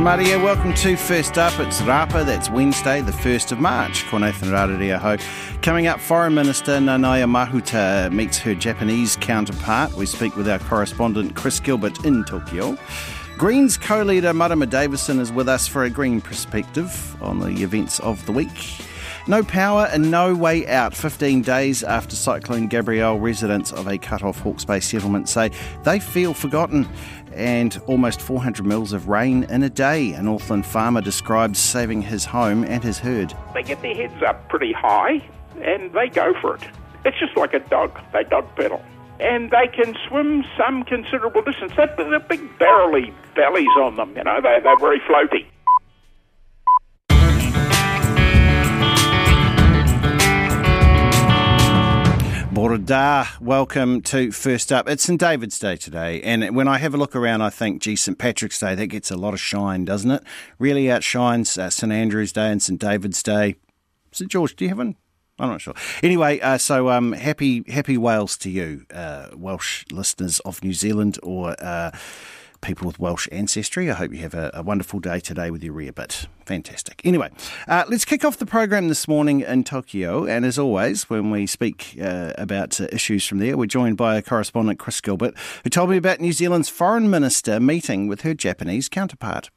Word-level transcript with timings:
Here, 0.00 0.42
welcome 0.42 0.72
to 0.76 0.96
First 0.96 1.36
Up. 1.36 1.60
It's 1.60 1.82
Rapa, 1.82 2.24
that's 2.24 2.48
Wednesday, 2.48 3.02
the 3.02 3.12
1st 3.12 3.52
of 3.52 3.60
March. 3.60 4.06
Ko 4.06 4.16
Nathan 4.16 4.48
Rarareaho. 4.48 5.20
Coming 5.60 5.88
up, 5.88 6.00
Foreign 6.00 6.34
Minister 6.34 6.78
Nanaia 6.78 7.28
Mahuta 7.30 8.10
meets 8.10 8.38
her 8.38 8.54
Japanese 8.54 9.16
counterpart. 9.16 9.92
We 9.92 10.06
speak 10.06 10.36
with 10.36 10.48
our 10.48 10.58
correspondent 10.58 11.36
Chris 11.36 11.60
Gilbert 11.60 12.02
in 12.06 12.24
Tokyo. 12.24 12.78
Greens 13.36 13.76
co 13.76 14.02
leader 14.02 14.32
Marama 14.32 14.66
Davidson 14.66 15.20
is 15.20 15.30
with 15.30 15.50
us 15.50 15.68
for 15.68 15.84
a 15.84 15.90
green 15.90 16.22
perspective 16.22 17.14
on 17.22 17.38
the 17.38 17.62
events 17.62 18.00
of 18.00 18.24
the 18.24 18.32
week. 18.32 18.80
No 19.26 19.42
power 19.42 19.86
and 19.92 20.10
no 20.10 20.34
way 20.34 20.66
out. 20.66 20.94
15 20.94 21.42
days 21.42 21.82
after 21.82 22.16
Cyclone 22.16 22.68
Gabrielle, 22.68 23.18
residents 23.18 23.70
of 23.70 23.86
a 23.86 23.98
cut 23.98 24.22
off 24.22 24.40
Hawke's 24.40 24.64
Bay 24.64 24.80
settlement 24.80 25.28
say 25.28 25.50
they 25.82 26.00
feel 26.00 26.32
forgotten 26.32 26.88
and 27.34 27.80
almost 27.86 28.20
400 28.20 28.64
mils 28.64 28.92
of 28.92 29.08
rain 29.08 29.44
in 29.44 29.62
a 29.62 29.70
day. 29.70 30.12
An 30.12 30.24
Northland 30.24 30.66
farmer 30.66 31.00
describes 31.00 31.58
saving 31.58 32.02
his 32.02 32.24
home 32.24 32.64
and 32.64 32.82
his 32.82 32.98
herd. 32.98 33.34
They 33.54 33.62
get 33.62 33.82
their 33.82 33.94
heads 33.94 34.22
up 34.22 34.48
pretty 34.48 34.72
high 34.72 35.22
and 35.62 35.92
they 35.92 36.08
go 36.08 36.34
for 36.40 36.56
it. 36.56 36.62
It's 37.04 37.18
just 37.18 37.36
like 37.36 37.54
a 37.54 37.60
dog. 37.60 37.98
They 38.12 38.24
dog 38.24 38.46
pedal. 38.56 38.82
And 39.18 39.50
they 39.50 39.68
can 39.68 39.94
swim 40.08 40.44
some 40.56 40.84
considerable 40.84 41.42
distance. 41.42 41.72
They've 41.76 41.96
got 41.96 42.28
big 42.28 42.58
barrely 42.58 43.12
bellies 43.34 43.68
on 43.78 43.96
them, 43.96 44.16
you 44.16 44.24
know, 44.24 44.40
they're, 44.40 44.60
they're 44.60 44.78
very 44.78 45.00
floaty. 45.00 45.46
Borada, 52.60 53.40
welcome 53.40 54.02
to 54.02 54.30
First 54.32 54.70
Up. 54.70 54.86
It's 54.86 55.04
St 55.04 55.18
David's 55.18 55.58
Day 55.58 55.76
today, 55.76 56.20
and 56.20 56.54
when 56.54 56.68
I 56.68 56.76
have 56.76 56.92
a 56.92 56.98
look 56.98 57.16
around, 57.16 57.40
I 57.40 57.48
think, 57.48 57.80
gee, 57.80 57.96
St 57.96 58.18
Patrick's 58.18 58.60
Day, 58.60 58.74
that 58.74 58.88
gets 58.88 59.10
a 59.10 59.16
lot 59.16 59.32
of 59.32 59.40
shine, 59.40 59.86
doesn't 59.86 60.10
it? 60.10 60.22
Really 60.58 60.90
outshines 60.90 61.56
uh, 61.56 61.70
St 61.70 61.90
Andrew's 61.90 62.32
Day 62.32 62.50
and 62.50 62.62
St 62.62 62.78
David's 62.78 63.22
Day. 63.22 63.54
St 64.12 64.30
George, 64.30 64.56
do 64.56 64.66
you 64.66 64.68
have 64.68 64.76
one? 64.76 64.96
I'm 65.38 65.48
not 65.48 65.62
sure. 65.62 65.72
Anyway, 66.02 66.38
uh, 66.40 66.58
so 66.58 66.90
um, 66.90 67.12
happy 67.12 67.64
happy 67.66 67.96
Wales 67.96 68.36
to 68.36 68.50
you, 68.50 68.84
uh, 68.92 69.28
Welsh 69.34 69.86
listeners 69.90 70.38
of 70.40 70.62
New 70.62 70.74
Zealand 70.74 71.18
or 71.22 71.56
uh, 71.60 71.92
people 72.60 72.86
with 72.86 72.98
Welsh 72.98 73.28
ancestry. 73.32 73.90
I 73.90 73.94
hope 73.94 74.12
you 74.12 74.18
have 74.18 74.34
a, 74.34 74.50
a 74.54 74.62
wonderful 74.62 75.00
day 75.00 75.20
today 75.20 75.50
with 75.50 75.62
your 75.62 75.74
rarebit. 75.74 76.26
Fantastic. 76.44 77.00
Anyway, 77.04 77.30
uh, 77.68 77.84
let's 77.88 78.04
kick 78.04 78.24
off 78.24 78.36
the 78.38 78.46
program 78.46 78.88
this 78.88 79.06
morning 79.06 79.40
in 79.40 79.64
Tokyo. 79.64 80.26
And 80.26 80.44
as 80.44 80.58
always, 80.58 81.08
when 81.08 81.30
we 81.30 81.46
speak 81.46 81.96
uh, 82.02 82.32
about 82.36 82.80
uh, 82.80 82.88
issues 82.92 83.26
from 83.26 83.38
there, 83.38 83.56
we're 83.56 83.66
joined 83.66 83.96
by 83.96 84.16
a 84.16 84.22
correspondent, 84.22 84.78
Chris 84.78 85.00
Gilbert, 85.00 85.34
who 85.64 85.70
told 85.70 85.90
me 85.90 85.96
about 85.96 86.20
New 86.20 86.32
Zealand's 86.32 86.68
foreign 86.68 87.08
minister 87.08 87.60
meeting 87.60 88.08
with 88.08 88.22
her 88.22 88.34
Japanese 88.34 88.88
counterpart. 88.88 89.50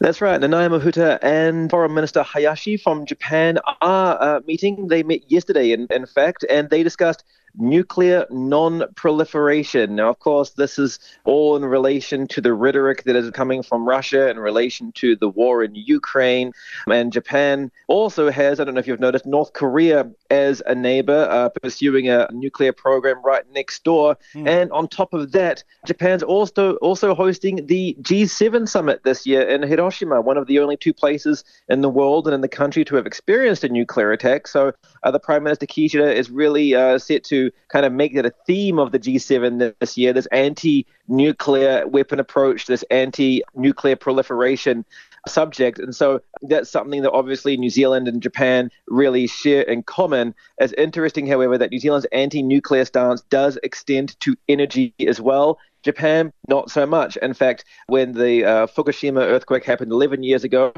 That's 0.00 0.20
right. 0.20 0.40
Nanaia 0.40 0.70
Mahuta 0.70 1.18
and 1.22 1.68
Foreign 1.68 1.92
Minister 1.92 2.22
Hayashi 2.22 2.76
from 2.76 3.04
Japan 3.04 3.58
are 3.82 4.22
uh, 4.22 4.40
meeting. 4.46 4.86
They 4.86 5.02
met 5.02 5.28
yesterday, 5.28 5.72
in, 5.72 5.88
in 5.90 6.06
fact, 6.06 6.44
and 6.48 6.70
they 6.70 6.84
discussed 6.84 7.24
nuclear 7.56 8.26
non 8.30 8.84
proliferation. 8.94 9.96
Now, 9.96 10.10
of 10.10 10.18
course, 10.18 10.50
this 10.50 10.78
is 10.78 10.98
all 11.24 11.56
in 11.56 11.64
relation 11.64 12.26
to 12.28 12.40
the 12.40 12.52
rhetoric 12.52 13.04
that 13.04 13.16
is 13.16 13.30
coming 13.30 13.62
from 13.62 13.88
Russia 13.88 14.30
in 14.30 14.38
relation 14.38 14.92
to 14.92 15.16
the 15.16 15.28
war 15.28 15.62
in 15.62 15.74
Ukraine. 15.74 16.52
And 16.90 17.12
Japan 17.12 17.70
also 17.86 18.30
has, 18.30 18.60
I 18.60 18.64
don't 18.64 18.74
know 18.74 18.80
if 18.80 18.86
you've 18.86 19.00
noticed, 19.00 19.26
North 19.26 19.52
Korea 19.52 20.10
as 20.30 20.62
a 20.66 20.74
neighbor 20.74 21.26
uh, 21.30 21.48
pursuing 21.48 22.08
a 22.08 22.28
nuclear 22.32 22.72
program 22.72 23.22
right 23.24 23.44
next 23.52 23.84
door. 23.84 24.16
Mm. 24.34 24.48
And 24.48 24.72
on 24.72 24.88
top 24.88 25.14
of 25.14 25.32
that, 25.32 25.64
Japan's 25.86 26.22
also 26.22 26.76
also 26.76 27.14
hosting 27.14 27.66
the 27.66 27.96
G7 28.02 28.68
summit 28.68 29.02
this 29.04 29.26
year 29.26 29.42
in 29.42 29.62
Hiroshima, 29.62 30.20
one 30.20 30.36
of 30.36 30.46
the 30.46 30.58
only 30.58 30.76
two 30.76 30.92
places 30.92 31.44
in 31.68 31.80
the 31.80 31.88
world 31.88 32.26
and 32.26 32.34
in 32.34 32.40
the 32.40 32.48
country 32.48 32.84
to 32.84 32.96
have 32.96 33.06
experienced 33.06 33.64
a 33.64 33.68
nuclear 33.68 34.12
attack. 34.12 34.46
So 34.46 34.72
uh, 35.02 35.10
the 35.10 35.20
Prime 35.20 35.42
Minister 35.42 35.66
Kishida 35.66 36.14
is 36.14 36.30
really 36.30 36.74
uh, 36.74 36.98
set 36.98 37.24
to 37.24 37.37
kind 37.68 37.86
of 37.86 37.92
make 37.92 38.14
that 38.14 38.26
a 38.26 38.32
theme 38.46 38.78
of 38.78 38.92
the 38.92 38.98
G7 38.98 39.74
this 39.80 39.96
year 39.96 40.12
this 40.12 40.26
anti 40.26 40.86
nuclear 41.08 41.86
weapon 41.86 42.20
approach, 42.20 42.66
this 42.66 42.84
anti 42.90 43.42
nuclear 43.54 43.96
proliferation 43.96 44.84
subject. 45.26 45.78
And 45.78 45.94
so 45.94 46.20
that's 46.42 46.70
something 46.70 47.02
that 47.02 47.12
obviously 47.12 47.56
New 47.56 47.70
Zealand 47.70 48.08
and 48.08 48.22
Japan 48.22 48.70
really 48.86 49.26
share 49.26 49.62
in 49.62 49.82
common. 49.82 50.34
It's 50.58 50.72
interesting, 50.74 51.26
however, 51.26 51.58
that 51.58 51.70
New 51.70 51.80
Zealand's 51.80 52.06
anti 52.12 52.42
nuclear 52.42 52.84
stance 52.84 53.22
does 53.22 53.58
extend 53.62 54.18
to 54.20 54.36
energy 54.48 54.94
as 55.06 55.20
well. 55.20 55.58
Japan, 55.82 56.32
not 56.48 56.70
so 56.70 56.86
much. 56.86 57.16
In 57.18 57.34
fact, 57.34 57.64
when 57.86 58.12
the 58.12 58.44
uh, 58.44 58.66
Fukushima 58.66 59.20
earthquake 59.20 59.64
happened 59.64 59.92
11 59.92 60.22
years 60.22 60.44
ago, 60.44 60.72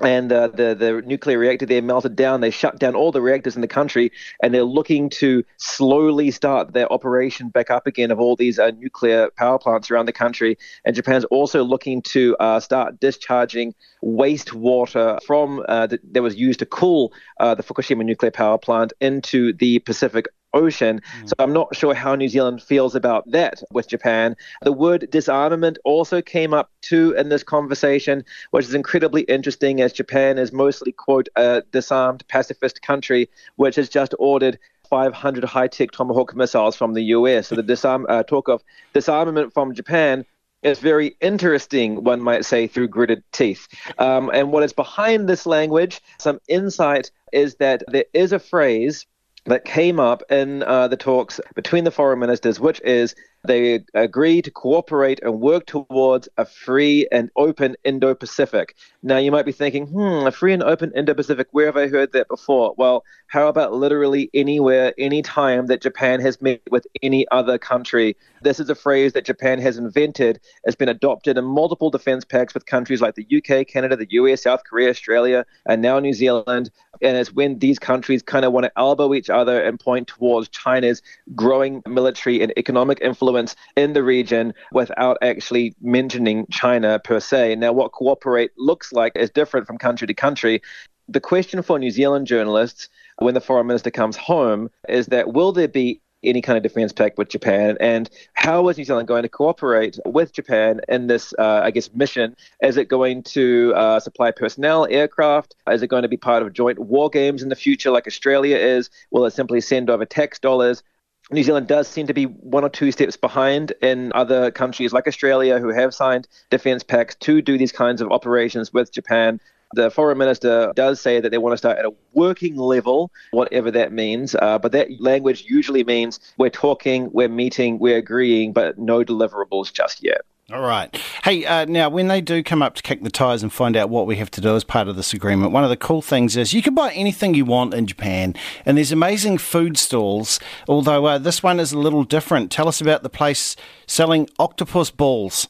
and 0.00 0.32
uh, 0.32 0.48
the 0.48 0.74
the 0.74 1.02
nuclear 1.04 1.38
reactor 1.38 1.66
there 1.66 1.82
melted 1.82 2.16
down. 2.16 2.40
They 2.40 2.50
shut 2.50 2.78
down 2.78 2.94
all 2.94 3.12
the 3.12 3.20
reactors 3.20 3.56
in 3.56 3.62
the 3.62 3.68
country, 3.68 4.12
and 4.42 4.54
they're 4.54 4.62
looking 4.62 5.10
to 5.10 5.44
slowly 5.56 6.30
start 6.30 6.72
their 6.72 6.90
operation 6.92 7.48
back 7.48 7.70
up 7.70 7.86
again 7.86 8.10
of 8.10 8.20
all 8.20 8.36
these 8.36 8.58
uh, 8.58 8.70
nuclear 8.78 9.30
power 9.36 9.58
plants 9.58 9.90
around 9.90 10.06
the 10.06 10.12
country. 10.12 10.56
And 10.84 10.94
Japan's 10.94 11.24
also 11.24 11.64
looking 11.64 12.02
to 12.02 12.36
uh, 12.38 12.60
start 12.60 13.00
discharging 13.00 13.74
wastewater 14.04 15.22
from 15.24 15.64
uh, 15.68 15.86
that, 15.88 16.00
that 16.12 16.22
was 16.22 16.36
used 16.36 16.60
to 16.60 16.66
cool 16.66 17.12
uh, 17.40 17.54
the 17.54 17.62
Fukushima 17.62 18.04
nuclear 18.04 18.30
power 18.30 18.58
plant 18.58 18.92
into 19.00 19.52
the 19.54 19.80
Pacific 19.80 20.26
Ocean. 20.54 21.00
Mm. 21.20 21.28
So 21.28 21.34
I'm 21.38 21.52
not 21.52 21.74
sure 21.74 21.94
how 21.94 22.14
New 22.14 22.28
Zealand 22.28 22.62
feels 22.62 22.94
about 22.94 23.30
that 23.30 23.62
with 23.72 23.88
Japan. 23.88 24.36
The 24.62 24.72
word 24.72 25.10
disarmament 25.10 25.78
also 25.84 26.22
came 26.22 26.54
up 26.54 26.70
too 26.82 27.14
in 27.18 27.28
this 27.28 27.42
conversation, 27.42 28.24
which 28.50 28.66
is 28.66 28.74
incredibly 28.74 29.22
interesting 29.22 29.80
as 29.80 29.92
Japan 29.92 30.38
is 30.38 30.52
mostly, 30.52 30.92
quote, 30.92 31.28
a 31.36 31.62
disarmed 31.72 32.26
pacifist 32.28 32.82
country, 32.82 33.28
which 33.56 33.76
has 33.76 33.88
just 33.88 34.14
ordered 34.18 34.58
500 34.88 35.44
high-tech 35.44 35.90
Tomahawk 35.90 36.34
missiles 36.34 36.76
from 36.76 36.94
the 36.94 37.02
US. 37.02 37.48
So 37.48 37.54
the 37.54 37.62
disarm, 37.62 38.06
uh, 38.08 38.22
talk 38.22 38.48
of 38.48 38.62
disarmament 38.94 39.52
from 39.52 39.74
Japan 39.74 40.24
is 40.62 40.78
very 40.78 41.16
interesting, 41.20 42.02
one 42.02 42.20
might 42.20 42.44
say, 42.44 42.66
through 42.66 42.88
gritted 42.88 43.22
teeth. 43.32 43.68
Um, 43.98 44.30
and 44.32 44.50
what 44.50 44.62
is 44.64 44.72
behind 44.72 45.28
this 45.28 45.46
language, 45.46 46.00
some 46.18 46.40
insight, 46.48 47.10
is 47.32 47.56
that 47.56 47.84
there 47.88 48.06
is 48.12 48.32
a 48.32 48.38
phrase 48.38 49.06
that 49.48 49.64
came 49.64 49.98
up 49.98 50.22
in 50.30 50.62
uh, 50.62 50.88
the 50.88 50.96
talks 50.96 51.40
between 51.54 51.84
the 51.84 51.90
foreign 51.90 52.18
ministers, 52.18 52.60
which 52.60 52.80
is 52.82 53.14
they 53.44 53.84
agree 53.94 54.42
to 54.42 54.50
cooperate 54.50 55.20
and 55.22 55.40
work 55.40 55.66
towards 55.66 56.28
a 56.36 56.44
free 56.44 57.06
and 57.12 57.30
open 57.36 57.76
Indo 57.84 58.14
Pacific. 58.14 58.74
Now, 59.02 59.18
you 59.18 59.30
might 59.30 59.46
be 59.46 59.52
thinking, 59.52 59.86
hmm, 59.86 60.26
a 60.26 60.32
free 60.32 60.52
and 60.52 60.62
open 60.62 60.92
Indo 60.94 61.14
Pacific, 61.14 61.46
where 61.52 61.66
have 61.66 61.76
I 61.76 61.86
heard 61.86 62.12
that 62.12 62.28
before? 62.28 62.74
Well, 62.76 63.04
how 63.28 63.48
about 63.48 63.74
literally 63.74 64.28
anywhere, 64.34 64.92
anytime 64.98 65.66
that 65.66 65.82
Japan 65.82 66.20
has 66.20 66.42
met 66.42 66.60
with 66.70 66.86
any 67.02 67.28
other 67.30 67.58
country? 67.58 68.16
This 68.42 68.58
is 68.58 68.70
a 68.70 68.74
phrase 68.74 69.12
that 69.12 69.24
Japan 69.24 69.60
has 69.60 69.78
invented, 69.78 70.40
has 70.64 70.74
been 70.74 70.88
adopted 70.88 71.38
in 71.38 71.44
multiple 71.44 71.90
defense 71.90 72.24
pacts 72.24 72.54
with 72.54 72.66
countries 72.66 73.00
like 73.00 73.14
the 73.14 73.26
UK, 73.36 73.66
Canada, 73.66 73.94
the 73.96 74.08
US, 74.10 74.42
South 74.42 74.62
Korea, 74.64 74.90
Australia, 74.90 75.46
and 75.66 75.80
now 75.80 76.00
New 76.00 76.12
Zealand. 76.12 76.70
And 77.00 77.16
it's 77.16 77.32
when 77.32 77.60
these 77.60 77.78
countries 77.78 78.22
kind 78.22 78.44
of 78.44 78.52
want 78.52 78.64
to 78.64 78.72
elbow 78.76 79.14
each 79.14 79.30
other 79.30 79.62
and 79.62 79.78
point 79.78 80.08
towards 80.08 80.48
China's 80.48 81.02
growing 81.36 81.82
military 81.86 82.42
and 82.42 82.52
economic 82.56 82.98
influence 83.00 83.27
influence 83.28 83.56
in 83.76 83.92
the 83.92 84.02
region 84.02 84.54
without 84.72 85.18
actually 85.22 85.74
mentioning 85.82 86.46
China 86.50 86.98
per 86.98 87.20
se. 87.20 87.56
Now, 87.56 87.72
what 87.72 87.92
cooperate 87.92 88.50
looks 88.56 88.92
like 88.92 89.12
is 89.16 89.30
different 89.30 89.66
from 89.66 89.76
country 89.76 90.06
to 90.06 90.14
country. 90.14 90.62
The 91.08 91.20
question 91.20 91.62
for 91.62 91.78
New 91.78 91.90
Zealand 91.90 92.26
journalists 92.26 92.88
when 93.18 93.34
the 93.34 93.40
foreign 93.40 93.66
minister 93.66 93.90
comes 93.90 94.16
home 94.16 94.70
is 94.88 95.06
that 95.08 95.32
will 95.32 95.52
there 95.52 95.68
be 95.68 96.00
any 96.24 96.42
kind 96.42 96.56
of 96.56 96.64
defense 96.64 96.92
pact 96.92 97.16
with 97.16 97.28
Japan, 97.28 97.76
and 97.78 98.10
how 98.32 98.68
is 98.68 98.76
New 98.76 98.84
Zealand 98.84 99.06
going 99.06 99.22
to 99.22 99.28
cooperate 99.28 100.00
with 100.04 100.32
Japan 100.32 100.80
in 100.88 101.06
this, 101.06 101.32
uh, 101.38 101.60
I 101.62 101.70
guess, 101.70 101.90
mission? 101.94 102.34
Is 102.60 102.76
it 102.76 102.88
going 102.88 103.22
to 103.34 103.72
uh, 103.76 104.00
supply 104.00 104.32
personnel, 104.32 104.88
aircraft? 104.90 105.54
Is 105.70 105.80
it 105.80 105.86
going 105.86 106.02
to 106.02 106.08
be 106.08 106.16
part 106.16 106.42
of 106.42 106.52
joint 106.52 106.80
war 106.80 107.08
games 107.08 107.40
in 107.40 107.50
the 107.50 107.54
future, 107.54 107.92
like 107.92 108.08
Australia 108.08 108.56
is? 108.56 108.90
Will 109.12 109.26
it 109.26 109.32
simply 109.32 109.60
send 109.60 109.90
over 109.90 110.04
tax 110.04 110.40
dollars? 110.40 110.82
New 111.30 111.42
Zealand 111.42 111.66
does 111.66 111.86
seem 111.86 112.06
to 112.06 112.14
be 112.14 112.24
one 112.24 112.64
or 112.64 112.70
two 112.70 112.90
steps 112.90 113.16
behind 113.16 113.72
in 113.82 114.12
other 114.14 114.50
countries 114.50 114.94
like 114.94 115.06
Australia 115.06 115.58
who 115.58 115.68
have 115.68 115.94
signed 115.94 116.26
defense 116.48 116.82
pacts 116.82 117.16
to 117.16 117.42
do 117.42 117.58
these 117.58 117.72
kinds 117.72 118.00
of 118.00 118.10
operations 118.10 118.72
with 118.72 118.90
Japan. 118.90 119.38
The 119.74 119.90
foreign 119.90 120.16
minister 120.16 120.72
does 120.74 121.02
say 121.02 121.20
that 121.20 121.28
they 121.28 121.36
want 121.36 121.52
to 121.52 121.58
start 121.58 121.78
at 121.78 121.84
a 121.84 121.92
working 122.14 122.56
level, 122.56 123.10
whatever 123.32 123.70
that 123.72 123.92
means. 123.92 124.34
Uh, 124.34 124.58
but 124.58 124.72
that 124.72 124.88
language 125.00 125.44
usually 125.46 125.84
means 125.84 126.18
we're 126.38 126.48
talking, 126.48 127.10
we're 127.12 127.28
meeting, 127.28 127.78
we're 127.78 127.98
agreeing, 127.98 128.54
but 128.54 128.78
no 128.78 129.04
deliverables 129.04 129.70
just 129.70 130.02
yet. 130.02 130.22
All 130.50 130.62
right. 130.62 130.96
Hey, 131.24 131.44
uh, 131.44 131.66
now 131.66 131.90
when 131.90 132.08
they 132.08 132.22
do 132.22 132.42
come 132.42 132.62
up 132.62 132.74
to 132.76 132.82
kick 132.82 133.02
the 133.02 133.10
tires 133.10 133.42
and 133.42 133.52
find 133.52 133.76
out 133.76 133.90
what 133.90 134.06
we 134.06 134.16
have 134.16 134.30
to 134.30 134.40
do 134.40 134.56
as 134.56 134.64
part 134.64 134.88
of 134.88 134.96
this 134.96 135.12
agreement, 135.12 135.52
one 135.52 135.62
of 135.62 135.68
the 135.68 135.76
cool 135.76 136.00
things 136.00 136.38
is 136.38 136.54
you 136.54 136.62
can 136.62 136.74
buy 136.74 136.90
anything 136.92 137.34
you 137.34 137.44
want 137.44 137.74
in 137.74 137.86
Japan, 137.86 138.34
and 138.64 138.78
there's 138.78 138.90
amazing 138.90 139.36
food 139.36 139.76
stalls. 139.76 140.40
Although 140.66 141.04
uh, 141.04 141.18
this 141.18 141.42
one 141.42 141.60
is 141.60 141.72
a 141.72 141.78
little 141.78 142.02
different. 142.02 142.50
Tell 142.50 142.66
us 142.66 142.80
about 142.80 143.02
the 143.02 143.10
place 143.10 143.56
selling 143.86 144.26
octopus 144.38 144.90
balls. 144.90 145.48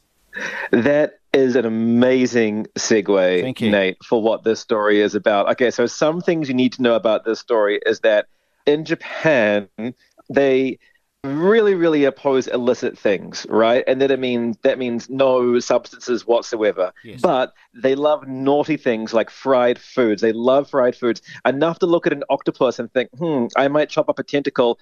That 0.73 1.21
is 1.33 1.55
an 1.55 1.65
amazing 1.65 2.67
segue, 2.77 3.61
Nate, 3.71 4.03
for 4.03 4.21
what 4.21 4.43
this 4.43 4.59
story 4.59 5.01
is 5.01 5.15
about. 5.15 5.49
Okay, 5.53 5.71
so 5.71 5.87
some 5.87 6.21
things 6.21 6.49
you 6.49 6.55
need 6.55 6.73
to 6.73 6.83
know 6.83 6.97
about 6.97 7.25
this 7.25 7.39
story 7.39 7.79
is 7.87 8.01
that 8.01 8.27
in 8.67 8.85
Japan, 8.85 9.69
they 10.29 10.81
really, 11.25 11.75
really 11.75 12.05
oppose 12.05 12.47
illicit 12.47 12.97
things, 12.97 13.47
right? 13.49 13.83
And 13.87 14.01
that 14.01 14.11
it 14.11 14.21
means 14.21 14.57
that 14.63 14.79
means 14.79 15.11
no 15.11 15.59
substances 15.59 16.27
whatsoever. 16.27 16.93
Yes. 17.03 17.21
But 17.21 17.55
they 17.75 17.95
love 17.95 18.27
naughty 18.29 18.77
things 18.77 19.13
like 19.13 19.31
fried 19.31 19.79
foods. 19.79 20.23
They 20.23 20.33
love 20.33 20.71
fried 20.71 20.95
foods 20.95 21.21
enough 21.45 21.81
to 21.81 21.87
look 21.87 22.07
at 22.07 22.13
an 22.13 22.25
octopus 22.31 22.79
and 22.79 22.93
think, 22.93 23.11
hmm, 23.19 23.47
I 23.57 23.69
might 23.69 23.91
chop 23.91 24.09
up 24.09 24.19
a 24.19 24.23
tentacle 24.23 24.79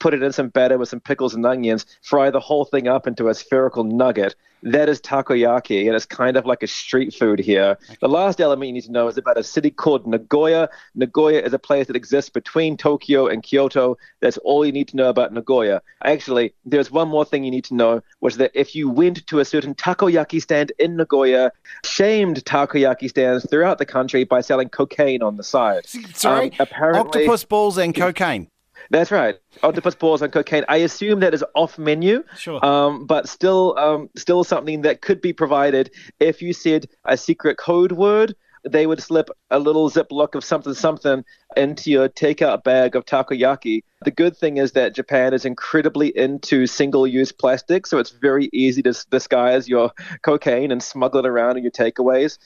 put 0.00 0.14
it 0.14 0.22
in 0.22 0.32
some 0.32 0.48
batter 0.48 0.78
with 0.78 0.88
some 0.88 0.98
pickles 0.98 1.34
and 1.34 1.46
onions, 1.46 1.86
fry 2.02 2.30
the 2.30 2.40
whole 2.40 2.64
thing 2.64 2.88
up 2.88 3.06
into 3.06 3.28
a 3.28 3.34
spherical 3.34 3.84
nugget. 3.84 4.34
That 4.62 4.90
is 4.90 5.00
takoyaki, 5.00 5.86
and 5.86 5.96
it's 5.96 6.04
kind 6.04 6.36
of 6.36 6.44
like 6.44 6.62
a 6.62 6.66
street 6.66 7.14
food 7.14 7.38
here. 7.38 7.78
Okay. 7.82 7.96
The 8.02 8.08
last 8.08 8.42
element 8.42 8.66
you 8.66 8.74
need 8.74 8.84
to 8.84 8.92
know 8.92 9.08
is 9.08 9.16
about 9.16 9.38
a 9.38 9.42
city 9.42 9.70
called 9.70 10.06
Nagoya. 10.06 10.68
Nagoya 10.94 11.40
is 11.40 11.54
a 11.54 11.58
place 11.58 11.86
that 11.86 11.96
exists 11.96 12.28
between 12.28 12.76
Tokyo 12.76 13.26
and 13.26 13.42
Kyoto. 13.42 13.96
That's 14.20 14.36
all 14.38 14.66
you 14.66 14.72
need 14.72 14.88
to 14.88 14.96
know 14.96 15.08
about 15.08 15.32
Nagoya. 15.32 15.80
Actually, 16.04 16.52
there's 16.66 16.90
one 16.90 17.08
more 17.08 17.24
thing 17.24 17.42
you 17.42 17.50
need 17.50 17.64
to 17.64 17.74
know, 17.74 18.02
which 18.18 18.34
is 18.34 18.38
that 18.38 18.50
if 18.52 18.74
you 18.74 18.90
went 18.90 19.26
to 19.28 19.40
a 19.40 19.46
certain 19.46 19.74
takoyaki 19.74 20.42
stand 20.42 20.72
in 20.78 20.96
Nagoya, 20.96 21.52
shamed 21.82 22.44
takoyaki 22.44 23.08
stands 23.08 23.48
throughout 23.48 23.78
the 23.78 23.86
country 23.86 24.24
by 24.24 24.42
selling 24.42 24.68
cocaine 24.68 25.22
on 25.22 25.38
the 25.38 25.44
side. 25.44 25.86
Sorry? 25.86 26.50
Um, 26.50 26.56
apparently, 26.58 27.00
octopus 27.00 27.44
balls 27.44 27.78
and 27.78 27.94
cocaine. 27.94 28.48
That's 28.90 29.12
right. 29.12 29.36
Octopus 29.62 29.94
balls 29.94 30.20
and 30.20 30.32
cocaine. 30.32 30.64
I 30.68 30.78
assume 30.78 31.20
that 31.20 31.32
is 31.32 31.44
off 31.54 31.78
menu. 31.78 32.24
Sure. 32.36 32.64
Um, 32.64 33.06
but 33.06 33.28
still, 33.28 33.78
um, 33.78 34.10
still 34.16 34.42
something 34.42 34.82
that 34.82 35.00
could 35.00 35.20
be 35.20 35.32
provided 35.32 35.92
if 36.18 36.42
you 36.42 36.52
said 36.52 36.86
a 37.04 37.16
secret 37.16 37.56
code 37.56 37.92
word. 37.92 38.34
They 38.68 38.86
would 38.86 39.02
slip 39.02 39.30
a 39.50 39.58
little 39.58 39.90
ziploc 39.90 40.34
of 40.34 40.44
something 40.44 40.74
something 40.74 41.24
into 41.56 41.90
your 41.90 42.08
takeout 42.08 42.62
bag 42.62 42.94
of 42.94 43.04
takoyaki. 43.04 43.82
The 44.04 44.10
good 44.10 44.36
thing 44.36 44.56
is 44.56 44.72
that 44.72 44.94
Japan 44.94 45.34
is 45.34 45.44
incredibly 45.44 46.08
into 46.16 46.66
single 46.66 47.06
use 47.06 47.32
plastic, 47.32 47.86
so 47.86 47.98
it's 47.98 48.10
very 48.10 48.48
easy 48.52 48.82
to 48.82 48.94
disguise 49.10 49.68
your 49.68 49.92
cocaine 50.22 50.72
and 50.72 50.82
smuggle 50.82 51.20
it 51.20 51.26
around 51.26 51.56
in 51.56 51.62
your 51.62 51.72
takeaways. 51.72 52.38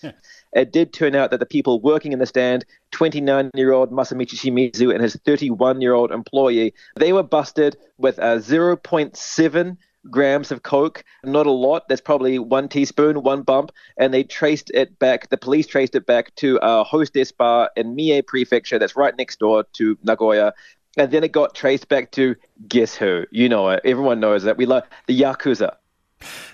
It 0.52 0.72
did 0.72 0.92
turn 0.92 1.14
out 1.14 1.30
that 1.32 1.40
the 1.40 1.46
people 1.46 1.80
working 1.80 2.12
in 2.12 2.18
the 2.18 2.26
stand, 2.26 2.64
29 2.92 3.50
year 3.54 3.72
old 3.72 3.90
Masamichi 3.90 4.36
Shimizu 4.36 4.92
and 4.92 5.02
his 5.02 5.16
31 5.24 5.80
year 5.80 5.94
old 5.94 6.12
employee, 6.12 6.74
they 6.96 7.12
were 7.12 7.22
busted 7.22 7.76
with 7.98 8.18
a 8.18 8.38
0.7 8.38 9.76
grams 10.10 10.50
of 10.50 10.62
coke, 10.62 11.04
not 11.22 11.46
a 11.46 11.50
lot. 11.50 11.88
That's 11.88 12.00
probably 12.00 12.38
one 12.38 12.68
teaspoon, 12.68 13.22
one 13.22 13.42
bump, 13.42 13.72
and 13.96 14.12
they 14.12 14.24
traced 14.24 14.70
it 14.74 14.98
back. 14.98 15.30
The 15.30 15.36
police 15.36 15.66
traced 15.66 15.94
it 15.94 16.06
back 16.06 16.34
to 16.36 16.58
a 16.62 16.84
hostess 16.84 17.32
bar 17.32 17.70
in 17.76 17.96
Mie 17.96 18.22
Prefecture, 18.26 18.78
that's 18.78 18.96
right 18.96 19.16
next 19.16 19.38
door 19.38 19.64
to 19.74 19.98
Nagoya. 20.02 20.52
And 20.96 21.10
then 21.10 21.24
it 21.24 21.32
got 21.32 21.54
traced 21.54 21.88
back 21.88 22.12
to 22.12 22.36
guess 22.68 22.94
who? 22.94 23.24
You 23.30 23.48
know 23.48 23.68
it. 23.70 23.80
Everyone 23.84 24.20
knows 24.20 24.44
that. 24.44 24.56
We 24.56 24.66
love 24.66 24.84
the 25.06 25.20
Yakuza. 25.20 25.74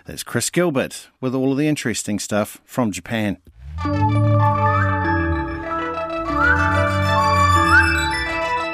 That's 0.06 0.22
Chris 0.22 0.48
Gilbert 0.50 1.08
with 1.20 1.34
all 1.34 1.52
of 1.52 1.58
the 1.58 1.68
interesting 1.68 2.18
stuff 2.18 2.60
from 2.64 2.90
Japan. 2.90 3.36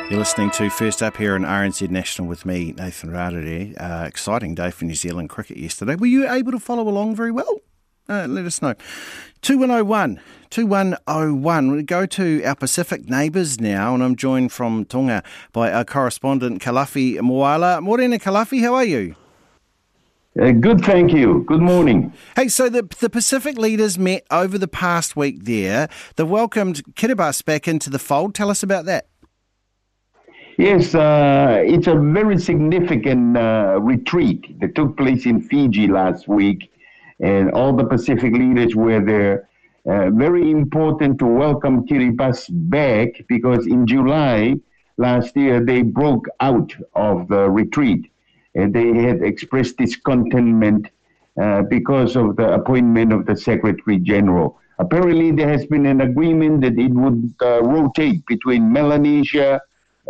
You're 0.09 0.21
listening 0.21 0.53
to 0.53 0.71
First 0.71 1.03
Up 1.03 1.17
here 1.17 1.35
on 1.35 1.43
RNZ 1.43 1.91
National 1.91 2.29
with 2.29 2.47
me, 2.47 2.73
Nathan 2.79 3.11
Rarere. 3.11 3.75
Uh, 3.77 4.05
exciting 4.07 4.55
day 4.55 4.71
for 4.71 4.85
New 4.85 4.95
Zealand 4.95 5.31
cricket 5.31 5.57
yesterday. 5.57 5.97
Were 5.97 6.07
you 6.07 6.31
able 6.31 6.53
to 6.53 6.61
follow 6.61 6.89
along 6.89 7.17
very 7.17 7.33
well? 7.33 7.59
Uh, 8.09 8.25
let 8.29 8.45
us 8.45 8.63
know. 8.63 8.75
2101. 9.43 10.21
2101. 10.51 11.73
We 11.73 11.83
go 11.83 12.07
to 12.07 12.45
our 12.45 12.55
Pacific 12.55 13.11
neighbours 13.11 13.61
now, 13.61 13.95
and 13.95 14.03
I'm 14.05 14.15
joined 14.15 14.53
from 14.53 14.85
Tonga 14.85 15.25
by 15.53 15.73
our 15.73 15.85
correspondent 15.85 16.63
Kalafi 16.63 17.17
Moala. 17.17 17.83
Morena 17.83 18.21
Kalafi, 18.21 18.61
how 18.61 18.75
are 18.75 18.85
you? 18.85 19.17
Uh, 20.41 20.53
good, 20.53 20.83
thank 20.83 21.13
you. 21.13 21.43
Good 21.49 21.63
morning. 21.63 22.13
Hey, 22.37 22.47
so 22.47 22.69
the, 22.69 22.89
the 23.01 23.11
Pacific 23.11 23.59
leaders 23.59 23.99
met 23.99 24.25
over 24.31 24.57
the 24.57 24.69
past 24.69 25.17
week 25.17 25.45
there. 25.47 25.89
They 26.15 26.23
welcomed 26.23 26.85
Kiribati 26.95 27.45
back 27.45 27.67
into 27.67 27.91
the 27.91 27.99
fold. 27.99 28.37
Tell 28.37 28.51
us 28.51 28.63
about 28.63 28.85
that. 28.85 29.09
Yes, 30.59 30.95
uh, 30.95 31.63
it's 31.65 31.87
a 31.87 31.95
very 31.95 32.39
significant 32.39 33.37
uh, 33.37 33.79
retreat 33.81 34.59
that 34.61 34.75
took 34.75 34.97
place 34.97 35.27
in 35.27 35.41
Fiji 35.43 35.87
last 35.87 36.29
week, 36.29 36.73
and 37.21 37.51
all 37.53 37.75
the 37.75 37.85
Pacific 37.85 38.33
leaders 38.33 38.75
were 38.75 39.05
there. 39.05 39.49
Uh, 39.89 40.11
very 40.11 40.51
important 40.51 41.19
to 41.21 41.27
welcome 41.27 41.87
Kiribati 41.87 42.49
back 42.71 43.09
because 43.29 43.67
in 43.67 43.87
July 43.87 44.57
last 44.97 45.37
year 45.37 45.65
they 45.65 45.83
broke 45.83 46.27
out 46.41 46.75
of 46.95 47.29
the 47.29 47.49
retreat 47.51 48.11
And 48.55 48.75
they 48.75 48.95
had 48.95 49.23
expressed 49.23 49.77
discontentment 49.77 50.89
uh, 51.41 51.63
because 51.63 52.17
of 52.17 52.37
the 52.37 52.55
appointment 52.55 53.13
of 53.13 53.27
the 53.27 53.37
Secretary 53.37 53.99
General. 53.99 54.59
Apparently, 54.79 55.31
there 55.33 55.49
has 55.49 55.67
been 55.67 55.87
an 55.87 56.01
agreement 56.01 56.63
that 56.63 56.79
it 56.79 56.93
would 56.93 57.35
uh, 57.43 57.63
rotate 57.63 58.25
between 58.27 58.73
Melanesia 58.73 59.61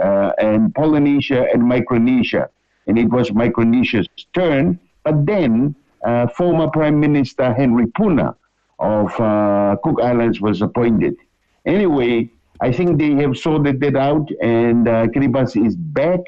uh, 0.03 0.33
and 0.39 0.75
Polynesia 0.75 1.47
and 1.53 1.63
Micronesia. 1.63 2.49
And 2.87 2.99
it 2.99 3.11
was 3.11 3.31
Micronesia's 3.31 4.09
turn. 4.33 4.79
But 5.05 5.27
then, 5.27 5.75
uh, 6.05 6.29
former 6.29 6.69
Prime 6.69 7.01
Minister 7.01 7.53
Henry 7.53 7.87
Puna 7.89 8.35
of 8.79 9.21
uh, 9.21 9.77
Cook 9.83 10.01
Islands 10.03 10.41
was 10.41 10.63
appointed. 10.63 11.17
Anyway, 11.65 12.31
I 12.61 12.73
think 12.73 12.99
they 12.99 13.13
have 13.23 13.37
sorted 13.37 13.81
that 13.81 13.97
out, 13.97 14.31
and 14.43 14.89
uh, 14.89 15.07
Kiribati 15.09 15.67
is 15.67 15.77
back 15.77 16.21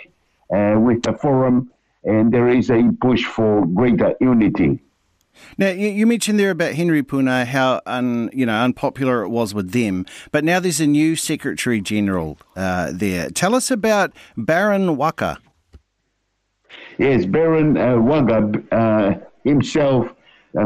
uh, 0.52 0.76
with 0.78 1.02
the 1.02 1.12
forum 1.14 1.70
and 2.04 2.32
there 2.32 2.48
is 2.48 2.70
a 2.70 2.90
push 3.00 3.24
for 3.24 3.66
greater 3.66 4.14
unity. 4.20 4.80
Now 5.56 5.70
you 5.70 6.06
mentioned 6.06 6.38
there 6.38 6.50
about 6.50 6.74
Henry 6.74 7.02
Puna, 7.02 7.44
how 7.44 7.80
un, 7.86 8.30
you 8.32 8.46
know 8.46 8.58
unpopular 8.60 9.22
it 9.22 9.28
was 9.28 9.54
with 9.54 9.72
them, 9.72 10.06
but 10.32 10.44
now 10.44 10.60
there's 10.60 10.80
a 10.80 10.86
new 10.86 11.16
Secretary 11.16 11.80
General 11.80 12.38
uh, 12.56 12.92
there. 12.92 13.30
Tell 13.30 13.54
us 13.54 13.70
about 13.70 14.12
Baron 14.36 14.96
Waqa. 14.96 15.38
Yes, 16.98 17.26
Baron 17.26 17.76
uh, 17.76 17.94
Waqa 17.94 18.66
uh, 18.72 19.18
himself, 19.44 20.12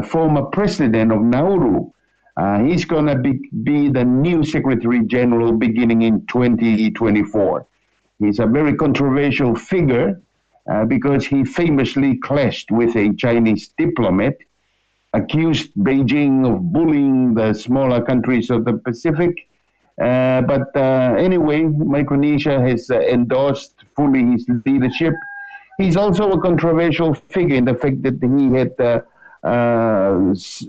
former 0.04 0.42
president 0.42 1.12
of 1.12 1.20
Nauru. 1.20 1.92
Uh, 2.36 2.64
he's 2.64 2.84
going 2.84 3.06
to 3.06 3.16
be, 3.16 3.48
be 3.62 3.88
the 3.88 4.04
new 4.04 4.42
Secretary 4.42 5.04
General 5.04 5.52
beginning 5.52 6.02
in 6.02 6.24
2024. 6.26 7.66
He's 8.18 8.38
a 8.38 8.46
very 8.46 8.74
controversial 8.74 9.54
figure 9.54 10.20
uh, 10.70 10.84
because 10.84 11.26
he 11.26 11.44
famously 11.44 12.16
clashed 12.18 12.70
with 12.70 12.96
a 12.96 13.12
Chinese 13.14 13.70
diplomat, 13.76 14.36
accused 15.14 15.70
Beijing 15.78 16.46
of 16.50 16.72
bullying 16.72 17.34
the 17.34 17.52
smaller 17.52 18.02
countries 18.02 18.50
of 18.50 18.64
the 18.64 18.74
Pacific. 18.74 19.48
Uh, 20.00 20.40
but 20.42 20.74
uh, 20.74 21.14
anyway, 21.18 21.62
Micronesia 21.62 22.60
has 22.60 22.90
uh, 22.90 23.00
endorsed 23.00 23.74
fully 23.94 24.24
his 24.32 24.46
leadership. 24.64 25.14
He's 25.78 25.96
also 25.96 26.32
a 26.32 26.40
controversial 26.40 27.14
figure 27.14 27.56
in 27.56 27.64
the 27.64 27.74
fact 27.74 28.02
that 28.02 28.18
he 28.22 28.52
had 28.56 28.72
uh, 28.80 29.02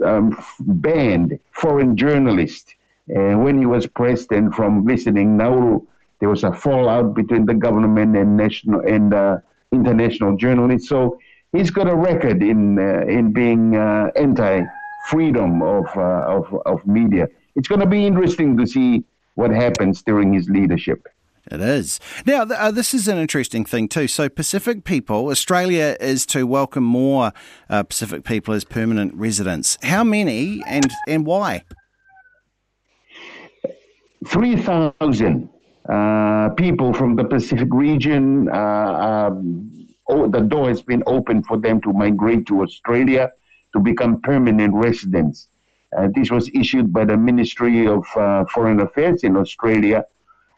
um, 0.06 0.44
banned 0.60 1.40
foreign 1.52 1.96
journalists 1.96 2.74
when 3.06 3.60
he 3.60 3.66
was 3.66 3.86
president 3.86 4.56
from 4.56 4.86
visiting 4.86 5.38
Nauru. 5.38 5.82
There 6.20 6.30
was 6.30 6.44
a 6.44 6.54
fallout 6.54 7.14
between 7.14 7.46
the 7.46 7.54
government 7.54 8.16
and 8.16 8.38
national 8.38 8.80
and 8.82 9.42
international 9.72 10.38
journalists. 10.38 10.88
So 10.88 11.20
he's 11.54 11.72
got 11.72 11.88
a 11.88 11.96
record 11.96 12.44
in 12.44 12.78
uh, 12.78 13.06
in 13.08 13.32
being 13.32 13.78
uh, 13.78 14.12
anti-freedom 14.18 15.62
of, 15.62 15.86
uh, 15.96 16.38
of 16.38 16.54
of 16.66 16.86
media. 16.86 17.30
It's 17.56 17.70
going 17.70 17.82
to 17.82 17.88
be 17.88 18.06
interesting 18.06 18.58
to 18.58 18.68
see 18.68 19.06
what 19.36 19.52
happens 19.52 20.02
during 20.02 20.34
his 20.34 20.50
leadership. 20.50 21.08
It 21.52 21.60
is. 21.60 22.00
Now, 22.26 22.44
uh, 22.44 22.72
this 22.72 22.94
is 22.94 23.08
an 23.08 23.18
interesting 23.18 23.66
thing 23.66 23.90
too. 23.90 24.08
So, 24.08 24.30
Pacific 24.30 24.86
people, 24.86 25.28
Australia 25.28 25.98
is 26.00 26.26
to 26.28 26.48
welcome 26.48 26.86
more 26.86 27.34
uh, 27.70 27.84
Pacific 27.84 28.24
people 28.24 28.54
as 28.54 28.64
permanent 28.64 29.14
residents. 29.14 29.78
How 29.84 30.04
many 30.04 30.64
and 30.66 30.90
and 31.08 31.26
why? 31.26 31.64
Three 34.26 34.56
thousand 34.56 35.50
uh, 35.90 36.50
people 36.56 36.94
from 36.94 37.18
the 37.18 37.26
Pacific 37.26 37.68
region. 37.72 38.48
Uh, 38.50 39.28
um, 39.30 39.70
oh, 40.10 40.28
the 40.28 40.42
door 40.42 40.70
has 40.70 40.82
been 40.82 41.04
opened 41.06 41.46
for 41.46 41.58
them 41.58 41.82
to 41.82 41.94
migrate 41.94 42.46
to 42.48 42.62
Australia 42.62 43.32
to 43.74 43.80
become 43.80 44.22
permanent 44.22 44.74
residents. 44.74 45.48
Uh, 45.98 46.08
this 46.16 46.32
was 46.32 46.50
issued 46.54 46.92
by 46.92 47.06
the 47.06 47.18
Ministry 47.18 47.88
of 47.88 48.06
uh, 48.16 48.46
Foreign 48.46 48.80
Affairs 48.80 49.24
in 49.24 49.36
Australia. 49.38 50.06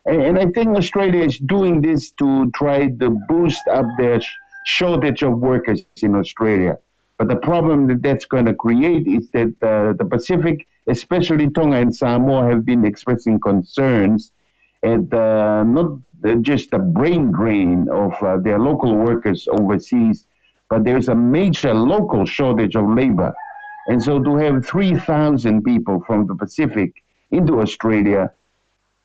And, 0.06 0.22
and, 0.22 0.40
I 0.40 0.46
think 0.52 0.78
Australia 0.78 1.24
is 1.24 1.40
doing 1.40 1.82
this 1.82 2.12
to 2.12 2.50
try 2.52 2.88
to 2.88 3.10
boost 3.28 3.68
up 3.68 3.86
their 3.98 4.22
sh- 4.22 4.32
shortage 4.66 5.24
of 5.24 5.40
workers 5.40 5.82
in 6.02 6.16
Australia. 6.16 6.78
But 7.18 7.30
the 7.30 7.38
problem 7.38 7.88
that 7.88 8.02
that's 8.02 8.26
going 8.26 8.46
to 8.46 8.54
create 8.54 9.08
is 9.08 9.30
that 9.32 9.54
uh, 9.62 9.94
the 9.94 10.06
Pacific, 10.06 10.68
especially 10.88 11.50
Tonga 11.50 11.78
and 11.78 11.96
Samoa, 11.96 12.50
have 12.50 12.66
been 12.66 12.86
expressing 12.86 13.40
concerns 13.40 14.32
at 14.84 15.14
uh, 15.14 15.64
not 15.64 15.98
just 16.42 16.72
the 16.72 16.80
brain 16.80 17.32
drain 17.32 17.88
of 17.90 18.14
uh, 18.22 18.38
their 18.38 18.60
local 18.60 18.96
workers 18.96 19.48
overseas, 19.52 20.26
but 20.70 20.84
there's 20.84 21.10
a 21.10 21.16
major 21.16 21.74
local 21.74 22.26
shortage 22.26 22.76
of 22.76 22.90
labor. 22.90 23.34
And 23.88 24.02
so 24.02 24.22
to 24.22 24.36
have 24.38 24.66
3,000 24.66 25.64
people 25.64 26.04
from 26.08 26.26
the 26.26 26.36
Pacific 26.36 27.04
into 27.32 27.62
Australia, 27.62 28.32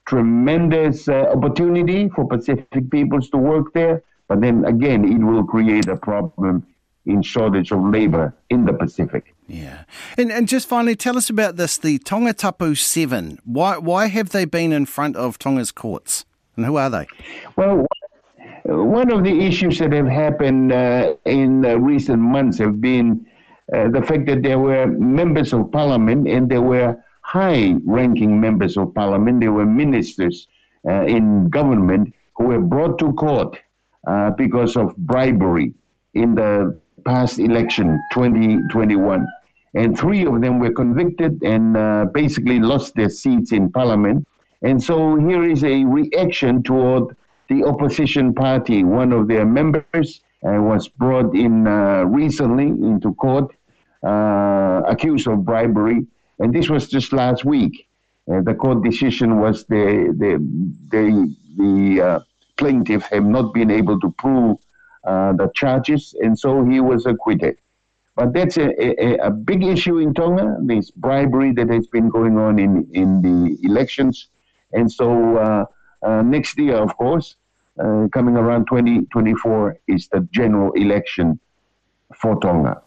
tremendous 0.07 1.09
uh, 1.09 1.27
opportunity 1.35 2.09
for 2.09 2.27
Pacific 2.27 2.91
peoples 2.91 3.29
to 3.31 3.37
work 3.37 3.73
there. 3.75 4.03
But 4.29 4.41
then 4.41 4.65
again, 4.65 5.05
it 5.05 5.23
will 5.23 5.45
create 5.45 5.89
a 5.89 5.97
problem 5.97 6.67
in 7.07 7.23
shortage 7.23 7.73
of 7.73 7.83
labour 7.83 8.35
in 8.49 8.65
the 8.65 8.73
Pacific. 8.73 9.35
Yeah. 9.47 9.85
And, 10.17 10.31
and 10.31 10.49
just 10.49 10.69
finally, 10.69 10.97
tell 10.97 11.17
us 11.17 11.29
about 11.29 11.57
this 11.57 11.77
the 11.77 11.99
Tongatapu 11.99 12.79
7. 12.79 13.39
Why, 13.45 13.79
why 13.79 14.07
have 14.07 14.31
they 14.31 14.45
been 14.45 14.73
in 14.73 14.87
front 14.87 15.17
of 15.17 15.39
Tonga's 15.39 15.73
courts? 15.73 16.25
And 16.61 16.67
who 16.67 16.77
are 16.77 16.91
they? 16.91 17.07
Well, 17.57 17.87
one 18.65 19.11
of 19.11 19.25
the 19.25 19.33
issues 19.41 19.79
that 19.79 19.95
have 19.95 20.07
happened 20.07 20.73
uh, 20.73 21.15
in 21.25 21.63
recent 21.63 22.19
months 22.21 22.59
have 22.59 22.83
been 22.83 23.25
uh, 23.75 23.89
the 23.89 24.03
fact 24.03 24.27
that 24.27 24.43
there 24.43 24.59
were 24.59 24.87
members 24.87 25.55
of 25.55 25.73
parliament 25.73 26.29
and 26.29 26.51
there 26.51 26.61
were 26.61 27.03
high 27.23 27.77
ranking 27.87 28.39
members 28.39 28.77
of 28.77 28.95
parliament, 28.95 29.41
there 29.41 29.53
were 29.53 29.65
ministers 29.65 30.49
uh, 30.87 31.07
in 31.07 31.49
government 31.49 32.15
who 32.37 32.49
were 32.49 32.61
brought 32.61 32.99
to 32.99 33.15
court 33.15 33.59
uh, 34.07 34.31
because 34.33 34.77
of 34.77 34.95
bribery 34.99 35.73
in 36.13 36.35
the 36.35 36.79
past 37.07 37.39
election 37.39 37.99
2021. 38.13 39.27
And 39.73 39.99
three 39.99 40.27
of 40.27 40.43
them 40.43 40.59
were 40.59 40.73
convicted 40.73 41.43
and 41.43 41.75
uh, 41.75 42.05
basically 42.13 42.61
lost 42.61 42.97
their 42.97 43.09
seats 43.09 43.53
in 43.53 43.73
parliament. 43.73 44.27
And 44.63 44.83
so 44.83 45.17
here 45.17 45.45
is 45.45 45.65
a 45.65 45.85
reaction 45.85 46.63
toward 46.63 47.17
the 47.49 47.65
opposition 47.65 48.35
party. 48.35 48.85
One 48.85 49.13
of 49.13 49.29
their 49.29 49.47
members 49.47 50.21
uh, 50.47 50.61
was 50.61 50.89
brought 50.89 51.35
in 51.35 51.67
uh, 51.67 52.05
recently 52.05 52.67
into 52.67 53.15
court, 53.15 53.55
uh, 54.05 54.83
accused 54.87 55.27
of 55.27 55.45
bribery. 55.45 56.07
And 56.39 56.55
this 56.55 56.69
was 56.69 56.89
just 56.89 57.13
last 57.13 57.45
week. 57.45 57.87
Uh, 58.31 58.41
the 58.43 58.55
court 58.55 58.83
decision 58.83 59.41
was 59.41 59.65
the, 59.65 60.15
the, 60.19 60.39
the, 60.91 61.37
the 61.57 62.03
uh, 62.03 62.21
plaintiff 62.57 63.03
have 63.05 63.25
not 63.25 63.53
been 63.53 63.71
able 63.71 63.99
to 64.01 64.11
prove 64.19 64.59
uh, 65.05 65.33
the 65.33 65.51
charges, 65.55 66.15
and 66.21 66.39
so 66.39 66.65
he 66.65 66.79
was 66.81 67.07
acquitted. 67.07 67.57
But 68.17 68.35
that's 68.35 68.59
a, 68.59 68.69
a, 68.83 69.29
a, 69.29 69.31
big 69.31 69.63
issue 69.63 69.99
in 69.99 70.13
Tonga, 70.13 70.59
this 70.63 70.91
bribery 70.91 71.53
that 71.53 71.71
has 71.71 71.87
been 71.87 72.11
going 72.11 72.37
on 72.37 72.59
in, 72.59 72.87
in 72.93 73.23
the 73.23 73.57
elections. 73.67 74.29
And 74.73 74.91
so 74.91 75.37
uh, 75.37 75.65
uh, 76.03 76.23
next 76.23 76.59
year, 76.59 76.77
of 76.77 76.97
course, 76.97 77.37
uh, 77.79 78.09
coming 78.13 78.37
around 78.37 78.67
2024, 78.67 79.79
is 79.89 80.09
the 80.09 80.27
general 80.33 80.73
election 80.73 81.39
for 82.15 82.39
Tonga. 82.41 82.83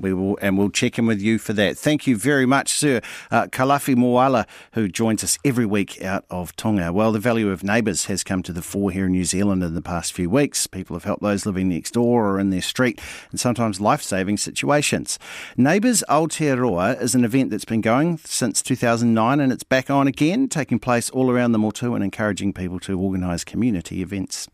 We 0.00 0.12
will, 0.12 0.38
and 0.40 0.56
we'll 0.56 0.70
check 0.70 0.98
in 0.98 1.06
with 1.06 1.20
you 1.20 1.38
for 1.38 1.52
that. 1.52 1.76
Thank 1.76 2.06
you 2.06 2.16
very 2.16 2.46
much, 2.46 2.72
sir. 2.72 3.00
Uh, 3.30 3.46
Kalafi 3.46 3.94
Moala, 3.94 4.46
who 4.72 4.88
joins 4.88 5.22
us 5.22 5.38
every 5.44 5.66
week 5.66 6.02
out 6.02 6.24
of 6.30 6.56
Tonga. 6.56 6.92
Well, 6.92 7.12
the 7.12 7.18
value 7.18 7.50
of 7.50 7.62
neighbours 7.62 8.06
has 8.06 8.24
come 8.24 8.42
to 8.44 8.52
the 8.52 8.62
fore 8.62 8.90
here 8.90 9.06
in 9.06 9.12
New 9.12 9.24
Zealand 9.24 9.62
in 9.62 9.74
the 9.74 9.82
past 9.82 10.12
few 10.12 10.30
weeks. 10.30 10.66
People 10.66 10.96
have 10.96 11.04
helped 11.04 11.22
those 11.22 11.46
living 11.46 11.68
next 11.68 11.92
door 11.92 12.30
or 12.30 12.40
in 12.40 12.50
their 12.50 12.62
street 12.62 13.00
in 13.30 13.38
sometimes 13.38 13.80
life 13.80 14.02
saving 14.02 14.38
situations. 14.38 15.18
Neighbours 15.56 16.02
Aotearoa 16.08 17.00
is 17.00 17.14
an 17.14 17.24
event 17.24 17.50
that's 17.50 17.64
been 17.64 17.80
going 17.80 18.18
since 18.18 18.62
2009 18.62 19.40
and 19.40 19.52
it's 19.52 19.64
back 19.64 19.90
on 19.90 20.06
again, 20.06 20.48
taking 20.48 20.78
place 20.78 21.10
all 21.10 21.30
around 21.30 21.52
the 21.52 21.58
Motu 21.58 21.94
and 21.94 22.02
encouraging 22.02 22.52
people 22.52 22.80
to 22.80 22.98
organise 22.98 23.44
community 23.44 24.02
events. 24.02 24.48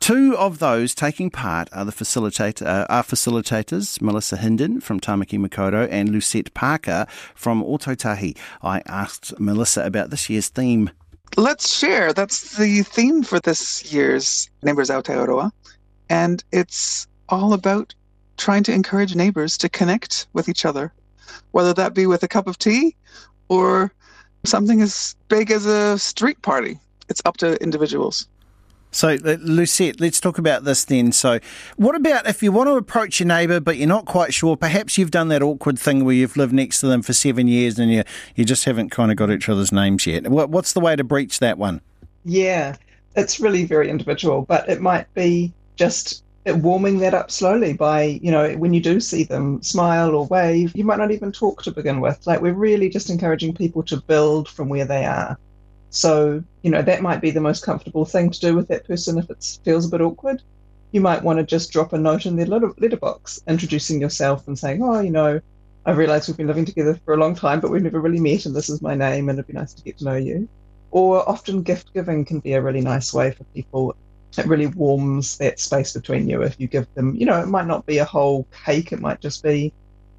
Two 0.00 0.36
of 0.36 0.58
those 0.58 0.94
taking 0.94 1.30
part 1.30 1.68
are 1.72 1.84
the 1.84 1.92
facilitator, 1.92 2.66
uh, 2.66 2.86
are 2.88 3.02
facilitators 3.02 4.00
Melissa 4.00 4.36
Hinden 4.36 4.82
from 4.82 5.00
Tamaki 5.00 5.38
Makaurau 5.38 5.88
and 5.90 6.10
Lucette 6.10 6.54
Parker 6.54 7.06
from 7.34 7.62
Ōtautahi. 7.62 8.36
I 8.62 8.82
asked 8.86 9.38
Melissa 9.40 9.84
about 9.84 10.10
this 10.10 10.30
year's 10.30 10.48
theme. 10.48 10.90
Let's 11.36 11.76
share. 11.76 12.12
That's 12.12 12.56
the 12.56 12.82
theme 12.82 13.22
for 13.22 13.40
this 13.40 13.92
year's 13.92 14.48
Neighbours 14.62 14.90
Aotearoa. 14.90 15.50
And 16.08 16.44
it's 16.52 17.08
all 17.28 17.52
about 17.52 17.94
trying 18.36 18.62
to 18.64 18.72
encourage 18.72 19.14
neighbours 19.14 19.58
to 19.58 19.68
connect 19.68 20.28
with 20.34 20.48
each 20.48 20.64
other, 20.64 20.92
whether 21.50 21.74
that 21.74 21.94
be 21.94 22.06
with 22.06 22.22
a 22.22 22.28
cup 22.28 22.46
of 22.46 22.58
tea 22.58 22.94
or 23.48 23.92
something 24.44 24.80
as 24.80 25.16
big 25.28 25.50
as 25.50 25.66
a 25.66 25.98
street 25.98 26.40
party. 26.42 26.78
It's 27.08 27.22
up 27.24 27.36
to 27.38 27.60
individuals. 27.62 28.28
So, 28.90 29.10
uh, 29.10 29.36
Lucette, 29.40 30.00
let's 30.00 30.20
talk 30.20 30.38
about 30.38 30.64
this 30.64 30.84
then. 30.84 31.12
So, 31.12 31.38
what 31.76 31.94
about 31.94 32.26
if 32.26 32.42
you 32.42 32.50
want 32.52 32.68
to 32.68 32.76
approach 32.76 33.20
your 33.20 33.26
neighbour 33.26 33.60
but 33.60 33.76
you're 33.76 33.88
not 33.88 34.06
quite 34.06 34.32
sure? 34.32 34.56
Perhaps 34.56 34.96
you've 34.96 35.10
done 35.10 35.28
that 35.28 35.42
awkward 35.42 35.78
thing 35.78 36.04
where 36.04 36.14
you've 36.14 36.36
lived 36.36 36.52
next 36.52 36.80
to 36.80 36.86
them 36.86 37.02
for 37.02 37.12
seven 37.12 37.46
years 37.48 37.78
and 37.78 37.90
you 37.90 38.04
you 38.34 38.44
just 38.44 38.64
haven't 38.64 38.90
kind 38.90 39.10
of 39.10 39.16
got 39.16 39.30
each 39.30 39.48
other's 39.48 39.72
names 39.72 40.06
yet. 40.06 40.28
What, 40.28 40.50
what's 40.50 40.72
the 40.72 40.80
way 40.80 40.96
to 40.96 41.04
breach 41.04 41.40
that 41.40 41.58
one? 41.58 41.80
Yeah, 42.24 42.76
it's 43.16 43.38
really 43.38 43.64
very 43.64 43.90
individual, 43.90 44.42
but 44.42 44.68
it 44.68 44.80
might 44.80 45.12
be 45.14 45.52
just 45.76 46.22
warming 46.46 46.98
that 46.98 47.14
up 47.14 47.30
slowly 47.30 47.72
by, 47.72 48.02
you 48.22 48.30
know, 48.30 48.54
when 48.54 48.72
you 48.72 48.80
do 48.80 49.00
see 49.00 49.24
them 49.24 49.60
smile 49.62 50.14
or 50.14 50.26
wave, 50.26 50.74
you 50.76 50.84
might 50.84 50.98
not 50.98 51.10
even 51.10 51.32
talk 51.32 51.62
to 51.62 51.70
begin 51.70 52.00
with. 52.00 52.24
Like, 52.26 52.40
we're 52.40 52.54
really 52.54 52.88
just 52.88 53.10
encouraging 53.10 53.54
people 53.54 53.82
to 53.84 53.96
build 53.96 54.48
from 54.48 54.68
where 54.68 54.84
they 54.84 55.04
are. 55.04 55.38
So, 55.96 56.44
you 56.62 56.70
know, 56.70 56.82
that 56.82 57.00
might 57.00 57.22
be 57.22 57.30
the 57.30 57.40
most 57.40 57.64
comfortable 57.64 58.04
thing 58.04 58.28
to 58.30 58.38
do 58.38 58.54
with 58.54 58.68
that 58.68 58.86
person 58.86 59.16
if 59.16 59.30
it 59.30 59.58
feels 59.64 59.86
a 59.86 59.88
bit 59.88 60.02
awkward. 60.02 60.42
You 60.92 61.00
might 61.00 61.22
want 61.22 61.38
to 61.38 61.42
just 61.42 61.72
drop 61.72 61.94
a 61.94 61.98
note 61.98 62.26
in 62.26 62.36
their 62.36 62.44
letterbox 62.44 63.42
introducing 63.48 63.98
yourself 63.98 64.46
and 64.46 64.58
saying, 64.58 64.82
oh, 64.82 65.00
you 65.00 65.10
know, 65.10 65.40
I 65.86 65.92
realize 65.92 66.28
we've 66.28 66.36
been 66.36 66.48
living 66.48 66.66
together 66.66 67.00
for 67.02 67.14
a 67.14 67.16
long 67.16 67.34
time, 67.34 67.60
but 67.60 67.70
we've 67.70 67.82
never 67.82 67.98
really 67.98 68.20
met, 68.20 68.44
and 68.44 68.54
this 68.54 68.68
is 68.68 68.82
my 68.82 68.94
name, 68.94 69.30
and 69.30 69.38
it'd 69.38 69.46
be 69.46 69.54
nice 69.54 69.72
to 69.72 69.82
get 69.82 69.96
to 69.98 70.04
know 70.04 70.16
you. 70.16 70.46
Or 70.90 71.26
often 71.26 71.62
gift 71.62 71.94
giving 71.94 72.26
can 72.26 72.40
be 72.40 72.52
a 72.52 72.60
really 72.60 72.82
nice 72.82 73.14
way 73.14 73.30
for 73.30 73.44
people. 73.54 73.96
It 74.36 74.46
really 74.46 74.66
warms 74.66 75.38
that 75.38 75.58
space 75.58 75.94
between 75.94 76.28
you 76.28 76.42
if 76.42 76.60
you 76.60 76.66
give 76.66 76.92
them, 76.92 77.14
you 77.14 77.24
know, 77.24 77.40
it 77.40 77.46
might 77.46 77.66
not 77.66 77.86
be 77.86 77.98
a 77.98 78.04
whole 78.04 78.46
cake, 78.66 78.92
it 78.92 79.00
might 79.00 79.22
just 79.22 79.42
be 79.42 79.72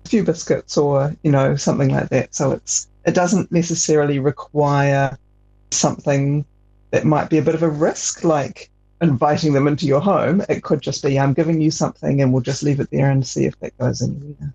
a 0.06 0.10
few 0.10 0.24
biscuits 0.24 0.76
or, 0.76 1.16
you 1.22 1.32
know, 1.32 1.56
something 1.56 1.90
like 1.90 2.10
that. 2.10 2.34
So 2.34 2.54
it's 2.54 2.88
it 3.06 3.14
doesn't 3.14 3.52
necessarily 3.52 4.18
require 4.18 5.20
something 5.72 6.46
that 6.92 7.06
might 7.06 7.30
be 7.30 7.38
a 7.38 7.42
bit 7.42 7.56
of 7.56 7.64
a 7.64 7.70
risk, 7.70 8.24
like 8.24 8.70
inviting 9.02 9.54
them 9.54 9.68
into 9.68 9.86
your 9.86 10.02
home. 10.02 10.44
It 10.50 10.64
could 10.64 10.82
just 10.82 11.04
be, 11.04 11.20
I'm 11.20 11.34
giving 11.34 11.62
you 11.62 11.72
something 11.72 12.22
and 12.22 12.32
we'll 12.32 12.42
just 12.42 12.64
leave 12.64 12.80
it 12.80 12.90
there 12.92 13.10
and 13.12 13.26
see 13.26 13.46
if 13.46 13.60
that 13.60 13.78
goes 13.78 14.02
anywhere. 14.02 14.54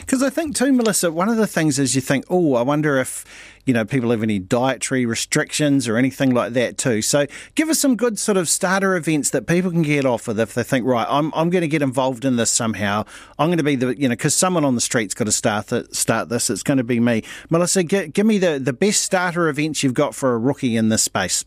Because 0.00 0.22
I 0.22 0.30
think 0.30 0.56
too, 0.56 0.72
Melissa, 0.72 1.10
one 1.10 1.28
of 1.28 1.36
the 1.36 1.46
things 1.46 1.78
is 1.78 1.94
you 1.94 2.00
think, 2.00 2.24
oh, 2.30 2.54
I 2.54 2.62
wonder 2.62 2.98
if 2.98 3.24
you 3.66 3.74
know 3.74 3.84
people 3.84 4.10
have 4.10 4.22
any 4.22 4.38
dietary 4.38 5.04
restrictions 5.04 5.86
or 5.86 5.96
anything 5.96 6.30
like 6.30 6.54
that 6.54 6.78
too. 6.78 7.02
So 7.02 7.26
give 7.54 7.68
us 7.68 7.78
some 7.78 7.96
good 7.96 8.18
sort 8.18 8.38
of 8.38 8.48
starter 8.48 8.96
events 8.96 9.30
that 9.30 9.46
people 9.46 9.70
can 9.70 9.82
get 9.82 10.06
off 10.06 10.26
with 10.26 10.40
if 10.40 10.54
they 10.54 10.62
think, 10.62 10.86
right, 10.86 11.06
I'm 11.08 11.32
I'm 11.34 11.50
going 11.50 11.62
to 11.62 11.68
get 11.68 11.82
involved 11.82 12.24
in 12.24 12.36
this 12.36 12.50
somehow. 12.50 13.04
I'm 13.38 13.48
going 13.48 13.58
to 13.58 13.64
be 13.64 13.76
the 13.76 13.98
you 13.98 14.08
know 14.08 14.14
because 14.14 14.34
someone 14.34 14.64
on 14.64 14.74
the 14.74 14.80
street's 14.80 15.14
got 15.14 15.24
to 15.24 15.32
start 15.32 15.72
it, 15.72 15.94
start 15.94 16.28
this. 16.28 16.48
It's 16.50 16.62
going 16.62 16.78
to 16.78 16.84
be 16.84 17.00
me, 17.00 17.22
Melissa. 17.50 17.84
G- 17.84 18.08
give 18.08 18.26
me 18.26 18.38
the 18.38 18.58
the 18.58 18.72
best 18.72 19.02
starter 19.02 19.48
events 19.48 19.82
you've 19.82 19.94
got 19.94 20.14
for 20.14 20.32
a 20.32 20.38
rookie 20.38 20.76
in 20.76 20.88
this 20.88 21.02
space. 21.02 21.44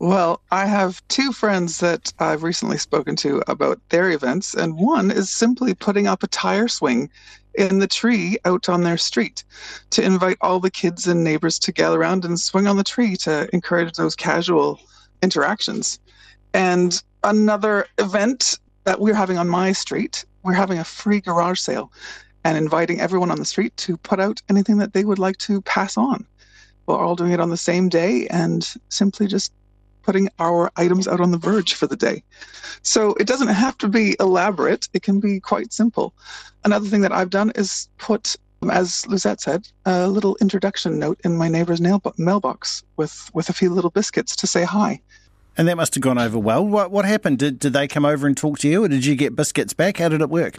Well, 0.00 0.40
I 0.50 0.64
have 0.64 1.06
two 1.08 1.30
friends 1.30 1.80
that 1.80 2.14
I've 2.18 2.42
recently 2.42 2.78
spoken 2.78 3.16
to 3.16 3.42
about 3.46 3.78
their 3.90 4.10
events, 4.10 4.54
and 4.54 4.78
one 4.78 5.10
is 5.10 5.28
simply 5.28 5.74
putting 5.74 6.06
up 6.06 6.22
a 6.22 6.26
tire 6.26 6.68
swing 6.68 7.10
in 7.54 7.78
the 7.78 7.86
tree 7.86 8.38
out 8.44 8.68
on 8.68 8.82
their 8.82 8.96
street 8.96 9.44
to 9.90 10.02
invite 10.02 10.36
all 10.40 10.60
the 10.60 10.70
kids 10.70 11.06
and 11.06 11.24
neighbors 11.24 11.58
to 11.60 11.72
gather 11.72 12.00
around 12.00 12.24
and 12.24 12.38
swing 12.38 12.66
on 12.66 12.76
the 12.76 12.84
tree 12.84 13.16
to 13.16 13.48
encourage 13.52 13.94
those 13.94 14.14
casual 14.14 14.80
interactions. 15.22 15.98
And 16.54 17.02
another 17.24 17.86
event 17.98 18.58
that 18.84 19.00
we're 19.00 19.14
having 19.14 19.38
on 19.38 19.48
my 19.48 19.72
street, 19.72 20.24
we're 20.42 20.52
having 20.52 20.78
a 20.78 20.84
free 20.84 21.20
garage 21.20 21.60
sale 21.60 21.92
and 22.44 22.56
inviting 22.56 23.00
everyone 23.00 23.30
on 23.30 23.38
the 23.38 23.44
street 23.44 23.76
to 23.76 23.96
put 23.98 24.20
out 24.20 24.40
anything 24.48 24.78
that 24.78 24.94
they 24.94 25.04
would 25.04 25.18
like 25.18 25.36
to 25.38 25.60
pass 25.62 25.96
on. 25.96 26.26
We're 26.86 26.98
all 26.98 27.14
doing 27.14 27.32
it 27.32 27.40
on 27.40 27.50
the 27.50 27.56
same 27.56 27.88
day 27.88 28.26
and 28.28 28.66
simply 28.88 29.26
just 29.26 29.52
putting 30.02 30.28
our 30.38 30.70
items 30.76 31.06
out 31.06 31.20
on 31.20 31.30
the 31.30 31.38
verge 31.38 31.74
for 31.74 31.86
the 31.86 31.96
day. 31.96 32.22
So 32.82 33.14
it 33.14 33.26
doesn't 33.26 33.48
have 33.48 33.76
to 33.78 33.88
be 33.88 34.16
elaborate, 34.20 34.88
it 34.92 35.02
can 35.02 35.20
be 35.20 35.40
quite 35.40 35.72
simple. 35.72 36.14
Another 36.64 36.88
thing 36.88 37.02
that 37.02 37.12
I've 37.12 37.30
done 37.30 37.52
is 37.54 37.88
put, 37.98 38.36
as 38.70 39.06
Lucette 39.06 39.40
said, 39.40 39.68
a 39.84 40.08
little 40.08 40.36
introduction 40.40 40.98
note 40.98 41.20
in 41.24 41.36
my 41.36 41.48
neighbor's 41.48 41.80
mailbox 41.80 42.82
with, 42.96 43.30
with 43.34 43.48
a 43.48 43.52
few 43.52 43.70
little 43.70 43.90
biscuits 43.90 44.34
to 44.36 44.46
say 44.46 44.64
hi. 44.64 45.00
And 45.56 45.68
that 45.68 45.76
must 45.76 45.94
have 45.94 46.02
gone 46.02 46.18
over 46.18 46.38
well. 46.38 46.66
What, 46.66 46.90
what 46.90 47.04
happened? 47.04 47.38
Did, 47.38 47.58
did 47.58 47.72
they 47.72 47.86
come 47.88 48.04
over 48.04 48.26
and 48.26 48.36
talk 48.36 48.58
to 48.60 48.68
you, 48.68 48.84
or 48.84 48.88
did 48.88 49.04
you 49.04 49.14
get 49.14 49.36
biscuits 49.36 49.74
back? 49.74 49.98
How 49.98 50.08
did 50.08 50.20
it 50.20 50.30
work? 50.30 50.56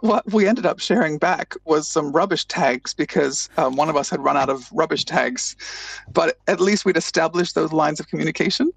What 0.00 0.30
we 0.32 0.46
ended 0.46 0.66
up 0.66 0.80
sharing 0.80 1.18
back 1.18 1.54
was 1.64 1.88
some 1.88 2.12
rubbish 2.12 2.44
tags 2.44 2.94
because 2.94 3.48
um, 3.56 3.76
one 3.76 3.88
of 3.88 3.96
us 3.96 4.10
had 4.10 4.20
run 4.20 4.36
out 4.36 4.50
of 4.50 4.68
rubbish 4.72 5.04
tags, 5.04 5.56
but 6.12 6.38
at 6.46 6.60
least 6.60 6.84
we'd 6.84 6.96
established 6.96 7.54
those 7.54 7.72
lines 7.72 8.00
of 8.00 8.08
communication. 8.08 8.70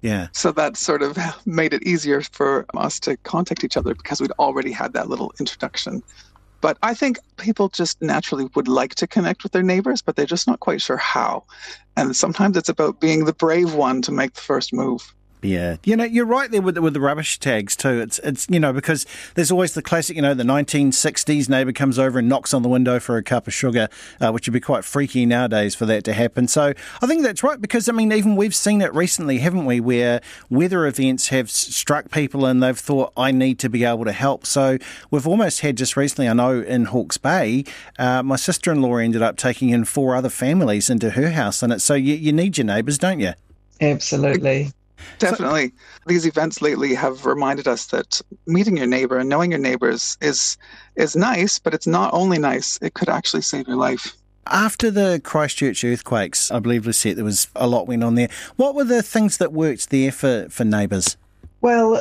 Yeah. 0.00 0.28
So 0.32 0.50
that 0.52 0.76
sort 0.76 1.02
of 1.02 1.16
made 1.46 1.72
it 1.72 1.84
easier 1.84 2.22
for 2.22 2.66
us 2.74 2.98
to 3.00 3.16
contact 3.18 3.62
each 3.62 3.76
other 3.76 3.94
because 3.94 4.20
we'd 4.20 4.32
already 4.32 4.72
had 4.72 4.92
that 4.94 5.08
little 5.08 5.32
introduction. 5.38 6.02
But 6.60 6.78
I 6.82 6.94
think 6.94 7.18
people 7.38 7.68
just 7.68 8.00
naturally 8.02 8.48
would 8.54 8.68
like 8.68 8.94
to 8.96 9.06
connect 9.06 9.42
with 9.42 9.52
their 9.52 9.62
neighbors, 9.64 10.00
but 10.00 10.16
they're 10.16 10.26
just 10.26 10.46
not 10.46 10.60
quite 10.60 10.80
sure 10.80 10.96
how. 10.96 11.44
And 11.96 12.14
sometimes 12.14 12.56
it's 12.56 12.68
about 12.68 13.00
being 13.00 13.24
the 13.24 13.32
brave 13.32 13.74
one 13.74 14.00
to 14.02 14.12
make 14.12 14.34
the 14.34 14.40
first 14.40 14.72
move. 14.72 15.12
Yeah, 15.42 15.76
you 15.82 15.96
know, 15.96 16.04
you're 16.04 16.24
right 16.24 16.48
there 16.50 16.62
with 16.62 16.76
the, 16.76 16.82
with 16.82 16.94
the 16.94 17.00
rubbish 17.00 17.40
tags 17.40 17.74
too. 17.74 18.00
It's 18.00 18.20
it's 18.20 18.46
you 18.48 18.60
know 18.60 18.72
because 18.72 19.04
there's 19.34 19.50
always 19.50 19.74
the 19.74 19.82
classic, 19.82 20.14
you 20.14 20.22
know, 20.22 20.34
the 20.34 20.44
1960s 20.44 21.48
neighbour 21.48 21.72
comes 21.72 21.98
over 21.98 22.20
and 22.20 22.28
knocks 22.28 22.54
on 22.54 22.62
the 22.62 22.68
window 22.68 23.00
for 23.00 23.16
a 23.16 23.24
cup 23.24 23.48
of 23.48 23.52
sugar, 23.52 23.88
uh, 24.20 24.30
which 24.30 24.46
would 24.46 24.52
be 24.52 24.60
quite 24.60 24.84
freaky 24.84 25.26
nowadays 25.26 25.74
for 25.74 25.84
that 25.86 26.04
to 26.04 26.12
happen. 26.12 26.46
So 26.46 26.72
I 27.02 27.06
think 27.08 27.24
that's 27.24 27.42
right 27.42 27.60
because 27.60 27.88
I 27.88 27.92
mean 27.92 28.12
even 28.12 28.36
we've 28.36 28.54
seen 28.54 28.80
it 28.80 28.94
recently, 28.94 29.38
haven't 29.38 29.64
we, 29.64 29.80
where 29.80 30.20
weather 30.48 30.86
events 30.86 31.28
have 31.28 31.50
struck 31.50 32.12
people 32.12 32.46
and 32.46 32.62
they've 32.62 32.78
thought 32.78 33.12
I 33.16 33.32
need 33.32 33.58
to 33.60 33.68
be 33.68 33.82
able 33.82 34.04
to 34.04 34.12
help. 34.12 34.46
So 34.46 34.78
we've 35.10 35.26
almost 35.26 35.60
had 35.60 35.76
just 35.76 35.96
recently, 35.96 36.28
I 36.28 36.34
know 36.34 36.60
in 36.60 36.84
Hawke's 36.86 37.18
Bay, 37.18 37.64
uh, 37.98 38.22
my 38.22 38.36
sister-in-law 38.36 38.96
ended 38.98 39.22
up 39.22 39.36
taking 39.36 39.70
in 39.70 39.86
four 39.86 40.14
other 40.14 40.30
families 40.30 40.88
into 40.88 41.10
her 41.10 41.30
house, 41.30 41.64
and 41.64 41.72
it's 41.72 41.82
so 41.82 41.94
you, 41.94 42.14
you 42.14 42.32
need 42.32 42.58
your 42.58 42.66
neighbours, 42.66 42.96
don't 42.96 43.18
you? 43.18 43.32
Absolutely. 43.80 44.70
Definitely. 45.18 45.68
So, 45.68 45.74
These 46.06 46.26
events 46.26 46.60
lately 46.60 46.94
have 46.94 47.26
reminded 47.26 47.68
us 47.68 47.86
that 47.86 48.20
meeting 48.46 48.76
your 48.76 48.86
neighbor 48.86 49.18
and 49.18 49.28
knowing 49.28 49.50
your 49.50 49.60
neighbors 49.60 50.16
is 50.20 50.56
is 50.96 51.16
nice, 51.16 51.58
but 51.58 51.74
it's 51.74 51.86
not 51.86 52.12
only 52.12 52.38
nice, 52.38 52.78
it 52.82 52.94
could 52.94 53.08
actually 53.08 53.42
save 53.42 53.68
your 53.68 53.76
life. 53.76 54.14
After 54.46 54.90
the 54.90 55.20
Christchurch 55.22 55.84
earthquakes, 55.84 56.50
I 56.50 56.58
believe 56.58 56.84
Lucette, 56.84 57.16
there 57.16 57.24
was 57.24 57.48
a 57.54 57.68
lot 57.68 57.86
went 57.86 58.02
on 58.02 58.16
there. 58.16 58.28
What 58.56 58.74
were 58.74 58.84
the 58.84 59.02
things 59.02 59.38
that 59.38 59.52
worked 59.52 59.90
there 59.90 60.10
for, 60.10 60.48
for 60.50 60.64
neighbours? 60.64 61.16
Well, 61.60 62.00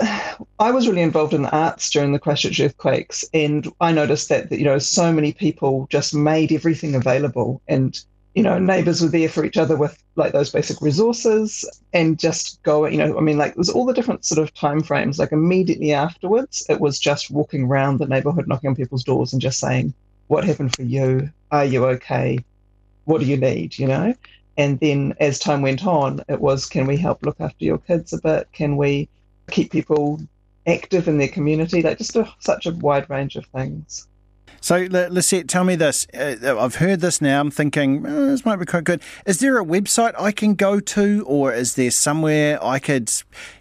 I 0.59 0.71
was 0.71 0.87
really 0.87 1.03
involved 1.03 1.35
in 1.35 1.43
the 1.43 1.55
arts 1.55 1.91
during 1.91 2.13
the 2.13 2.19
Christchurch 2.19 2.59
earthquakes, 2.59 3.23
and 3.31 3.71
I 3.79 3.91
noticed 3.91 4.29
that 4.29 4.51
you 4.51 4.65
know 4.65 4.79
so 4.79 5.13
many 5.13 5.33
people 5.33 5.87
just 5.91 6.15
made 6.15 6.51
everything 6.51 6.95
available, 6.95 7.61
and 7.67 7.97
you 8.33 8.43
know, 8.43 8.57
neighbors 8.59 9.01
were 9.01 9.09
there 9.09 9.27
for 9.27 9.43
each 9.43 9.57
other 9.57 9.75
with 9.75 10.01
like 10.15 10.31
those 10.31 10.51
basic 10.51 10.81
resources 10.81 11.65
and 11.91 12.17
just 12.17 12.63
go, 12.63 12.85
you 12.85 12.97
know, 12.97 13.17
I 13.17 13.21
mean, 13.21 13.37
like, 13.37 13.55
there's 13.55 13.69
all 13.69 13.85
the 13.85 13.93
different 13.93 14.23
sort 14.23 14.39
of 14.39 14.53
time 14.53 14.81
frames. 14.81 15.19
Like, 15.19 15.33
immediately 15.33 15.91
afterwards, 15.93 16.65
it 16.69 16.79
was 16.79 16.97
just 16.99 17.29
walking 17.29 17.65
around 17.65 17.97
the 17.97 18.07
neighborhood, 18.07 18.47
knocking 18.47 18.69
on 18.69 18.75
people's 18.75 19.03
doors 19.03 19.33
and 19.33 19.41
just 19.41 19.59
saying, 19.59 19.93
What 20.27 20.45
happened 20.45 20.75
for 20.75 20.83
you? 20.83 21.29
Are 21.51 21.65
you 21.65 21.85
okay? 21.87 22.39
What 23.03 23.19
do 23.19 23.25
you 23.25 23.37
need? 23.37 23.77
You 23.77 23.87
know? 23.87 24.15
And 24.57 24.79
then 24.79 25.13
as 25.19 25.39
time 25.39 25.61
went 25.61 25.85
on, 25.85 26.21
it 26.29 26.39
was, 26.39 26.67
Can 26.67 26.87
we 26.87 26.95
help 26.95 27.25
look 27.25 27.37
after 27.41 27.65
your 27.65 27.79
kids 27.79 28.13
a 28.13 28.21
bit? 28.21 28.47
Can 28.53 28.77
we 28.77 29.09
keep 29.49 29.71
people 29.73 30.21
active 30.65 31.09
in 31.09 31.17
their 31.17 31.27
community? 31.27 31.81
Like, 31.81 31.97
just 31.97 32.15
a, 32.15 32.31
such 32.39 32.65
a 32.65 32.71
wide 32.71 33.09
range 33.09 33.35
of 33.35 33.45
things. 33.47 34.07
So, 34.59 34.87
Lisette, 34.89 35.47
tell 35.47 35.63
me 35.63 35.75
this. 35.75 36.05
Uh, 36.13 36.57
I've 36.59 36.75
heard 36.75 36.99
this 36.99 37.21
now. 37.21 37.39
I'm 37.39 37.51
thinking 37.51 38.05
oh, 38.05 38.27
this 38.27 38.45
might 38.45 38.57
be 38.57 38.65
quite 38.65 38.83
good. 38.83 39.01
Is 39.25 39.39
there 39.39 39.59
a 39.59 39.65
website 39.65 40.13
I 40.19 40.31
can 40.31 40.55
go 40.55 40.79
to, 40.79 41.23
or 41.25 41.53
is 41.53 41.75
there 41.75 41.91
somewhere 41.91 42.63
I 42.63 42.79
could, 42.79 43.11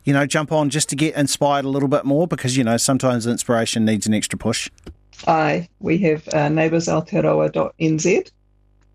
you 0.04 0.12
know, 0.12 0.26
jump 0.26 0.52
on 0.52 0.68
just 0.70 0.88
to 0.90 0.96
get 0.96 1.14
inspired 1.14 1.64
a 1.64 1.68
little 1.68 1.88
bit 1.88 2.04
more? 2.04 2.26
Because 2.26 2.56
you 2.56 2.64
know, 2.64 2.76
sometimes 2.76 3.26
inspiration 3.26 3.84
needs 3.84 4.06
an 4.06 4.14
extra 4.14 4.38
push. 4.38 4.68
Aye, 5.26 5.68
we 5.80 5.98
have 5.98 6.26
uh, 6.28 6.48
neighboursaotearoa.nz. 6.48 8.30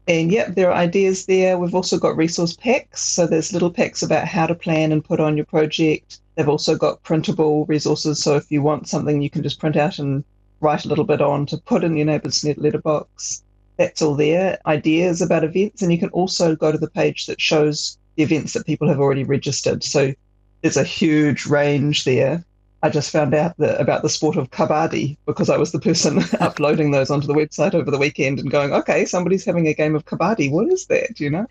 And 0.07 0.31
yep, 0.31 0.53
there 0.53 0.69
are 0.69 0.75
ideas 0.75 1.25
there. 1.25 1.57
We've 1.57 1.73
also 1.73 1.97
got 1.97 2.15
resource 2.15 2.55
packs. 2.55 3.01
So 3.01 3.25
there's 3.25 3.53
little 3.53 3.71
packs 3.71 4.03
about 4.03 4.27
how 4.27 4.45
to 4.45 4.53
plan 4.53 4.91
and 4.91 5.03
put 5.03 5.19
on 5.19 5.35
your 5.35 5.45
project. 5.45 6.19
They've 6.35 6.49
also 6.49 6.75
got 6.75 7.01
printable 7.03 7.65
resources. 7.65 8.21
So 8.21 8.35
if 8.35 8.51
you 8.51 8.61
want 8.61 8.87
something, 8.87 9.21
you 9.21 9.29
can 9.29 9.41
just 9.41 9.59
print 9.59 9.75
out 9.75 9.97
and 9.97 10.23
write 10.65 10.85
a 10.85 10.87
little 10.87 11.05
bit 11.05 11.21
on 11.21 11.45
to 11.45 11.57
put 11.57 11.83
in 11.83 11.95
your 11.95 12.07
neighbour's 12.07 12.43
letterbox. 12.43 13.43
That's 13.77 14.01
all 14.01 14.15
there. 14.15 14.57
Ideas 14.65 15.21
about 15.21 15.43
events, 15.43 15.81
and 15.81 15.91
you 15.91 15.99
can 15.99 16.09
also 16.09 16.55
go 16.55 16.71
to 16.71 16.77
the 16.77 16.89
page 16.89 17.27
that 17.27 17.39
shows 17.39 17.97
the 18.15 18.23
events 18.23 18.53
that 18.53 18.65
people 18.65 18.87
have 18.87 18.99
already 18.99 19.23
registered. 19.23 19.83
So 19.83 20.13
there's 20.61 20.77
a 20.77 20.83
huge 20.83 21.45
range 21.45 22.03
there. 22.05 22.43
I 22.81 22.89
just 22.89 23.11
found 23.11 23.33
out 23.33 23.55
about 23.59 24.01
the 24.01 24.09
sport 24.09 24.37
of 24.37 24.51
kabaddi 24.51 25.17
because 25.25 25.49
I 25.49 25.57
was 25.57 25.71
the 25.71 25.79
person 25.79 26.23
uploading 26.39 26.91
those 26.91 27.09
onto 27.09 27.27
the 27.27 27.33
website 27.33 27.73
over 27.73 27.89
the 27.91 27.97
weekend 27.97 28.39
and 28.39 28.51
going, 28.51 28.73
okay, 28.73 29.05
somebody's 29.05 29.45
having 29.45 29.67
a 29.67 29.73
game 29.73 29.95
of 29.95 30.05
kabaddi. 30.05 30.51
What 30.51 30.71
is 30.71 30.85
that? 30.87 31.19
You 31.19 31.29
know? 31.29 31.47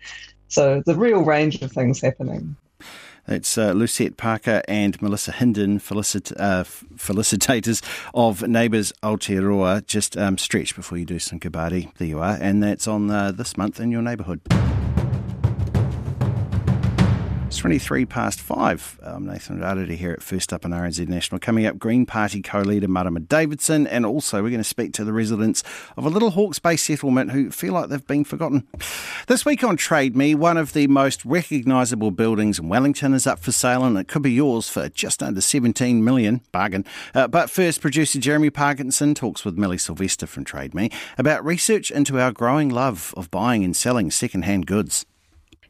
So 0.47 0.81
the 0.85 0.95
real 0.95 1.23
range 1.23 1.61
of 1.61 1.71
things 1.71 2.01
happening. 2.01 2.55
It's 3.27 3.57
uh, 3.57 3.71
Lucette 3.71 4.17
Parker 4.17 4.61
and 4.67 5.01
Melissa 5.01 5.31
Hinden, 5.31 5.81
felicit- 5.81 6.31
uh, 6.39 6.63
felicitators 6.63 7.81
of 8.13 8.43
Neighbours 8.47 8.93
Aotearoa. 9.01 9.85
Just 9.87 10.15
um, 10.15 10.37
stretch 10.37 10.75
before 10.75 10.97
you 10.99 11.05
do 11.05 11.17
some 11.17 11.39
kabaddi. 11.39 11.91
There 11.97 12.07
you 12.07 12.19
are. 12.19 12.37
And 12.39 12.61
that's 12.61 12.87
on 12.87 13.09
uh, 13.09 13.31
this 13.31 13.57
month 13.57 13.79
in 13.79 13.91
your 13.91 14.03
neighbourhood. 14.03 14.41
It's 17.55 17.61
23 17.61 18.05
past 18.05 18.41
five. 18.41 18.99
I'm 19.01 19.25
Nathan 19.25 19.61
Rarere 19.61 19.95
here 19.95 20.11
at 20.11 20.21
First 20.21 20.51
Up 20.51 20.65
on 20.65 20.71
RNZ 20.71 21.07
National. 21.07 21.39
Coming 21.39 21.65
up, 21.65 21.79
Green 21.79 22.05
Party 22.05 22.41
co-leader 22.41 22.89
Marama 22.89 23.21
Davidson, 23.21 23.87
and 23.87 24.05
also 24.05 24.43
we're 24.43 24.49
going 24.49 24.59
to 24.59 24.65
speak 24.65 24.91
to 24.95 25.05
the 25.05 25.13
residents 25.13 25.63
of 25.95 26.05
a 26.05 26.09
little 26.09 26.31
Hawke's 26.31 26.59
Bay 26.59 26.75
settlement 26.75 27.31
who 27.31 27.49
feel 27.51 27.71
like 27.71 27.87
they've 27.87 28.05
been 28.05 28.25
forgotten. 28.25 28.67
This 29.27 29.45
week 29.45 29.63
on 29.63 29.77
Trade 29.77 30.17
Me, 30.17 30.35
one 30.35 30.57
of 30.57 30.73
the 30.73 30.87
most 30.87 31.23
recognisable 31.23 32.11
buildings 32.11 32.59
in 32.59 32.67
Wellington 32.67 33.13
is 33.13 33.25
up 33.25 33.39
for 33.39 33.53
sale, 33.53 33.85
and 33.85 33.97
it 33.97 34.09
could 34.09 34.21
be 34.21 34.33
yours 34.33 34.67
for 34.67 34.89
just 34.89 35.23
under 35.23 35.39
17 35.39 36.03
million. 36.03 36.41
Bargain. 36.51 36.83
Uh, 37.13 37.29
but 37.29 37.49
first, 37.49 37.79
producer 37.79 38.19
Jeremy 38.19 38.49
Parkinson 38.49 39.15
talks 39.15 39.45
with 39.45 39.57
Millie 39.57 39.77
Silvester 39.77 40.27
from 40.27 40.43
Trade 40.43 40.75
Me 40.75 40.89
about 41.17 41.45
research 41.45 41.89
into 41.89 42.19
our 42.19 42.33
growing 42.33 42.67
love 42.67 43.13
of 43.15 43.31
buying 43.31 43.63
and 43.63 43.77
selling 43.77 44.11
second-hand 44.11 44.67
goods. 44.67 45.05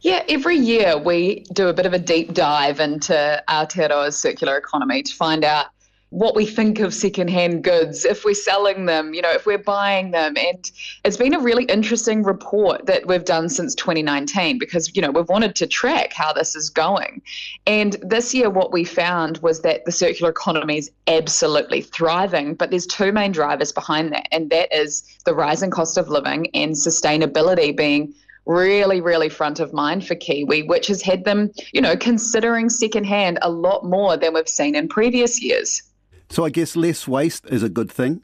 Yeah, 0.02 0.24
every 0.30 0.58
year 0.58 0.98
we 0.98 1.46
do 1.54 1.68
a 1.68 1.74
bit 1.74 1.86
of 1.86 1.94
a 1.94 2.00
deep 2.00 2.34
dive 2.34 2.80
into 2.80 3.44
Aotearoa's 3.50 4.18
circular 4.18 4.58
economy 4.58 5.04
to 5.04 5.14
find 5.14 5.44
out 5.44 5.68
what 6.10 6.34
we 6.34 6.46
think 6.46 6.80
of 6.80 6.94
secondhand 6.94 7.64
goods, 7.64 8.06
if 8.06 8.24
we're 8.24 8.34
selling 8.34 8.86
them, 8.86 9.14
you 9.14 9.22
know, 9.22 9.32
if 9.32 9.46
we're 9.46 9.58
buying 9.58 10.12
them. 10.12 10.38
And 10.38 10.72
it's 11.04 11.18
been 11.18 11.34
a 11.34 11.40
really 11.40 11.66
interesting 11.66 12.24
report 12.24 12.86
that 12.86 13.06
we've 13.06 13.26
done 13.26 13.50
since 13.50 13.76
2019 13.76 14.58
because, 14.58 14.96
you 14.96 15.02
know, 15.02 15.12
we've 15.12 15.28
wanted 15.28 15.56
to 15.56 15.68
track 15.68 16.14
how 16.14 16.32
this 16.32 16.56
is 16.56 16.70
going. 16.70 17.22
And 17.68 17.98
this 18.02 18.34
year, 18.34 18.50
what 18.50 18.72
we 18.72 18.86
found 18.86 19.40
was 19.40 19.62
that 19.62 19.84
the 19.84 19.92
circular 19.92 20.32
economy 20.32 20.78
is 20.78 20.92
absolutely 21.08 21.82
thriving, 21.82 22.54
but 22.54 22.70
there's 22.70 22.88
two 22.88 23.12
main 23.12 23.34
drivers 23.34 23.74
behind 23.74 24.14
that. 24.14 24.28
And 24.32 24.50
that 24.52 24.74
is 24.74 25.04
the 25.26 25.34
rising 25.34 25.72
cost 25.72 25.98
of 25.98 26.08
living 26.08 26.48
and 26.54 26.74
sustainability 26.74 27.76
being 27.76 28.14
really, 28.46 29.02
really 29.02 29.30
front 29.30 29.60
of 29.60 29.74
mind 29.74 30.06
for 30.06 30.16
Kiwi, 30.16 30.64
which 30.64 30.88
has 30.88 31.02
had 31.02 31.26
them, 31.26 31.52
you 31.74 31.82
know, 31.82 31.96
considering 31.96 32.70
secondhand 32.70 33.40
a 33.42 33.50
lot 33.50 33.86
more 33.86 34.18
than 34.18 34.34
we've 34.34 34.50
seen 34.50 34.76
in 34.76 34.88
previous 34.88 35.42
years. 35.42 35.82
So 36.30 36.46
I 36.46 36.50
guess 36.50 36.76
less 36.76 37.08
waste 37.08 37.46
is 37.48 37.64
a 37.64 37.70
good 37.70 37.92
thing. 37.92 38.22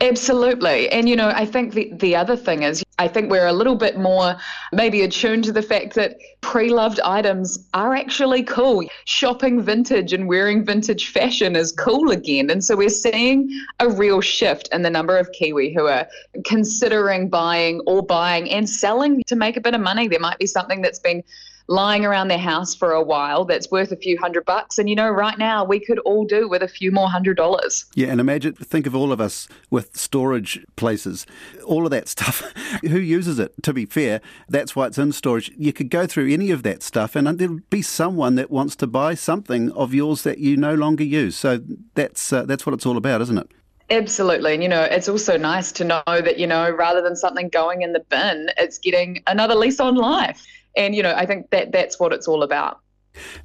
Absolutely. 0.00 0.88
And, 0.90 1.08
you 1.08 1.14
know, 1.14 1.28
I 1.28 1.46
think 1.46 1.72
the, 1.72 1.90
the 1.94 2.16
other 2.16 2.36
thing 2.36 2.64
is, 2.64 2.82
I 2.98 3.06
think 3.06 3.30
we're 3.30 3.46
a 3.46 3.52
little 3.52 3.76
bit 3.76 3.96
more 3.96 4.36
maybe 4.72 5.02
attuned 5.02 5.44
to 5.44 5.52
the 5.52 5.62
fact 5.62 5.94
that 5.94 6.18
pre 6.40 6.68
loved 6.68 7.00
items 7.00 7.68
are 7.74 7.94
actually 7.94 8.42
cool. 8.42 8.84
Shopping 9.04 9.62
vintage 9.62 10.12
and 10.12 10.28
wearing 10.28 10.64
vintage 10.64 11.10
fashion 11.10 11.54
is 11.54 11.72
cool 11.72 12.10
again. 12.10 12.50
And 12.50 12.62
so 12.62 12.76
we're 12.76 12.88
seeing 12.88 13.48
a 13.78 13.88
real 13.88 14.20
shift 14.20 14.68
in 14.72 14.82
the 14.82 14.90
number 14.90 15.16
of 15.16 15.30
Kiwi 15.32 15.72
who 15.72 15.86
are 15.86 16.06
considering 16.44 17.28
buying 17.28 17.80
or 17.86 18.02
buying 18.02 18.50
and 18.50 18.68
selling 18.68 19.22
to 19.28 19.36
make 19.36 19.56
a 19.56 19.60
bit 19.60 19.74
of 19.74 19.80
money. 19.80 20.08
There 20.08 20.20
might 20.20 20.38
be 20.38 20.46
something 20.46 20.82
that's 20.82 21.00
been 21.00 21.22
lying 21.66 22.04
around 22.04 22.28
their 22.28 22.38
house 22.38 22.74
for 22.74 22.92
a 22.92 23.02
while 23.02 23.44
that's 23.44 23.70
worth 23.70 23.90
a 23.90 23.96
few 23.96 24.18
hundred 24.18 24.44
bucks. 24.44 24.78
And 24.78 24.88
you 24.88 24.94
know, 24.94 25.10
right 25.10 25.38
now 25.38 25.64
we 25.64 25.80
could 25.80 25.98
all 26.00 26.24
do 26.24 26.48
with 26.48 26.62
a 26.62 26.68
few 26.68 26.90
more 26.90 27.08
hundred 27.08 27.36
dollars. 27.36 27.86
Yeah, 27.94 28.08
and 28.08 28.20
imagine, 28.20 28.54
think 28.54 28.86
of 28.86 28.94
all 28.94 29.12
of 29.12 29.20
us 29.20 29.48
with 29.70 29.96
storage 29.96 30.64
places, 30.76 31.26
all 31.64 31.84
of 31.84 31.90
that 31.90 32.08
stuff. 32.08 32.40
Who 32.82 32.98
uses 32.98 33.38
it? 33.38 33.54
To 33.62 33.72
be 33.72 33.86
fair, 33.86 34.20
that's 34.48 34.76
why 34.76 34.86
it's 34.86 34.98
in 34.98 35.12
storage. 35.12 35.50
You 35.56 35.72
could 35.72 35.90
go 35.90 36.06
through 36.06 36.30
any 36.30 36.50
of 36.50 36.62
that 36.64 36.82
stuff, 36.82 37.16
and 37.16 37.26
there'll 37.38 37.60
be 37.70 37.82
someone 37.82 38.34
that 38.34 38.50
wants 38.50 38.76
to 38.76 38.86
buy 38.86 39.14
something 39.14 39.70
of 39.72 39.94
yours 39.94 40.22
that 40.22 40.38
you 40.38 40.56
no 40.56 40.74
longer 40.74 41.04
use. 41.04 41.36
So 41.36 41.60
that's 41.94 42.32
uh, 42.32 42.44
that's 42.44 42.66
what 42.66 42.74
it's 42.74 42.86
all 42.86 42.96
about, 42.96 43.22
isn't 43.22 43.38
it? 43.38 43.50
Absolutely. 43.90 44.54
And, 44.54 44.62
you 44.62 44.68
know, 44.68 44.82
it's 44.82 45.10
also 45.10 45.36
nice 45.36 45.70
to 45.72 45.84
know 45.84 46.02
that, 46.06 46.38
you 46.38 46.46
know, 46.46 46.70
rather 46.70 47.02
than 47.02 47.14
something 47.14 47.50
going 47.50 47.82
in 47.82 47.92
the 47.92 48.00
bin, 48.00 48.48
it's 48.56 48.78
getting 48.78 49.22
another 49.26 49.54
lease 49.54 49.78
on 49.78 49.94
life 49.94 50.42
and 50.76 50.94
you 50.94 51.02
know 51.02 51.14
i 51.14 51.26
think 51.26 51.50
that 51.50 51.72
that's 51.72 51.98
what 51.98 52.12
it's 52.12 52.28
all 52.28 52.42
about 52.42 52.80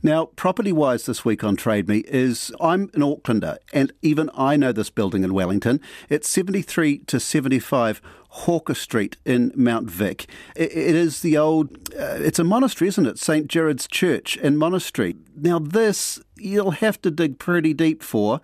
Now, 0.01 0.25
property 0.25 0.71
wise 0.71 1.05
this 1.05 1.23
week 1.23 1.43
on 1.43 1.55
Trade 1.55 1.87
Me 1.87 1.99
is 2.07 2.51
I'm 2.59 2.89
an 2.95 3.01
Aucklander, 3.01 3.57
and 3.71 3.91
even 4.01 4.29
I 4.33 4.57
know 4.57 4.71
this 4.71 4.89
building 4.89 5.23
in 5.23 5.33
Wellington. 5.33 5.79
It's 6.09 6.27
73 6.27 6.99
to 6.99 7.19
75 7.19 8.01
Hawker 8.29 8.73
Street 8.75 9.17
in 9.25 9.51
Mount 9.55 9.89
Vic. 9.89 10.27
it 10.55 10.71
is 10.73 11.21
the 11.21 11.37
old, 11.37 11.93
uh, 11.93 12.17
it's 12.19 12.39
a 12.39 12.43
monastery, 12.43 12.87
isn't 12.87 13.05
it? 13.05 13.19
St. 13.19 13.47
Gerard's 13.47 13.87
Church 13.87 14.37
and 14.41 14.57
Monastery. 14.57 15.15
Now, 15.35 15.59
this 15.59 16.19
you'll 16.37 16.71
have 16.71 17.01
to 17.01 17.11
dig 17.11 17.39
pretty 17.39 17.73
deep 17.73 18.03
for. 18.03 18.41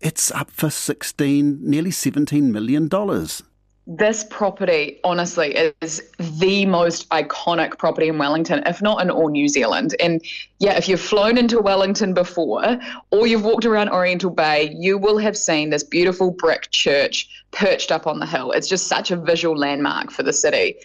It's 0.00 0.32
up 0.32 0.50
for 0.50 0.68
16, 0.70 1.58
nearly 1.62 1.92
17 1.92 2.50
million 2.50 2.88
dollars 2.88 3.42
this 3.86 4.24
property, 4.30 5.00
honestly, 5.02 5.56
is 5.80 6.02
the 6.38 6.64
most 6.66 7.08
iconic 7.08 7.78
property 7.78 8.08
in 8.08 8.16
Wellington, 8.16 8.62
if 8.64 8.80
not 8.80 9.02
in 9.02 9.10
all 9.10 9.28
New 9.28 9.48
Zealand. 9.48 9.96
And 9.98 10.22
yeah, 10.60 10.76
if 10.76 10.88
you've 10.88 11.00
flown 11.00 11.36
into 11.36 11.60
Wellington 11.60 12.14
before 12.14 12.78
or 13.10 13.26
you've 13.26 13.44
walked 13.44 13.64
around 13.64 13.88
Oriental 13.88 14.30
Bay, 14.30 14.72
you 14.78 14.98
will 14.98 15.18
have 15.18 15.36
seen 15.36 15.70
this 15.70 15.82
beautiful 15.82 16.30
brick 16.30 16.70
church 16.70 17.28
perched 17.50 17.90
up 17.90 18.06
on 18.06 18.20
the 18.20 18.26
hill. 18.26 18.52
It's 18.52 18.68
just 18.68 18.86
such 18.86 19.10
a 19.10 19.16
visual 19.16 19.56
landmark 19.56 20.12
for 20.12 20.22
the 20.22 20.32
city. 20.32 20.76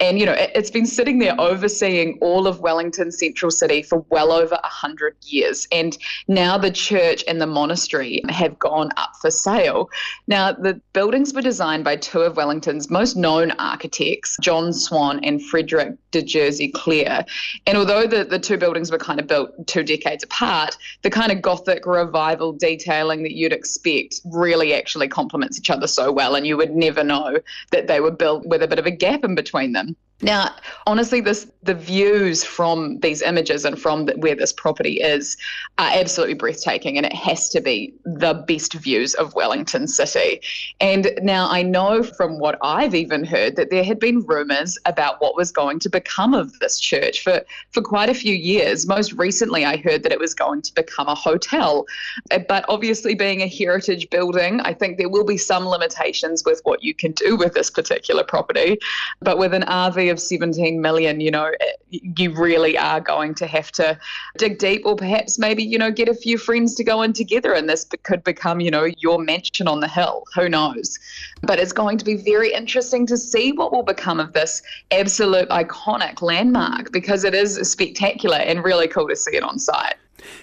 And, 0.00 0.18
you 0.18 0.26
know, 0.26 0.32
it, 0.32 0.54
has 0.56 0.70
been 0.70 0.86
sitting 0.86 1.18
there 1.18 1.38
overseeing 1.40 2.18
all 2.20 2.46
of 2.46 2.60
Wellington 2.60 3.10
Central 3.12 3.50
City 3.50 3.82
for 3.82 4.04
well 4.10 4.32
over 4.32 4.58
100 4.62 5.16
years. 5.22 5.66
And 5.72 5.96
now 6.28 6.58
the 6.58 6.70
church 6.70 7.24
and 7.28 7.40
the 7.40 7.46
monastery 7.46 8.22
have 8.28 8.58
gone 8.58 8.90
up 8.96 9.12
for 9.20 9.30
sale. 9.30 9.88
Now, 10.26 10.52
the 10.52 10.80
buildings 10.92 11.32
were 11.32 11.42
designed 11.42 11.84
by 11.84 11.96
two 11.96 12.20
of 12.20 12.36
Wellington's 12.36 12.90
most 12.90 13.16
known 13.16 13.52
architects, 13.52 14.36
John 14.40 14.72
Swan 14.72 15.22
and 15.24 15.42
Frederick 15.42 15.96
de 16.10 16.22
Jersey 16.22 16.68
Clare. 16.68 17.24
And 17.66 17.78
although 17.78 18.06
the, 18.06 18.24
the 18.24 18.38
two 18.38 18.56
buildings 18.56 18.90
were 18.90 18.98
kind 18.98 19.20
of 19.20 19.26
built 19.26 19.66
two 19.66 19.82
decades 19.82 20.24
apart, 20.24 20.76
the 21.02 21.10
kind 21.10 21.32
of 21.32 21.42
Gothic 21.42 21.86
revival 21.86 22.52
detailing 22.52 23.22
that 23.22 23.32
you'd 23.32 23.52
expect 23.52 24.20
really 24.24 24.74
actually 24.74 25.08
complements 25.08 25.58
each 25.58 25.70
other 25.70 25.86
so 25.86 26.10
well. 26.10 26.34
And 26.34 26.46
you 26.46 26.56
would 26.56 26.74
never 26.74 27.04
know 27.04 27.38
that 27.70 27.86
they 27.86 28.00
were 28.00 28.10
built 28.10 28.46
with 28.46 28.62
a 28.62 28.68
bit 28.68 28.78
of 28.78 28.86
a 28.86 28.90
gap 28.90 29.24
in 29.24 29.34
between 29.34 29.72
them 29.72 29.75
them. 29.76 29.96
Now, 30.22 30.54
honestly, 30.86 31.20
this 31.20 31.46
the 31.62 31.74
views 31.74 32.44
from 32.44 33.00
these 33.00 33.20
images 33.20 33.64
and 33.64 33.78
from 33.78 34.06
the, 34.06 34.14
where 34.14 34.36
this 34.36 34.52
property 34.52 35.00
is 35.00 35.36
are 35.78 35.90
absolutely 35.92 36.34
breathtaking, 36.34 36.96
and 36.96 37.04
it 37.04 37.12
has 37.12 37.50
to 37.50 37.60
be 37.60 37.92
the 38.04 38.32
best 38.32 38.72
views 38.74 39.12
of 39.14 39.34
Wellington 39.34 39.88
City. 39.88 40.40
And 40.80 41.10
now 41.20 41.50
I 41.50 41.62
know 41.62 42.02
from 42.02 42.38
what 42.38 42.56
I've 42.62 42.94
even 42.94 43.24
heard 43.24 43.56
that 43.56 43.70
there 43.70 43.84
had 43.84 43.98
been 43.98 44.20
rumours 44.22 44.78
about 44.86 45.20
what 45.20 45.36
was 45.36 45.52
going 45.52 45.80
to 45.80 45.90
become 45.90 46.32
of 46.32 46.58
this 46.60 46.80
church 46.80 47.22
for 47.22 47.42
for 47.72 47.82
quite 47.82 48.08
a 48.08 48.14
few 48.14 48.34
years. 48.34 48.86
Most 48.86 49.12
recently, 49.12 49.66
I 49.66 49.76
heard 49.76 50.02
that 50.04 50.12
it 50.12 50.20
was 50.20 50.34
going 50.34 50.62
to 50.62 50.74
become 50.74 51.08
a 51.08 51.14
hotel, 51.14 51.84
uh, 52.30 52.38
but 52.48 52.64
obviously, 52.70 53.14
being 53.14 53.42
a 53.42 53.48
heritage 53.48 54.08
building, 54.08 54.60
I 54.60 54.72
think 54.72 54.96
there 54.96 55.10
will 55.10 55.26
be 55.26 55.36
some 55.36 55.66
limitations 55.66 56.42
with 56.42 56.62
what 56.64 56.82
you 56.82 56.94
can 56.94 57.12
do 57.12 57.36
with 57.36 57.52
this 57.52 57.68
particular 57.68 58.24
property. 58.24 58.78
But 59.20 59.36
with 59.36 59.52
an 59.52 59.62
RV 59.62 60.05
of 60.08 60.20
17 60.20 60.80
million, 60.80 61.20
you 61.20 61.30
know, 61.30 61.50
you 61.90 62.32
really 62.34 62.76
are 62.76 63.00
going 63.00 63.34
to 63.34 63.46
have 63.46 63.70
to 63.72 63.98
dig 64.38 64.58
deep 64.58 64.82
or 64.84 64.96
perhaps 64.96 65.38
maybe, 65.38 65.62
you 65.62 65.78
know, 65.78 65.90
get 65.90 66.08
a 66.08 66.14
few 66.14 66.38
friends 66.38 66.74
to 66.76 66.84
go 66.84 67.02
in 67.02 67.12
together 67.12 67.52
and 67.52 67.68
this 67.68 67.84
could 68.02 68.22
become, 68.24 68.60
you 68.60 68.70
know, 68.70 68.88
your 68.98 69.18
mansion 69.18 69.68
on 69.68 69.80
the 69.80 69.88
hill. 69.88 70.24
Who 70.34 70.48
knows? 70.48 70.98
But 71.42 71.58
it's 71.58 71.72
going 71.72 71.98
to 71.98 72.04
be 72.04 72.16
very 72.16 72.52
interesting 72.52 73.06
to 73.06 73.16
see 73.16 73.52
what 73.52 73.72
will 73.72 73.82
become 73.82 74.20
of 74.20 74.32
this 74.32 74.62
absolute 74.90 75.48
iconic 75.48 76.22
landmark 76.22 76.92
because 76.92 77.24
it 77.24 77.34
is 77.34 77.56
spectacular 77.70 78.36
and 78.36 78.64
really 78.64 78.88
cool 78.88 79.08
to 79.08 79.16
see 79.16 79.36
it 79.36 79.42
on 79.42 79.58
site. 79.58 79.96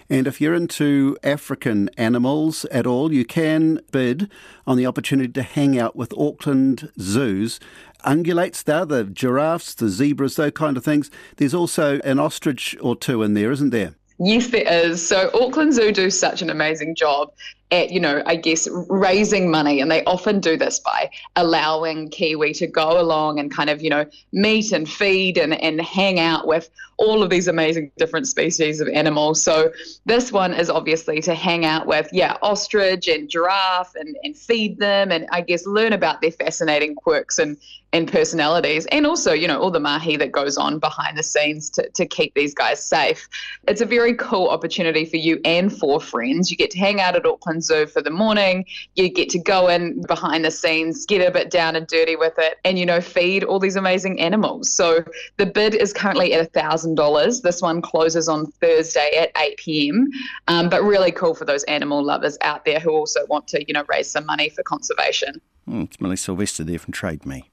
And 0.10 0.28
if 0.28 0.40
you're 0.40 0.54
into 0.54 1.18
African 1.24 1.90
animals 1.98 2.66
at 2.66 2.86
all, 2.86 3.12
you 3.12 3.26
can 3.26 3.80
bid 3.92 4.30
on 4.66 4.78
the 4.78 4.86
opportunity 4.86 5.32
to 5.34 5.44
hang 5.44 5.80
out 5.80 5.96
with 5.96 6.14
Auckland 6.18 6.92
zoos 7.00 7.60
ungulates 8.04 8.64
there, 8.64 8.86
the 8.86 9.04
giraffes, 9.06 9.74
the 9.74 9.90
zebras, 9.90 10.36
those 10.36 10.52
kind 10.52 10.78
of 10.78 10.84
things. 10.84 11.10
There's 11.38 11.54
also 11.54 12.00
an 12.00 12.20
ostrich 12.20 12.76
or 12.82 12.96
two 12.96 13.24
in 13.24 13.34
there, 13.34 13.52
isn't 13.52 13.72
there? 13.72 13.96
Yes, 14.20 14.48
there 14.48 14.68
is. 14.68 15.06
So 15.06 15.30
Auckland 15.34 15.74
Zoo 15.74 15.92
do 15.92 16.10
such 16.10 16.42
an 16.42 16.50
amazing 16.50 16.96
job 16.96 17.34
at, 17.72 17.90
you 17.90 18.00
know, 18.00 18.22
I 18.26 18.36
guess 18.36 18.68
raising 18.88 19.50
money. 19.50 19.82
And 19.82 19.90
they 19.90 20.04
often 20.06 20.40
do 20.40 20.56
this 20.56 20.80
by 20.80 21.10
allowing 21.36 22.10
Kiwi 22.10 22.54
to 22.54 22.68
go 22.68 23.02
along 23.02 23.40
and 23.40 23.52
kind 23.52 23.70
of, 23.70 23.82
you 23.82 23.90
know, 23.90 24.06
meet 24.32 24.72
and 24.72 24.88
feed 24.88 25.38
and, 25.38 25.54
and 25.62 25.82
hang 25.82 26.20
out 26.20 26.48
with 26.48 26.70
all 26.98 27.24
of 27.24 27.30
these 27.30 27.48
amazing 27.48 27.92
different 27.98 28.28
species 28.28 28.80
of 28.80 28.88
animals. 28.90 29.42
So 29.42 29.72
this 30.06 30.32
one 30.32 30.54
is 30.54 30.70
obviously 30.70 31.22
to 31.22 31.34
hang 31.34 31.66
out 31.66 31.88
with, 31.88 32.10
yeah, 32.12 32.38
ostrich 32.42 33.08
and 33.08 33.30
giraffe 33.30 33.96
and, 33.96 34.16
and 34.24 34.36
feed 34.36 34.80
them 34.80 35.12
and 35.12 35.28
I 35.32 35.42
guess 35.42 35.66
learn 35.66 35.94
about 35.94 36.22
their 36.22 36.32
fascinating 36.32 36.96
quirks 36.96 37.40
and, 37.40 37.58
and 37.94 38.12
personalities 38.12 38.86
and 38.88 39.06
also, 39.06 39.34
you 39.34 39.48
know, 39.48 39.60
all 39.60 39.70
the 39.70 39.80
mahi 39.80 40.18
that 40.18 40.32
goes 40.32 40.58
on 40.58 40.80
behind 40.80 41.18
the 41.18 41.24
scenes 41.24 41.70
to, 41.70 41.88
to 41.90 42.06
keep 42.06 42.34
these 42.34 42.54
guys 42.54 42.84
safe. 42.84 43.30
It's 43.68 43.82
a 43.82 43.86
very 43.86 44.16
cool 44.16 44.50
opportunity 44.50 45.06
for 45.06 45.18
you 45.18 45.40
and 45.46 45.76
for 45.76 46.00
friends. 46.00 46.50
You 46.50 46.58
get 46.58 46.72
to 46.72 46.80
hang 46.80 47.00
out 47.00 47.16
at 47.16 47.26
Auckland 47.26 47.64
Zoo 47.64 47.86
for 47.86 48.02
the 48.02 48.10
morning. 48.10 48.66
You 48.96 49.10
get 49.10 49.30
to 49.30 49.40
go 49.40 49.68
in 49.68 50.02
behind 50.02 50.44
the 50.44 50.52
scenes, 50.52 51.06
get 51.06 51.26
a 51.26 51.32
bit 51.32 51.52
down 51.52 51.76
and 51.76 51.86
dirty 51.88 52.16
with 52.16 52.34
it, 52.38 52.58
and 52.66 52.80
you 52.80 52.86
know, 52.86 53.00
feed 53.00 53.44
all 53.44 53.60
these 53.60 53.76
amazing 53.76 54.20
animals. 54.20 54.72
So 54.72 55.04
the 55.38 55.46
bid 55.46 55.76
is 55.76 55.94
currently 55.94 56.34
at 56.34 56.42
a 56.42 56.50
thousand 56.50 56.83
dollars. 56.96 57.42
This 57.42 57.62
one 57.62 57.82
closes 57.82 58.28
on 58.28 58.46
Thursday 58.46 59.18
at 59.18 59.32
eight 59.42 59.58
pm. 59.58 60.10
Um, 60.48 60.70
but 60.70 60.84
really 60.84 61.12
cool 61.12 61.34
for 61.34 61.46
those 61.46 61.64
animal 61.64 62.04
lovers 62.04 62.38
out 62.42 62.66
there 62.66 62.80
who 62.80 62.92
also 62.92 63.26
want 63.28 63.48
to, 63.50 63.64
you 63.68 63.74
know, 63.74 63.84
raise 63.88 64.10
some 64.10 64.26
money 64.26 64.50
for 64.50 64.64
conservation. 64.64 65.42
Mm, 65.68 65.86
it's 65.86 66.00
Millie 66.02 66.16
Silvester 66.16 66.64
there 66.64 66.80
from 66.80 66.94
Trade 66.94 67.26
Me. 67.26 67.50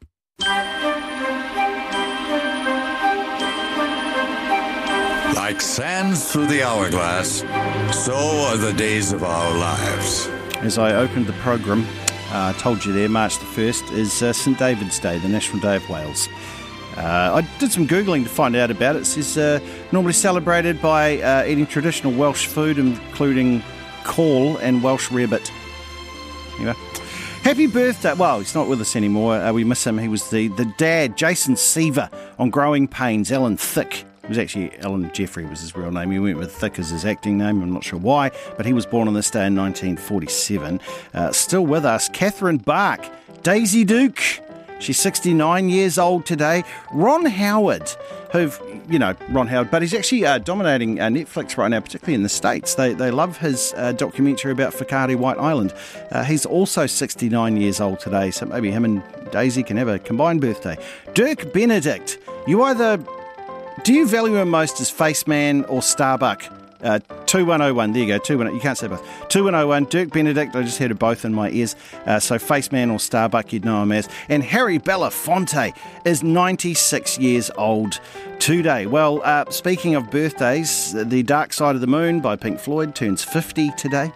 Like 5.35 5.61
sands 5.61 6.31
through 6.31 6.47
the 6.47 6.63
hourglass, 6.63 7.41
so 8.05 8.15
are 8.15 8.57
the 8.57 8.73
days 8.77 9.13
of 9.13 9.25
our 9.25 9.59
lives. 9.59 10.29
As 10.59 10.79
I 10.79 10.95
opened 10.95 11.27
the 11.27 11.33
program, 11.35 11.87
uh, 12.33 12.53
I 12.55 12.59
told 12.59 12.85
you 12.85 12.93
there, 12.93 13.09
March 13.09 13.39
the 13.39 13.45
1st 13.47 13.93
is 13.93 14.23
uh, 14.23 14.33
St 14.33 14.57
David's 14.57 15.01
Day, 15.01 15.19
the 15.19 15.29
National 15.29 15.61
Day 15.61 15.75
of 15.75 15.89
Wales. 15.91 16.29
Uh, 17.01 17.37
I 17.37 17.59
did 17.59 17.73
some 17.73 17.89
Googling 17.89 18.25
to 18.25 18.29
find 18.29 18.55
out 18.55 18.71
about 18.71 18.97
it. 18.97 19.01
It 19.01 19.05
says 19.07 19.39
uh, 19.39 19.61
normally 19.91 20.13
celebrated 20.13 20.83
by 20.83 21.21
uh, 21.23 21.45
eating 21.47 21.67
traditional 21.67 22.13
Welsh 22.13 22.47
food, 22.47 22.79
including 22.79 23.63
cawl 24.05 24.59
and 24.59 24.83
Welsh 24.83 25.09
rarebit. 25.09 25.51
Anyway. 26.57 26.75
Happy 27.43 27.67
birthday. 27.67 28.13
Well, 28.13 28.41
he's 28.41 28.55
not 28.55 28.69
with 28.69 28.83
us 28.83 28.97
anymore. 28.97 29.37
Uh, 29.37 29.51
we 29.51 29.65
miss 29.65 29.87
him. 29.87 29.97
He 29.97 30.09
was 30.09 30.29
the, 30.29 30.49
the 30.49 30.67
dad, 30.77 31.17
Jason 31.17 31.57
Seaver, 31.57 32.11
on 32.39 32.51
Growing 32.51 32.87
Pains, 32.87 33.33
Alan 33.33 33.57
Thicke 33.57 34.05
was 34.29 34.39
actually 34.39 34.71
Alan 34.79 35.11
Jeffrey 35.13 35.45
was 35.45 35.61
his 35.61 35.75
real 35.75 35.91
name. 35.91 36.11
He 36.13 36.19
went 36.19 36.39
with 36.39 36.53
Thicke 36.53 36.79
as 36.79 36.91
his 36.91 37.05
acting 37.05 37.37
name. 37.37 37.63
I'm 37.63 37.73
not 37.73 37.83
sure 37.83 37.99
why, 37.99 38.31
but 38.57 38.65
he 38.65 38.73
was 38.73 38.87
born 38.87 39.09
on 39.09 39.15
this 39.15 39.29
day 39.29 39.47
in 39.47 39.57
1947. 39.57 40.81
Uh, 41.13 41.33
still 41.33 41.67
with 41.67 41.85
us, 41.85 42.09
Catherine 42.11 42.59
Bach, 42.59 43.05
Daisy 43.43 43.85
Duke. 43.85 44.23
She's 44.81 44.99
69 44.99 45.69
years 45.69 45.99
old 45.99 46.27
today. 46.27 46.65
Ron 46.93 47.27
Howard, 47.27 47.89
who, 48.33 48.51
you 48.89 48.99
know, 48.99 49.15
Ron 49.29 49.47
Howard, 49.47 49.71
but 49.71 49.83
he's 49.83 49.95
actually 49.95 50.25
uh, 50.25 50.39
dominating 50.39 50.99
uh, 50.99 51.09
Netflix 51.09 51.57
right 51.57 51.69
now, 51.69 51.81
particularly 51.81 52.15
in 52.15 52.23
the 52.23 52.29
States. 52.29 52.75
They, 52.75 52.95
they 52.95 53.11
love 53.11 53.39
his 53.39 53.75
uh, 53.77 53.93
documentary 53.93 54.53
about 54.53 54.73
Whakaari 54.73 55.17
White 55.17 55.39
Island. 55.39 55.75
Uh, 56.11 56.25
he's 56.25 56.47
also 56.47 56.87
69 56.87 57.57
years 57.57 57.81
old 57.81 58.01
today, 58.01 58.31
so 58.31 58.47
maybe 58.47 58.71
him 58.71 58.85
and 58.85 59.03
Daisy 59.31 59.63
can 59.63 59.77
have 59.77 59.89
a 59.89 59.99
combined 59.99 60.41
birthday. 60.41 60.77
Dirk 61.15 61.53
Benedict, 61.53 62.19
you 62.47 62.63
either 62.63 62.99
do 63.85 63.95
you 63.95 64.07
value 64.07 64.37
him 64.37 64.51
most 64.51 64.81
as 64.81 64.91
Faceman 64.91 65.65
or 65.69 65.81
Starbuck? 65.81 66.60
Uh, 66.83 66.99
2101, 67.27 67.93
there 67.93 68.03
you 68.03 68.09
go, 68.09 68.19
21, 68.19 68.55
you 68.55 68.61
can't 68.61 68.79
say 68.79 68.89
both. 68.89 69.03
2101, 69.29 69.85
Dirk 69.85 70.11
Benedict, 70.11 70.57
I 70.57 70.63
just 70.63 70.79
heard 70.79 70.91
it 70.91 70.99
both 70.99 71.25
in 71.25 71.35
my 71.35 71.51
ears. 71.51 71.77
Uh, 72.07 72.19
so 72.19 72.37
Faceman 72.37 72.91
or 72.93 72.99
Starbuck, 72.99 73.53
you'd 73.53 73.65
know 73.65 73.83
him 73.83 73.93
as. 73.93 74.09
And 74.29 74.43
Harry 74.43 74.79
Belafonte 74.79 75.75
is 76.05 76.23
96 76.23 77.19
years 77.19 77.51
old 77.57 78.01
today. 78.39 78.87
Well, 78.87 79.21
uh, 79.25 79.45
speaking 79.51 79.95
of 79.95 80.11
birthdays, 80.11 80.93
The 80.93 81.23
Dark 81.23 81.53
Side 81.53 81.75
of 81.75 81.81
the 81.81 81.87
Moon 81.87 82.21
by 82.21 82.37
Pink 82.37 82.59
Floyd 82.59 82.95
turns 82.95 83.23
50 83.23 83.71
today. 83.77 84.11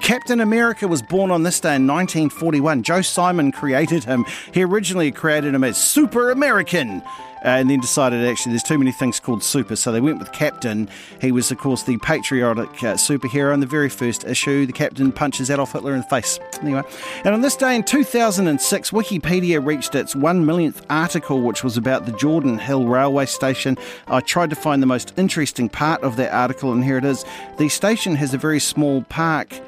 Captain 0.00 0.40
America 0.40 0.88
was 0.88 1.02
born 1.02 1.30
on 1.30 1.42
this 1.42 1.60
day 1.60 1.76
in 1.76 1.86
1941. 1.86 2.82
Joe 2.82 3.02
Simon 3.02 3.52
created 3.52 4.04
him. 4.04 4.24
He 4.52 4.62
originally 4.62 5.12
created 5.12 5.54
him 5.54 5.64
as 5.64 5.76
Super 5.76 6.30
American 6.30 7.02
and 7.46 7.70
then 7.70 7.78
decided 7.78 8.26
actually 8.26 8.52
there's 8.52 8.62
too 8.64 8.78
many 8.78 8.90
things 8.90 9.20
called 9.20 9.42
super, 9.42 9.76
so 9.76 9.92
they 9.92 10.00
went 10.00 10.18
with 10.18 10.32
Captain. 10.32 10.88
He 11.20 11.30
was, 11.30 11.50
of 11.52 11.58
course, 11.58 11.84
the 11.84 11.96
patriotic 11.98 12.68
uh, 12.82 12.94
superhero. 12.94 13.54
In 13.54 13.60
the 13.60 13.66
very 13.66 13.88
first 13.88 14.24
issue, 14.24 14.66
the 14.66 14.72
captain 14.72 15.12
punches 15.12 15.48
Adolf 15.48 15.72
Hitler 15.72 15.94
in 15.94 16.00
the 16.00 16.06
face. 16.06 16.40
Anyway, 16.60 16.82
and 17.24 17.34
on 17.34 17.40
this 17.42 17.56
day 17.56 17.76
in 17.76 17.84
2006, 17.84 18.90
Wikipedia 18.90 19.64
reached 19.64 19.94
its 19.94 20.16
one 20.16 20.44
millionth 20.44 20.84
article, 20.90 21.42
which 21.42 21.62
was 21.62 21.76
about 21.76 22.04
the 22.04 22.12
Jordan 22.12 22.58
Hill 22.58 22.86
railway 22.86 23.26
station. 23.26 23.78
I 24.08 24.20
tried 24.20 24.50
to 24.50 24.56
find 24.56 24.82
the 24.82 24.86
most 24.86 25.12
interesting 25.16 25.68
part 25.68 26.02
of 26.02 26.16
that 26.16 26.32
article, 26.32 26.72
and 26.72 26.82
here 26.82 26.98
it 26.98 27.04
is. 27.04 27.24
The 27.58 27.68
station 27.68 28.16
has 28.16 28.34
a 28.34 28.38
very 28.38 28.58
small 28.58 29.02
park 29.02 29.60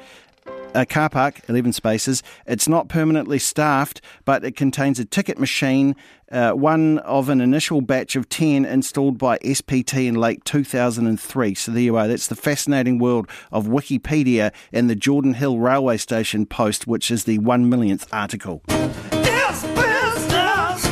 a 0.73 0.85
car 0.85 1.09
park, 1.09 1.41
11 1.47 1.73
spaces. 1.73 2.23
It's 2.45 2.67
not 2.67 2.89
permanently 2.89 3.39
staffed, 3.39 4.01
but 4.25 4.43
it 4.43 4.55
contains 4.55 4.99
a 4.99 5.05
ticket 5.05 5.39
machine, 5.39 5.95
uh, 6.31 6.51
one 6.51 6.99
of 6.99 7.29
an 7.29 7.41
initial 7.41 7.81
batch 7.81 8.15
of 8.15 8.29
10 8.29 8.65
installed 8.65 9.17
by 9.17 9.37
SPT 9.39 10.07
in 10.07 10.15
late 10.15 10.45
2003. 10.45 11.55
So 11.55 11.71
there 11.71 11.81
you 11.81 11.97
are. 11.97 12.07
That's 12.07 12.27
the 12.27 12.35
fascinating 12.35 12.99
world 12.99 13.27
of 13.51 13.65
Wikipedia 13.67 14.53
and 14.71 14.89
the 14.89 14.95
Jordan 14.95 15.33
Hill 15.33 15.57
railway 15.57 15.97
station 15.97 16.45
post, 16.45 16.87
which 16.87 17.09
is 17.09 17.23
the 17.23 17.39
one 17.39 17.69
millionth 17.69 18.07
article. 18.13 18.61
It's 18.69 19.63
business. 19.63 20.85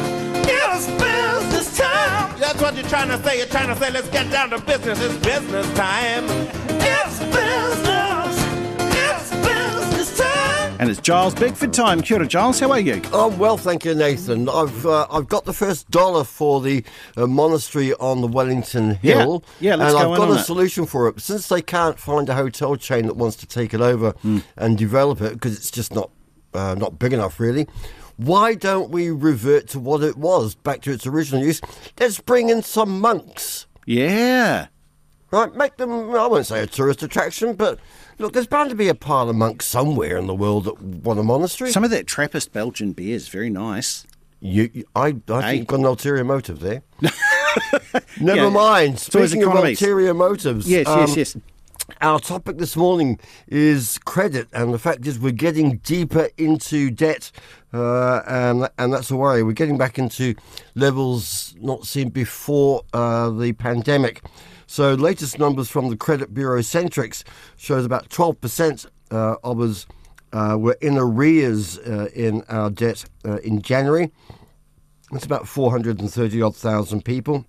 It's 0.49 0.87
business 0.87 1.77
time. 1.77 2.39
That's 2.39 2.61
what 2.61 2.75
you're 2.75 2.87
trying 2.89 3.09
to 3.09 3.23
say. 3.23 3.37
You're 3.37 3.47
trying 3.47 3.67
to 3.67 3.75
say, 3.75 3.91
let's 3.91 4.09
get 4.09 4.31
down 4.31 4.49
to 4.51 4.59
business. 4.59 4.99
It's 5.01 5.25
business 5.25 5.71
time. 5.75 6.25
It's 6.79 7.19
business. 7.19 7.96
It's 10.79 10.79
business 10.79 10.79
time. 10.79 10.81
And 10.81 10.89
it's 10.89 11.01
Giles 11.01 11.35
Beckford 11.35 11.73
time. 11.73 12.01
Kia 12.01 12.17
ora, 12.17 12.27
Giles. 12.27 12.59
How 12.59 12.71
are 12.71 12.79
you? 12.79 13.01
Oh 13.11 13.29
well, 13.29 13.57
thank 13.57 13.85
you, 13.85 13.95
Nathan. 13.95 14.47
I've 14.49 14.85
uh, 14.85 15.07
I've 15.11 15.27
got 15.27 15.45
the 15.45 15.53
first 15.53 15.89
dollar 15.89 16.23
for 16.23 16.61
the 16.61 16.83
uh, 17.15 17.27
monastery 17.27 17.93
on 17.95 18.21
the 18.21 18.27
Wellington 18.27 18.95
Hill, 18.95 19.43
Yeah, 19.59 19.71
yeah, 19.71 19.75
let's 19.75 19.93
and 19.93 20.01
go 20.03 20.11
I've 20.13 20.17
got 20.17 20.29
a 20.29 20.39
it. 20.39 20.43
solution 20.43 20.85
for 20.85 21.07
it. 21.09 21.19
Since 21.19 21.47
they 21.49 21.61
can't 21.61 21.99
find 21.99 22.29
a 22.29 22.35
hotel 22.35 22.75
chain 22.75 23.05
that 23.07 23.15
wants 23.15 23.35
to 23.37 23.47
take 23.47 23.73
it 23.73 23.81
over 23.81 24.11
Hmm. 24.21 24.39
and 24.55 24.77
develop 24.77 25.21
it 25.21 25.33
because 25.33 25.55
it's 25.57 25.71
just 25.71 25.93
not 25.93 26.09
uh, 26.53 26.75
not 26.75 26.99
big 26.99 27.13
enough, 27.13 27.39
really. 27.39 27.67
Why 28.17 28.55
don't 28.55 28.89
we 28.89 29.11
revert 29.11 29.67
to 29.69 29.79
what 29.79 30.01
it 30.01 30.17
was, 30.17 30.55
back 30.55 30.81
to 30.83 30.91
its 30.91 31.05
original 31.05 31.43
use? 31.43 31.61
Let's 31.99 32.19
bring 32.19 32.49
in 32.49 32.63
some 32.63 32.99
monks. 32.99 33.67
Yeah. 33.85 34.67
Right, 35.29 35.53
make 35.55 35.75
them, 35.75 35.91
I 36.15 36.25
won't 36.27 36.45
say 36.45 36.61
a 36.61 36.67
tourist 36.67 37.03
attraction, 37.03 37.55
but 37.55 37.79
look, 38.17 38.31
there's 38.31 38.47
bound 38.47 38.69
to 38.69 38.75
be 38.77 38.87
a 38.87 38.95
pile 38.95 39.29
of 39.29 39.35
monks 39.35 39.65
somewhere 39.65 40.15
in 40.17 40.25
the 40.25 40.33
world 40.35 40.63
that 40.65 40.81
want 40.81 41.19
a 41.19 41.23
monastery. 41.23 41.69
Some 41.71 41.83
of 41.83 41.89
that 41.91 42.07
Trappist 42.07 42.53
Belgian 42.53 42.93
beer 42.93 43.13
is 43.15 43.27
very 43.27 43.49
nice. 43.49 44.07
You, 44.39 44.69
you- 44.73 44.85
I, 44.95 45.15
I 45.29 45.41
think 45.41 45.57
you've 45.59 45.67
got 45.67 45.79
an 45.79 45.85
ulterior 45.85 46.23
motive 46.23 46.61
there. 46.61 46.81
Never 48.21 48.37
Yeah, 48.43 48.49
mind. 48.49 48.53
always 48.53 49.01
Speaking 49.31 49.43
of 49.43 49.49
economies. 49.49 49.81
ulterior 49.81 50.13
motives, 50.13 50.67
Yes, 50.69 50.87
um, 50.87 50.99
yes, 51.01 51.15
yes. 51.17 51.37
Our 52.01 52.19
topic 52.19 52.57
this 52.57 52.75
morning 52.75 53.17
is 53.47 53.97
credit, 54.05 54.47
and 54.53 54.73
the 54.73 54.79
fact 54.79 55.07
is 55.07 55.17
we're 55.19 55.31
getting 55.31 55.77
deeper 55.77 56.29
into 56.37 56.91
debt, 56.91 57.31
uh, 57.73 58.21
and 58.27 58.67
and 58.77 58.91
that's 58.93 59.09
a 59.09 59.15
worry. 59.15 59.41
We're 59.41 59.53
getting 59.53 59.77
back 59.77 59.97
into 59.97 60.35
levels 60.75 61.55
not 61.61 61.85
seen 61.85 62.09
before 62.09 62.83
uh, 62.93 63.29
the 63.29 63.53
pandemic. 63.53 64.21
So, 64.69 64.93
latest 64.93 65.39
numbers 65.39 65.69
from 65.69 65.89
the 65.89 65.95
credit 65.95 66.33
bureau 66.33 66.59
Centrix 66.59 67.23
shows 67.55 67.85
about 67.85 68.09
12% 68.09 68.85
uh, 69.09 69.35
of 69.41 69.61
us 69.61 69.87
uh, 70.33 70.57
were 70.59 70.77
in 70.81 70.97
arrears 70.97 71.77
uh, 71.79 72.09
in 72.13 72.43
our 72.49 72.69
debt 72.69 73.05
uh, 73.25 73.37
in 73.37 73.61
January. 73.61 74.11
It's 75.13 75.25
about 75.25 75.47
430 75.47 76.41
odd 76.41 76.55
thousand 76.55 77.05
people. 77.05 77.45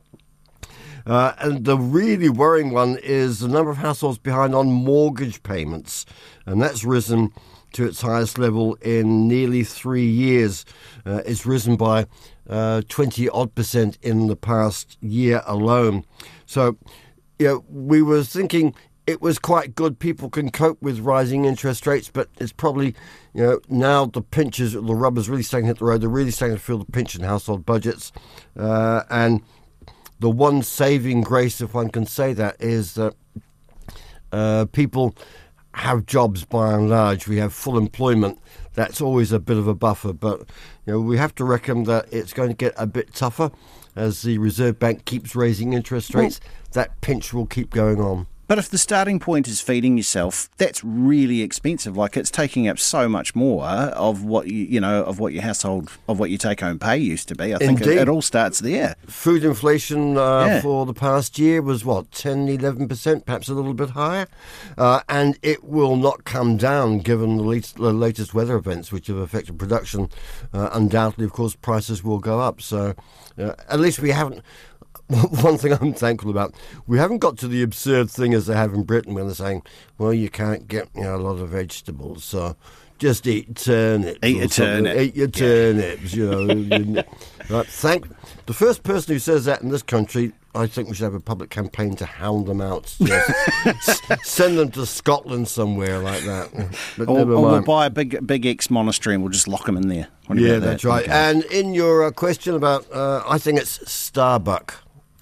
Uh, 1.07 1.33
and 1.39 1.65
the 1.65 1.77
really 1.77 2.29
worrying 2.29 2.71
one 2.71 2.99
is 3.03 3.41
the 3.41 3.49
number 3.49 3.71
of 3.71 3.79
households 3.79 4.19
behind 4.19 4.55
on 4.55 4.71
mortgage 4.71 5.43
payments. 5.43 6.07
And 6.47 6.63
that's 6.63 6.85
risen 6.85 7.33
to 7.73 7.85
its 7.85 8.01
highest 8.01 8.39
level 8.39 8.75
in 8.77 9.27
nearly 9.27 9.65
three 9.65 10.07
years. 10.07 10.65
Uh, 11.05 11.23
it's 11.27 11.45
risen 11.45 11.77
by 11.77 12.07
uh, 12.49 12.83
20 12.89 13.29
odd 13.31 13.55
percent 13.57 13.99
in 14.03 14.29
the 14.29 14.37
past 14.37 14.97
year 15.01 15.43
alone. 15.47 16.05
So, 16.47 16.77
you 17.39 17.47
know, 17.47 17.65
we 17.69 18.03
were 18.03 18.23
thinking 18.23 18.75
it 19.07 19.23
was 19.23 19.39
quite 19.39 19.75
good. 19.75 19.99
People 19.99 20.29
can 20.29 20.51
cope 20.51 20.83
with 20.83 21.01
rising 21.01 21.47
interest 21.47 21.87
rates, 21.87 22.11
but 22.13 22.29
it's 22.39 22.53
probably, 22.53 22.95
you 23.33 23.43
know, 23.43 23.61
now 23.69 24.05
the 24.05 24.21
pinches, 24.21 24.75
the 24.75 24.81
rubber's 24.83 25.31
really 25.31 25.43
starting 25.43 25.65
to 25.67 25.69
hit 25.69 25.79
the 25.79 25.87
road. 25.87 26.03
They're 26.03 26.11
really 26.11 26.31
starting 26.31 26.57
to 26.57 26.63
feel 26.63 26.79
the 26.79 26.93
pinch 26.93 27.15
in 27.15 27.23
household 27.23 27.65
budgets. 27.65 28.13
Uh, 28.55 29.05
and 29.09 29.41
the 30.21 30.29
one 30.29 30.63
saving 30.63 31.23
grace, 31.23 31.61
if 31.61 31.73
one 31.73 31.89
can 31.89 32.05
say 32.05 32.35
that, 32.35 32.57
is 32.61 32.95
that 32.95 33.15
uh, 34.31 34.67
people 34.73 35.15
have 35.73 36.05
jobs 36.05 36.45
by 36.45 36.75
and 36.75 36.91
large. 36.91 37.29
We 37.29 37.39
have 37.39 37.55
full 37.55 37.79
employment. 37.79 38.39
That's 38.75 39.01
always 39.01 39.33
a 39.33 39.39
bit 39.39 39.57
of 39.57 39.67
a 39.67 39.75
buffer, 39.75 40.13
but 40.13 40.41
you 40.87 40.93
know 40.93 41.01
we 41.01 41.17
have 41.17 41.35
to 41.37 41.45
reckon 41.45 41.85
that 41.85 42.13
it's 42.13 42.33
going 42.33 42.51
to 42.51 42.55
get 42.55 42.75
a 42.77 42.87
bit 42.87 43.15
tougher 43.15 43.51
as 43.99 44.23
the 44.23 44.39
Reserve 44.39 44.79
Bank 44.79 45.05
keeps 45.05 45.35
raising 45.35 45.73
interest 45.73 46.15
rates. 46.15 46.41
that 46.73 47.01
pinch 47.01 47.33
will 47.35 47.47
keep 47.47 47.71
going 47.71 48.01
on. 48.01 48.27
But 48.49 48.57
if 48.59 48.71
the 48.71 48.79
starting 48.79 49.21
point 49.21 49.47
is 49.47 49.61
feeding 49.61 49.99
yourself, 49.99 50.49
that's 50.57 50.83
really 50.83 51.43
expensive. 51.43 51.99
Like 51.99 52.17
it's 52.17 52.31
taking 52.31 52.67
up 52.67 52.79
so 52.79 53.07
much 53.07 53.35
more 53.35 53.63
of 53.65 54.25
what 54.25 54.47
you 54.49 54.65
you 54.65 54.81
know 54.81 55.05
of 55.05 55.21
what 55.21 55.35
your 55.35 55.43
household 55.43 55.91
of 56.09 56.19
what 56.19 56.31
your 56.31 56.39
take 56.39 56.61
home 56.61 56.79
pay 56.79 56.97
used 56.97 57.29
to 57.29 57.35
be. 57.35 57.55
I 57.55 57.59
think 57.59 57.83
it, 57.83 57.89
it 57.89 58.09
all 58.09 58.23
starts 58.23 58.61
there. 58.61 58.97
Food 59.07 59.45
inflation 59.45 60.17
uh, 60.17 60.47
Yeah. 60.47 60.61
for 60.63 60.87
the 60.87 60.95
past 60.95 61.39
year 61.39 61.61
was 61.61 61.85
what 61.85 62.11
10, 62.11 62.49
11%, 62.49 63.27
perhaps 63.27 63.49
a 63.49 63.55
little 63.55 63.75
bit 63.75 63.91
higher, 63.91 64.27
uh, 64.79 65.03
and 65.11 65.39
it 65.43 65.63
will 65.63 65.97
not 65.97 66.25
come 66.25 66.57
down 66.57 67.01
given 67.01 67.37
the 67.37 67.43
latest, 67.43 67.77
the 67.77 67.93
latest 67.93 68.33
weather 68.33 68.57
events 68.57 68.91
which 68.91 69.09
have 69.09 69.19
affected 69.19 69.59
production. 69.59 70.09
Uh, 70.55 70.71
undoubtedly, 70.73 71.27
of 71.27 71.33
course, 71.33 71.55
prices 71.55 72.03
will 72.03 72.19
go 72.19 72.41
up. 72.41 72.63
So, 72.63 72.95
uh, 73.39 73.53
at 73.69 73.79
least 73.79 73.99
we 74.01 74.11
haven't. 74.11 74.43
One 75.41 75.57
thing 75.57 75.73
I'm 75.73 75.95
thankful 75.95 76.31
about, 76.31 76.55
we 76.87 76.99
haven't 76.99 77.19
got 77.19 77.39
to 77.39 77.49
the 77.49 77.63
absurd 77.63 78.11
thing 78.11 78.35
as 78.35 78.47
they 78.47 78.55
have 78.55 78.75
in 78.75 78.83
Britain 78.83 79.15
when 79.15 79.25
they're 79.27 79.35
saying, 79.35 79.63
"Well, 79.97 80.13
you 80.13 80.29
can't 80.29 80.69
get 80.69 80.89
you 80.95 81.03
know, 81.05 81.17
a 81.17 81.19
lot 81.19 81.39
of 81.41 81.49
vegetables, 81.49 82.25
so 82.25 82.57
just 82.99 83.27
eat 83.27 83.57
turnips." 83.57 84.19
Eat 84.23 84.41
or 84.41 84.45
a 84.45 84.49
turnip. 84.49 84.99
Eat 84.99 85.17
your 85.17 85.29
turnips, 85.29 86.13
you 86.13 86.31
know. 86.31 87.03
right, 87.51 87.67
thank 87.67 88.07
the 88.45 88.53
first 88.53 88.83
person 88.83 89.15
who 89.15 89.19
says 89.19 89.47
that 89.47 89.63
in 89.63 89.71
this 89.71 89.83
country. 89.83 90.33
I 90.55 90.67
think 90.67 90.89
we 90.89 90.95
should 90.95 91.05
have 91.05 91.15
a 91.15 91.21
public 91.21 91.51
campaign 91.51 91.95
to 91.97 92.05
hound 92.07 92.47
them 92.47 92.61
out. 92.61 92.97
Just 93.03 93.31
s- 93.89 94.01
send 94.29 94.59
them 94.59 94.71
to 94.73 94.87
Scotland 94.87 95.47
somewhere 95.47 95.99
like 96.01 96.23
that. 96.25 96.51
But 96.97 97.09
Or, 97.09 97.21
or 97.21 97.25
we'll 97.27 97.63
buy 97.63 97.87
a 97.87 97.91
big 97.91 98.27
big 98.27 98.45
ex 98.45 98.69
monastery 98.71 99.15
and 99.15 99.23
we'll 99.23 99.31
just 99.31 99.47
lock 99.47 99.67
them 99.67 99.77
in 99.77 99.89
there. 99.89 100.09
Yeah, 100.35 100.59
that's 100.59 100.83
that? 100.83 100.89
right. 100.89 101.03
Okay. 101.05 101.13
And 101.13 101.45
in 101.45 101.75
your 101.75 102.03
uh, 102.05 102.11
question 102.11 102.55
about, 102.57 102.91
uh, 102.91 103.23
I 103.29 103.39
think 103.39 103.61
it's 103.61 103.89
Starbuck 103.91 104.75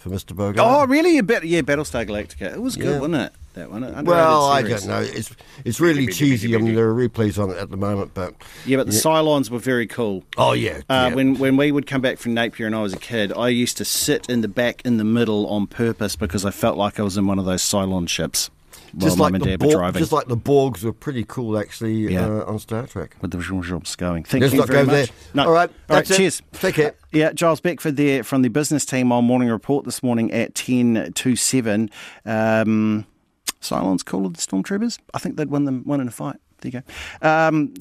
for 0.09 0.15
Mr. 0.15 0.35
Bogart. 0.37 0.59
oh, 0.67 0.87
really? 0.87 1.19
A 1.19 1.23
bit, 1.23 1.45
yeah, 1.45 1.61
Battlestar 1.63 2.07
Galactica. 2.07 2.53
It 2.55 2.63
was 2.63 2.77
good, 2.77 2.85
Yeah. 2.87 2.99
wasn't 3.01 3.15
it? 3.17 3.33
That 3.55 3.71
one. 3.71 3.83
Underrated 3.85 4.07
well, 4.07 4.45
I 4.47 4.63
don't 4.63 4.87
know. 4.87 5.01
It's 5.01 5.35
it's 5.65 5.81
really 5.81 6.07
cheesy. 6.09 6.55
I 6.55 6.59
mean, 6.59 6.75
there 6.75 6.89
are 6.91 6.95
replays 6.95 7.43
on 7.43 7.51
it 7.51 7.57
at 7.57 7.71
the 7.71 7.77
moment, 7.79 8.11
but 8.13 8.35
Yeah, 8.67 8.77
but 8.77 8.87
the 8.87 8.93
Cylons 8.93 9.49
were 9.51 9.59
very 9.59 9.87
cool. 9.87 10.25
oh 10.37 10.53
yeah, 10.53 10.81
Uh, 10.91 11.09
yeah. 11.09 11.15
When 11.15 11.39
when 11.39 11.57
we 11.57 11.73
would 11.73 11.87
come 11.87 12.03
back 12.03 12.19
from 12.19 12.35
Napier 12.35 12.67
and 12.67 12.75
I 12.77 12.83
was 12.83 12.93
a 12.93 12.99
kid, 12.99 13.33
I 13.33 13.49
used 13.49 13.79
to 13.79 13.85
sit 13.87 14.29
in 14.29 14.43
the 14.43 14.49
back 14.49 14.83
in 14.85 14.99
the 14.99 15.05
middle 15.05 15.47
on 15.47 15.67
purpose 15.67 16.17
because 16.17 16.45
I 16.45 16.51
felt 16.51 16.77
like 16.77 17.01
I 17.01 17.03
was 17.03 17.17
in 17.17 17.27
one 17.27 17.39
of 17.39 17.47
those 17.47 17.63
Cylon 17.63 18.09
ships 18.09 18.51
while 18.51 18.56
just 18.99 19.19
like 19.19 19.33
the 19.33 19.39
dad 19.39 19.61
were 19.61 19.67
Borg, 19.69 19.73
driving 19.77 19.99
just 20.01 20.13
like 20.13 20.27
the 20.29 20.37
Borgs 20.37 20.83
were 20.85 20.93
pretty 20.93 21.25
cool 21.25 21.59
actually 21.59 22.13
Yeah. 22.13 22.27
uh, 22.27 22.45
on 22.47 22.59
Star 22.59 22.87
Trek. 22.87 23.17
with 23.21 23.31
the 23.31 23.39
jobs 23.39 23.95
going. 23.97 24.25
Thank 24.25 24.43
Let's 24.43 24.55
you 24.55 24.61
not 24.61 24.69
very 24.69 24.87
go 24.87 24.93
much. 24.93 25.07
there. 25.09 25.17
No. 25.35 25.45
All 25.47 25.53
right, 25.53 25.71
all 25.91 25.97
right. 25.97 26.11
it. 26.11 26.15
Cheers. 26.17 26.43
Take 26.53 26.75
care. 26.77 26.95
Yeah, 27.13 27.33
Giles 27.33 27.61
Beckford 27.61 27.97
there 27.97 28.23
from 28.23 28.43
the 28.43 28.49
business 28.49 28.85
team 28.85 29.11
on 29.11 29.25
Morning 29.25 29.49
Report 29.49 29.87
this 29.87 30.03
morning 30.03 30.31
at 30.33 30.55
ten 30.55 31.13
to 31.15 31.35
seven. 31.37 31.89
Um, 32.27 33.07
Cylon's 33.63 34.03
cooler 34.03 34.25
than 34.25 34.35
Stormtroopers. 34.35 34.99
I 35.15 35.19
think 35.19 35.37
they'd 35.37 35.49
win 35.51 35.65
them 35.65 35.83
one 35.85 36.01
in 36.03 36.09
a 36.09 36.11
fight. 36.11 36.37
There 36.61 36.73
you 36.73 36.83
go. 36.83 37.27
Um, 37.27 37.73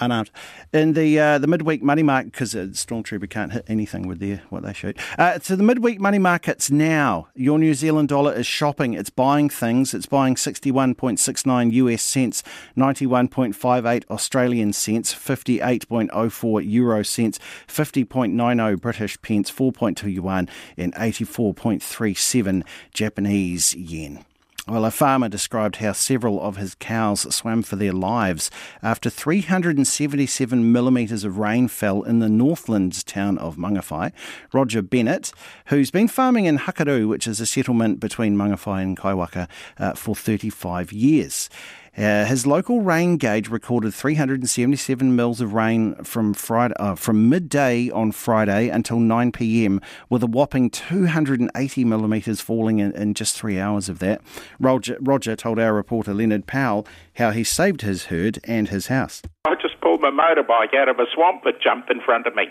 unarmed. 0.00 0.30
In 0.72 0.92
the 0.94 1.18
uh, 1.18 1.38
the 1.38 1.46
midweek 1.46 1.82
money 1.82 2.02
market, 2.02 2.32
because 2.32 2.54
a 2.54 2.66
stormtrooper 2.68 3.28
can't 3.28 3.52
hit 3.52 3.64
anything 3.68 4.06
with 4.06 4.18
their 4.18 4.42
what 4.50 4.62
they 4.62 4.72
shoot. 4.72 4.98
Uh, 5.18 5.38
so 5.40 5.56
the 5.56 5.62
midweek 5.62 6.00
money 6.00 6.18
markets 6.18 6.70
now. 6.70 7.28
Your 7.34 7.58
New 7.58 7.74
Zealand 7.74 8.08
dollar 8.08 8.32
is 8.32 8.46
shopping. 8.46 8.94
It's 8.94 9.10
buying 9.10 9.48
things. 9.48 9.94
It's 9.94 10.06
buying 10.06 10.36
sixty 10.36 10.70
one 10.70 10.94
point 10.94 11.20
six 11.20 11.46
nine 11.46 11.70
US 11.70 12.02
cents, 12.02 12.42
ninety 12.76 13.06
one 13.06 13.28
point 13.28 13.54
five 13.54 13.86
eight 13.86 14.04
Australian 14.10 14.72
cents, 14.72 15.12
fifty 15.12 15.60
eight 15.60 15.88
point 15.88 16.10
oh 16.12 16.28
four 16.28 16.60
Euro 16.60 17.02
cents, 17.02 17.38
fifty 17.66 18.04
point 18.04 18.34
nine 18.34 18.60
oh 18.60 18.76
British 18.76 19.20
pence, 19.22 19.50
four 19.50 19.72
point 19.72 19.96
two 19.96 20.10
yuan, 20.10 20.48
and 20.76 20.92
eighty 20.98 21.24
four 21.24 21.54
point 21.54 21.82
three 21.82 22.14
seven 22.14 22.64
Japanese 22.92 23.74
yen. 23.74 24.24
Well, 24.66 24.86
a 24.86 24.90
farmer 24.90 25.28
described 25.28 25.76
how 25.76 25.92
several 25.92 26.40
of 26.40 26.56
his 26.56 26.74
cows 26.74 27.34
swam 27.34 27.62
for 27.62 27.76
their 27.76 27.92
lives 27.92 28.50
after 28.82 29.10
377 29.10 30.72
millimetres 30.72 31.22
of 31.22 31.36
rain 31.36 31.68
fell 31.68 32.02
in 32.02 32.20
the 32.20 32.30
Northlands 32.30 33.04
town 33.04 33.36
of 33.36 33.56
Mangawhai. 33.56 34.10
Roger 34.54 34.80
Bennett, 34.80 35.32
who's 35.66 35.90
been 35.90 36.08
farming 36.08 36.46
in 36.46 36.60
Hakaru, 36.60 37.06
which 37.06 37.26
is 37.26 37.40
a 37.40 37.46
settlement 37.46 38.00
between 38.00 38.38
Mangawhai 38.38 38.82
and 38.82 38.96
Kaiwaka, 38.96 39.48
uh, 39.76 39.92
for 39.92 40.16
35 40.16 40.94
years. 40.94 41.50
Uh, 41.96 42.24
his 42.24 42.44
local 42.44 42.80
rain 42.80 43.16
gauge 43.16 43.48
recorded 43.48 43.94
377 43.94 45.14
mils 45.14 45.40
of 45.40 45.52
rain 45.52 45.94
from 46.02 46.34
Friday, 46.34 46.74
uh, 46.80 46.96
from 46.96 47.28
midday 47.28 47.88
on 47.90 48.10
Friday 48.10 48.68
until 48.68 48.98
9 48.98 49.30
p.m., 49.30 49.80
with 50.10 50.22
a 50.22 50.26
whopping 50.26 50.70
280 50.70 51.84
millimetres 51.84 52.40
falling 52.40 52.80
in, 52.80 52.90
in 52.96 53.14
just 53.14 53.36
three 53.36 53.60
hours 53.60 53.88
of 53.88 54.00
that. 54.00 54.20
Roger, 54.58 54.96
Roger 55.00 55.36
told 55.36 55.60
our 55.60 55.72
reporter 55.72 56.12
Leonard 56.12 56.48
Powell 56.48 56.84
how 57.16 57.30
he 57.30 57.44
saved 57.44 57.82
his 57.82 58.06
herd 58.06 58.40
and 58.42 58.70
his 58.70 58.88
house. 58.88 59.22
I 59.44 59.54
just 59.54 59.80
pulled 59.80 60.00
my 60.00 60.10
motorbike 60.10 60.74
out 60.74 60.88
of 60.88 60.98
a 60.98 61.06
swamp 61.14 61.44
that 61.44 61.62
jumped 61.62 61.90
in 61.90 62.00
front 62.00 62.26
of 62.26 62.34
me. 62.34 62.46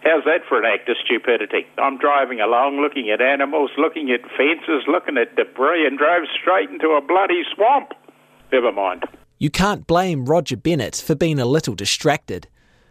How's 0.00 0.24
that 0.24 0.40
for 0.48 0.58
an 0.58 0.64
act 0.64 0.88
of 0.88 0.96
stupidity? 1.04 1.66
I'm 1.78 1.98
driving 1.98 2.40
along, 2.40 2.80
looking 2.80 3.10
at 3.10 3.20
animals, 3.20 3.70
looking 3.76 4.10
at 4.10 4.22
fences, 4.36 4.82
looking 4.88 5.16
at 5.18 5.36
debris, 5.36 5.86
and 5.86 5.98
drove 5.98 6.24
straight 6.40 6.70
into 6.70 6.98
a 6.98 7.00
bloody 7.00 7.42
swamp. 7.54 7.92
Never 8.52 8.70
mind. 8.70 9.04
You 9.38 9.50
can't 9.50 9.86
blame 9.86 10.26
Roger 10.26 10.56
Bennett 10.56 10.96
for 10.96 11.14
being 11.14 11.40
a 11.40 11.46
little 11.46 11.74
distracted. 11.74 12.46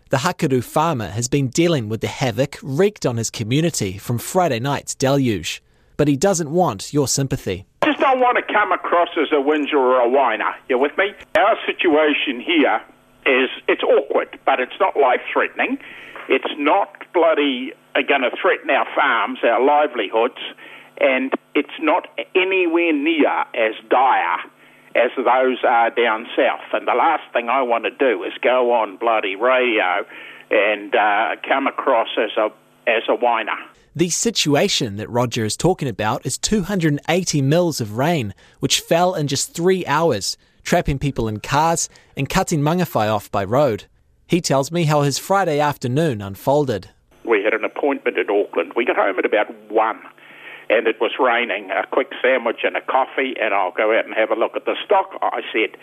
The 0.10 0.18
Hakaru 0.18 0.64
farmer 0.64 1.08
has 1.08 1.30
been 1.30 1.48
dealing 1.48 1.88
with 1.88 2.02
the 2.02 2.08
havoc 2.08 2.58
wreaked 2.62 3.06
on 3.06 3.16
his 3.16 3.30
community 3.30 3.98
from 3.98 4.18
Friday 4.18 4.60
night's 4.60 4.96
deluge, 4.96 5.64
but 5.96 6.10
he 6.10 6.18
doesn't 6.18 6.52
want 6.52 6.92
your 6.92 7.08
sympathy. 7.08 7.66
I 7.84 7.86
just 7.86 8.00
don't 8.00 8.20
want 8.20 8.38
to 8.38 8.54
come 8.54 8.72
across 8.72 9.10
as 9.16 9.32
a 9.32 9.40
whinger 9.40 9.78
or 9.78 10.02
a 10.02 10.10
whiner. 10.10 10.54
You 10.68 10.78
with 10.78 10.98
me? 10.98 11.14
Our 11.38 11.56
situation 11.66 12.42
here 12.42 12.82
is 13.26 13.50
it's 13.68 13.84
awkward, 13.84 14.38
but 14.46 14.60
it's 14.60 14.78
not 14.80 14.98
life 14.98 15.22
threatening. 15.32 15.78
It's 16.28 16.54
not 16.58 16.90
bloody 17.14 17.72
uh, 17.96 18.02
going 18.02 18.22
to 18.22 18.32
threaten 18.42 18.70
our 18.70 18.88
farms, 18.96 19.40
our 19.44 19.64
livelihoods, 19.64 20.42
and 21.00 21.32
it's 21.56 21.80
not 21.80 22.08
anywhere 22.36 22.94
near 22.94 23.46
as 23.54 23.76
dire 23.90 24.38
as 24.96 25.12
those 25.16 25.58
are 25.68 25.90
down 25.92 26.28
south. 26.36 26.74
And 26.74 26.88
the 26.88 26.94
last 26.94 27.24
thing 27.34 27.50
I 27.50 27.62
want 27.62 27.86
to 27.86 27.92
do 27.92 28.24
is 28.24 28.34
go 28.42 28.74
on 28.74 28.98
bloody 28.98 29.36
radio 29.36 30.06
and 30.50 30.94
uh, 30.96 31.36
come 31.48 31.68
across 31.68 32.10
as 32.18 32.32
a 32.38 32.50
as 32.88 33.04
a 33.08 33.16
whiner. 33.16 33.58
The 33.96 34.10
situation 34.10 34.96
that 34.96 35.10
Roger 35.10 35.46
is 35.46 35.58
talking 35.58 35.88
about 35.88 36.26
is 36.26 36.38
280 36.38 37.42
mils 37.42 37.82
of 37.82 37.98
rain, 37.98 38.34
which 38.60 38.80
fell 38.80 39.16
in 39.16 39.28
just 39.28 39.54
three 39.54 39.86
hours, 39.86 40.38
trapping 40.64 40.98
people 40.98 41.28
in 41.28 41.42
cars 41.42 41.90
and 42.16 42.30
cutting 42.30 42.62
Mangawhai 42.62 43.14
off 43.14 43.30
by 43.32 43.44
road. 43.44 43.86
He 44.28 44.40
tells 44.40 44.72
me 44.72 44.86
how 44.86 45.02
his 45.02 45.20
Friday 45.20 45.60
afternoon 45.60 46.22
unfolded. 46.22 46.90
We 47.26 47.44
had 47.44 47.54
an 47.54 47.66
appointment 47.66 48.18
at 48.18 48.30
Auckland. 48.30 48.72
We 48.76 48.86
got 48.86 48.96
home 48.96 49.20
at 49.20 49.26
about 49.26 49.54
one 49.70 50.02
and 50.72 50.88
it 50.88 51.02
was 51.02 51.12
raining, 51.20 51.70
a 51.70 51.86
quick 51.86 52.12
sandwich 52.22 52.62
and 52.64 52.78
a 52.78 52.82
coffee, 52.82 53.36
and 53.40 53.54
I'll 53.54 53.74
go 53.74 53.92
out 53.92 54.06
and 54.06 54.14
have 54.16 54.32
a 54.32 54.36
look 54.36 54.56
at 54.56 54.64
the 54.64 54.76
stock, 54.86 55.12
I 55.22 55.42
said. 55.52 55.76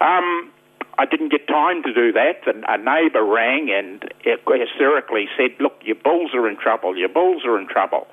Um, 0.00 0.50
I 0.96 1.04
didn't 1.04 1.30
get 1.30 1.46
time 1.46 1.82
to 1.82 1.92
do 1.92 2.10
that, 2.12 2.46
and 2.46 2.64
a 2.66 2.78
neighbour 2.78 3.24
rang 3.24 3.70
and 3.70 4.02
hysterically 4.24 5.26
said, 5.36 5.50
Look, 5.60 5.74
your 5.82 5.96
bulls 5.96 6.30
are 6.34 6.48
in 6.48 6.56
trouble, 6.56 6.96
your 6.96 7.10
bulls 7.10 7.44
are 7.44 7.60
in 7.60 7.68
trouble. 7.68 8.06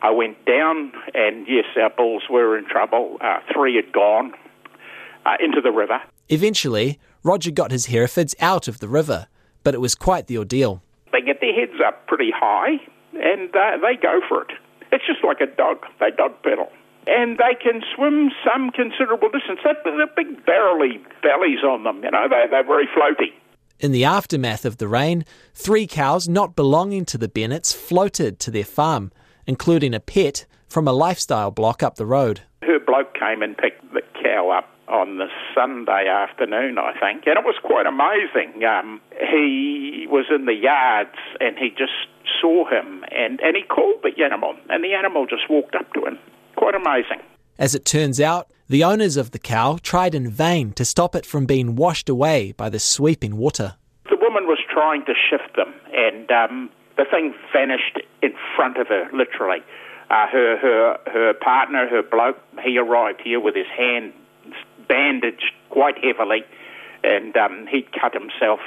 I 0.00 0.10
went 0.10 0.44
down, 0.44 0.92
and 1.12 1.46
yes, 1.48 1.64
our 1.76 1.90
bulls 1.90 2.22
were 2.30 2.56
in 2.56 2.66
trouble. 2.66 3.16
Uh, 3.20 3.40
three 3.52 3.74
had 3.74 3.92
gone 3.92 4.32
uh, 5.26 5.36
into 5.40 5.60
the 5.60 5.72
river. 5.72 6.00
Eventually, 6.28 7.00
Roger 7.24 7.50
got 7.50 7.72
his 7.72 7.86
Herefords 7.86 8.36
out 8.38 8.68
of 8.68 8.78
the 8.78 8.88
river, 8.88 9.26
but 9.64 9.74
it 9.74 9.80
was 9.80 9.96
quite 9.96 10.28
the 10.28 10.38
ordeal. 10.38 10.82
They 11.10 11.20
get 11.20 11.40
their 11.40 11.52
heads 11.52 11.80
up 11.84 12.06
pretty 12.06 12.30
high, 12.30 12.76
and 13.14 13.50
uh, 13.56 13.78
they 13.82 13.96
go 14.00 14.20
for 14.28 14.42
it. 14.42 14.52
It's 14.92 15.06
just 15.06 15.24
like 15.24 15.40
a 15.40 15.46
dog. 15.46 15.84
They 16.00 16.10
dog 16.10 16.42
pedal. 16.42 16.70
And 17.06 17.38
they 17.38 17.54
can 17.60 17.82
swim 17.94 18.30
some 18.44 18.70
considerable 18.70 19.30
distance. 19.30 19.60
They're 19.64 20.06
big 20.14 20.44
barrely 20.44 21.00
bellies 21.22 21.64
on 21.64 21.84
them, 21.84 22.02
you 22.04 22.10
know, 22.10 22.28
they, 22.28 22.44
they're 22.50 22.64
very 22.64 22.86
floaty. 22.86 23.32
In 23.80 23.92
the 23.92 24.04
aftermath 24.04 24.64
of 24.64 24.78
the 24.78 24.88
rain, 24.88 25.24
three 25.54 25.86
cows 25.86 26.28
not 26.28 26.56
belonging 26.56 27.04
to 27.06 27.18
the 27.18 27.28
Bennetts 27.28 27.72
floated 27.72 28.38
to 28.40 28.50
their 28.50 28.64
farm, 28.64 29.12
including 29.46 29.94
a 29.94 30.00
pet 30.00 30.46
from 30.66 30.88
a 30.88 30.92
lifestyle 30.92 31.50
block 31.50 31.82
up 31.82 31.94
the 31.94 32.04
road. 32.04 32.40
Her 32.62 32.80
bloke 32.80 33.14
came 33.14 33.42
and 33.42 33.56
picked 33.56 33.92
the 33.94 34.02
cow 34.22 34.50
up 34.50 34.68
on 34.88 35.18
the 35.18 35.26
Sunday 35.54 36.08
afternoon, 36.08 36.78
I 36.78 36.92
think, 36.98 37.26
and 37.26 37.36
it 37.36 37.44
was 37.44 37.56
quite 37.62 37.86
amazing. 37.86 38.64
Um, 38.64 39.00
he 39.30 40.06
was 40.10 40.26
in 40.34 40.46
the 40.46 40.54
yards 40.54 41.16
and 41.40 41.56
he 41.58 41.70
just 41.70 42.08
saw 42.40 42.68
him 42.68 43.04
and, 43.10 43.40
and 43.40 43.56
he 43.56 43.62
called 43.62 44.02
the 44.02 44.22
animal, 44.22 44.56
and 44.68 44.82
the 44.82 44.94
animal 44.94 45.26
just 45.26 45.48
walked 45.48 45.74
up 45.74 45.92
to 45.94 46.04
him. 46.04 46.18
Quite 46.56 46.74
amazing. 46.74 47.20
As 47.58 47.74
it 47.74 47.84
turns 47.84 48.20
out, 48.20 48.50
the 48.68 48.84
owners 48.84 49.16
of 49.16 49.32
the 49.32 49.38
cow 49.38 49.78
tried 49.82 50.14
in 50.14 50.30
vain 50.30 50.72
to 50.72 50.84
stop 50.84 51.14
it 51.14 51.26
from 51.26 51.46
being 51.46 51.74
washed 51.74 52.08
away 52.08 52.52
by 52.52 52.68
the 52.68 52.78
sweeping 52.78 53.36
water. 53.36 53.74
The 54.08 54.16
woman 54.16 54.46
was 54.46 54.58
trying 54.70 55.04
to 55.06 55.14
shift 55.14 55.56
them, 55.56 55.72
and 55.92 56.30
um, 56.30 56.70
the 56.96 57.04
thing 57.10 57.34
vanished 57.52 57.98
in 58.22 58.32
front 58.54 58.76
of 58.76 58.88
her, 58.88 59.08
literally. 59.12 59.60
Uh, 60.10 60.26
her, 60.26 60.56
her, 60.56 60.98
her 61.12 61.34
partner, 61.34 61.86
her 61.88 62.02
bloke, 62.02 62.38
he 62.64 62.78
arrived 62.78 63.20
here 63.22 63.40
with 63.40 63.54
his 63.54 63.66
hand 63.76 64.12
bandaged 64.88 65.52
quite 65.70 66.02
heavily, 66.02 66.44
and 67.04 67.36
um, 67.36 67.66
he'd 67.70 67.92
cut 67.92 68.14
himself 68.14 68.60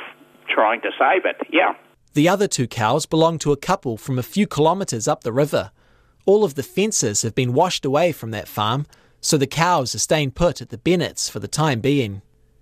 trying 0.48 0.82
to 0.82 0.92
save 0.98 1.26
it. 1.26 1.38
Yeah. 1.52 1.74
The 2.14 2.28
other 2.28 2.48
two 2.48 2.68
cows 2.68 3.06
belong 3.06 3.40
to 3.40 3.52
a 3.52 3.58
couple 3.58 3.98
from 3.98 4.20
a 4.20 4.24
few 4.24 4.46
kilometres 4.46 5.08
up 5.08 5.24
the 5.24 5.32
river. 5.32 5.72
All 6.26 6.44
of 6.44 6.56
the 6.56 6.64
fences 6.64 7.22
have 7.22 7.34
been 7.34 7.54
washed 7.54 7.86
away 7.86 8.12
from 8.12 8.32
that 8.32 8.48
farm, 8.48 8.86
so 9.22 9.38
the 9.38 9.48
cows 9.48 9.96
are 9.96 10.00
staying 10.00 10.32
put 10.32 10.62
at 10.62 10.70
the 10.70 10.78
Bennetts 10.78 11.30
for 11.30 11.40
the 11.40 11.48
time 11.48 11.80
being. 11.80 12.22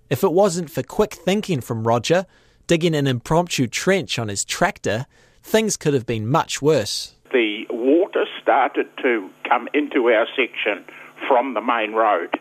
If 0.10 0.24
it 0.24 0.34
wasn't 0.34 0.70
for 0.70 0.84
quick 0.84 1.14
thinking 1.14 1.62
from 1.62 1.88
Roger, 1.88 2.26
digging 2.68 2.96
an 2.96 3.08
impromptu 3.08 3.68
trench 3.68 4.20
on 4.20 4.28
his 4.28 4.46
tractor, 4.46 5.06
things 5.44 5.78
could 5.78 5.94
have 5.94 6.06
been 6.06 6.28
much 6.28 6.62
worse. 6.62 7.16
The 7.32 7.66
water 7.70 8.26
started 8.42 8.88
to 9.02 9.30
come 9.48 9.68
into 9.74 10.08
our 10.10 10.28
section 10.36 10.86
from 11.28 11.54
the 11.54 11.62
main 11.62 11.94
road, 11.94 12.40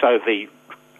so 0.00 0.18
the 0.24 0.48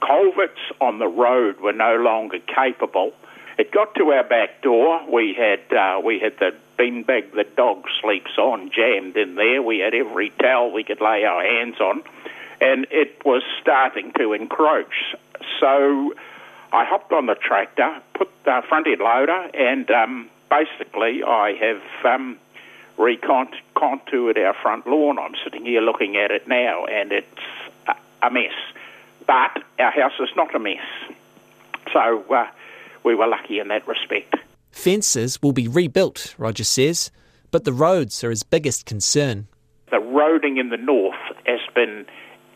culverts 0.00 0.60
on 0.80 0.98
the 0.98 1.08
road 1.08 1.60
were 1.60 1.72
no 1.72 1.96
longer 1.96 2.38
capable 2.40 3.12
it 3.58 3.72
got 3.72 3.94
to 3.96 4.12
our 4.12 4.22
back 4.22 4.62
door. 4.62 5.00
We 5.12 5.34
had 5.34 5.76
uh, 5.76 6.00
we 6.02 6.20
had 6.20 6.38
the 6.38 6.54
beanbag 6.78 7.32
the 7.32 7.44
dog 7.56 7.84
sleeps 8.00 8.38
on 8.38 8.70
jammed 8.70 9.16
in 9.16 9.34
there. 9.34 9.60
We 9.60 9.80
had 9.80 9.94
every 9.94 10.30
towel 10.30 10.72
we 10.72 10.84
could 10.84 11.00
lay 11.00 11.24
our 11.24 11.42
hands 11.42 11.80
on, 11.80 12.02
and 12.60 12.86
it 12.92 13.20
was 13.24 13.42
starting 13.60 14.12
to 14.16 14.32
encroach. 14.32 15.16
So 15.58 16.14
I 16.72 16.84
hopped 16.84 17.12
on 17.12 17.26
the 17.26 17.34
tractor, 17.34 18.00
put 18.14 18.28
the 18.44 18.62
front 18.68 18.86
end 18.86 19.00
loader, 19.00 19.50
and 19.52 19.90
um, 19.90 20.30
basically 20.48 21.24
I 21.24 21.54
have 21.54 21.82
um, 22.04 22.38
recontoured 22.96 24.38
our 24.38 24.54
front 24.54 24.86
lawn. 24.86 25.18
I'm 25.18 25.34
sitting 25.42 25.64
here 25.64 25.80
looking 25.80 26.16
at 26.16 26.30
it 26.30 26.46
now, 26.46 26.84
and 26.84 27.10
it's 27.10 27.26
a 28.22 28.30
mess. 28.30 28.54
But 29.28 29.62
our 29.78 29.92
house 29.92 30.18
is 30.18 30.30
not 30.34 30.52
a 30.56 30.58
mess. 30.58 30.82
So 31.92 32.24
uh, 32.34 32.46
we 33.04 33.14
were 33.14 33.28
lucky 33.28 33.60
in 33.60 33.68
that 33.68 33.86
respect. 33.86 34.34
Fences 34.72 35.40
will 35.40 35.52
be 35.52 35.68
rebuilt, 35.68 36.34
Roger 36.38 36.64
says, 36.64 37.12
but 37.52 37.64
the 37.64 37.72
roads 37.72 38.24
are 38.24 38.30
his 38.30 38.42
biggest 38.42 38.86
concern. 38.86 39.46
The 39.90 39.98
roading 39.98 40.58
in 40.58 40.70
the 40.70 40.76
north 40.76 41.14
has 41.46 41.60
been 41.74 42.06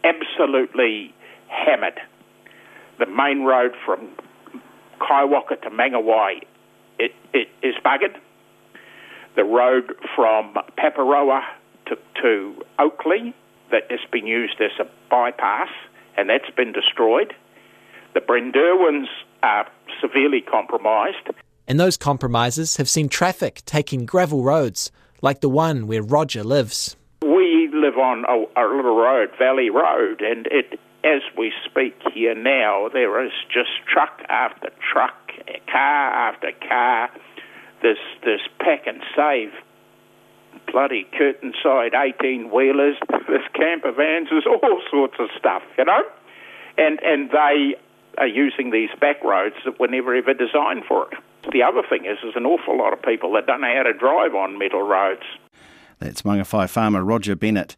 absolutely 0.03 1.15
hammered. 1.49 2.01
The 2.99 3.07
main 3.07 3.45
road 3.45 3.75
from 3.87 4.09
Kaiwaka 5.01 5.63
to 5.63 5.71
Mangawhai 5.71 6.43
it, 6.99 7.13
it 7.33 7.49
is 7.63 7.75
buggered. 7.85 8.17
The 9.37 9.45
road 9.45 9.95
from 10.15 10.55
Paparoa 10.79 11.43
to, 11.87 11.97
to 12.23 12.65
Oakleigh 12.79 13.33
that 13.71 13.91
has 13.91 14.01
been 14.11 14.27
used 14.27 14.61
as 14.61 14.71
a 14.79 14.85
bypass, 15.11 15.69
and 16.17 16.29
that's 16.29 16.51
been 16.57 16.73
destroyed. 16.73 17.35
The 18.15 18.21
Brynderwyns 18.21 19.07
are 19.43 19.67
severely 20.01 20.41
compromised. 20.41 21.31
And 21.67 21.79
those 21.79 21.97
compromises 21.97 22.77
have 22.77 22.89
seen 22.89 23.09
traffic 23.09 23.63
taking 23.65 24.05
gravel 24.05 24.43
roads, 24.43 24.91
like 25.23 25.41
the 25.41 25.49
one 25.49 25.87
where 25.87 26.03
Roger 26.03 26.43
lives. 26.43 26.97
We 27.23 27.71
live 27.73 27.97
on 27.99 28.25
a, 28.25 28.61
a 28.61 28.65
little 28.75 28.97
road, 28.97 29.31
Valley 29.39 29.71
Road, 29.71 30.21
and 30.21 30.47
it, 30.49 30.79
as 31.05 31.23
we 31.39 31.53
speak 31.65 31.95
here 32.13 32.35
now, 32.35 32.89
there 32.93 33.25
is 33.25 33.33
just 33.53 33.71
truck 33.91 34.21
after 34.29 34.71
truck, 34.93 35.15
car 35.71 36.13
after 36.13 36.53
car. 36.69 37.11
This 37.83 37.99
this 38.25 38.41
pack 38.61 38.87
and 38.87 39.03
save 39.17 39.51
bloody 40.71 41.07
curtain 41.17 41.53
side 41.63 41.93
18 41.95 42.51
wheelers, 42.51 42.97
there's 43.29 43.47
camper 43.55 43.93
vans, 43.93 44.29
there's 44.31 44.47
all 44.47 44.81
sorts 44.91 45.15
of 45.19 45.29
stuff, 45.39 45.63
you 45.79 45.85
know? 45.85 46.03
And, 46.79 47.01
and 47.03 47.31
they 47.31 47.77
are 48.19 48.27
using 48.27 48.71
these 48.71 48.91
back 49.01 49.23
roads 49.25 49.57
that 49.65 49.79
were 49.81 49.89
never 49.89 50.15
ever 50.15 50.35
designed 50.35 50.85
for 50.87 51.09
it. 51.13 51.19
The 51.53 51.63
other 51.63 51.83
thing 51.89 52.05
is, 52.05 52.19
there's 52.23 52.37
an 52.37 52.47
awful 52.47 52.79
lot 52.79 52.93
of 52.93 53.03
people 53.03 53.33
that 53.33 53.47
don't 53.47 53.61
know 53.61 53.75
how 53.75 53.83
to 53.83 53.93
drive 53.93 54.35
on 54.35 54.59
metal 54.59 54.83
roads. 54.83 55.23
That's 55.99 56.23
Mangawhai 56.23 56.69
farmer 56.69 57.05
Roger 57.05 57.37
Bennett. 57.37 57.77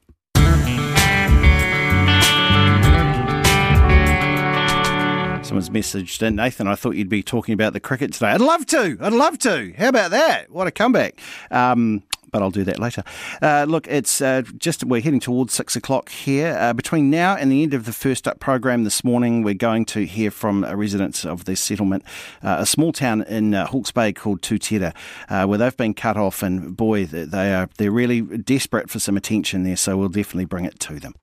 Someone's 5.45 5.69
messaged 5.69 6.23
in, 6.23 6.37
Nathan, 6.37 6.67
I 6.67 6.75
thought 6.75 6.97
you'd 6.97 7.11
be 7.11 7.23
talking 7.23 7.53
about 7.53 7.75
the 7.75 7.81
cricket 7.81 8.15
today. 8.15 8.29
I'd 8.29 8.41
love 8.41 8.65
to. 8.67 8.97
I'd 8.99 9.13
love 9.13 9.39
to. 9.41 9.75
How 9.77 9.89
about 9.89 10.11
that? 10.11 10.51
What 10.51 10.67
a 10.67 10.71
comeback. 10.71 11.21
Um, 11.51 12.03
but 12.35 12.43
I'll 12.43 12.51
do 12.51 12.65
that 12.65 12.81
later. 12.81 13.05
Uh, 13.41 13.65
look, 13.69 13.87
it's 13.87 14.21
uh, 14.21 14.43
just 14.59 14.83
we're 14.83 15.01
heading 15.01 15.21
towards 15.21 15.55
six 15.55 15.77
o'clock 15.77 16.09
here. 16.09 16.57
Uh, 16.59 16.73
between 16.73 17.09
now 17.09 17.37
and 17.37 17.53
the 17.53 17.63
end 17.63 17.75
of 17.75 17.85
the 17.85 17.93
first 17.93 18.27
up 18.27 18.41
program 18.41 18.83
this 18.83 19.05
morning, 19.05 19.45
we're 19.45 19.55
going 19.55 19.85
to 19.85 20.05
hear 20.05 20.33
from 20.33 20.65
a 20.65 20.75
resident 20.75 21.25
of 21.25 21.45
this 21.45 21.61
settlement, 21.61 22.03
uh, 22.43 22.57
a 22.59 22.67
small 22.67 22.93
town 22.93 23.23
in 23.23 23.55
uh, 23.55 23.67
Hawke's 23.67 23.93
Bay 23.93 24.13
called 24.13 24.43
Tūtira, 24.43 24.93
uh, 25.29 25.47
where 25.47 25.59
they've 25.59 25.77
been 25.77 25.95
cut 25.95 26.17
off, 26.17 26.43
and 26.43 26.77
boy, 26.77 27.07
they 27.07 27.55
are 27.55 27.69
they're 27.79 27.93
really 27.93 28.21
desperate 28.21 28.91
for 28.91 28.99
some 28.99 29.17
attention 29.17 29.63
there. 29.63 29.77
So 29.77 29.97
we'll 29.97 30.09
definitely 30.09 30.47
bring 30.47 30.65
it 30.65 30.81
to 30.81 30.99
them. 30.99 31.15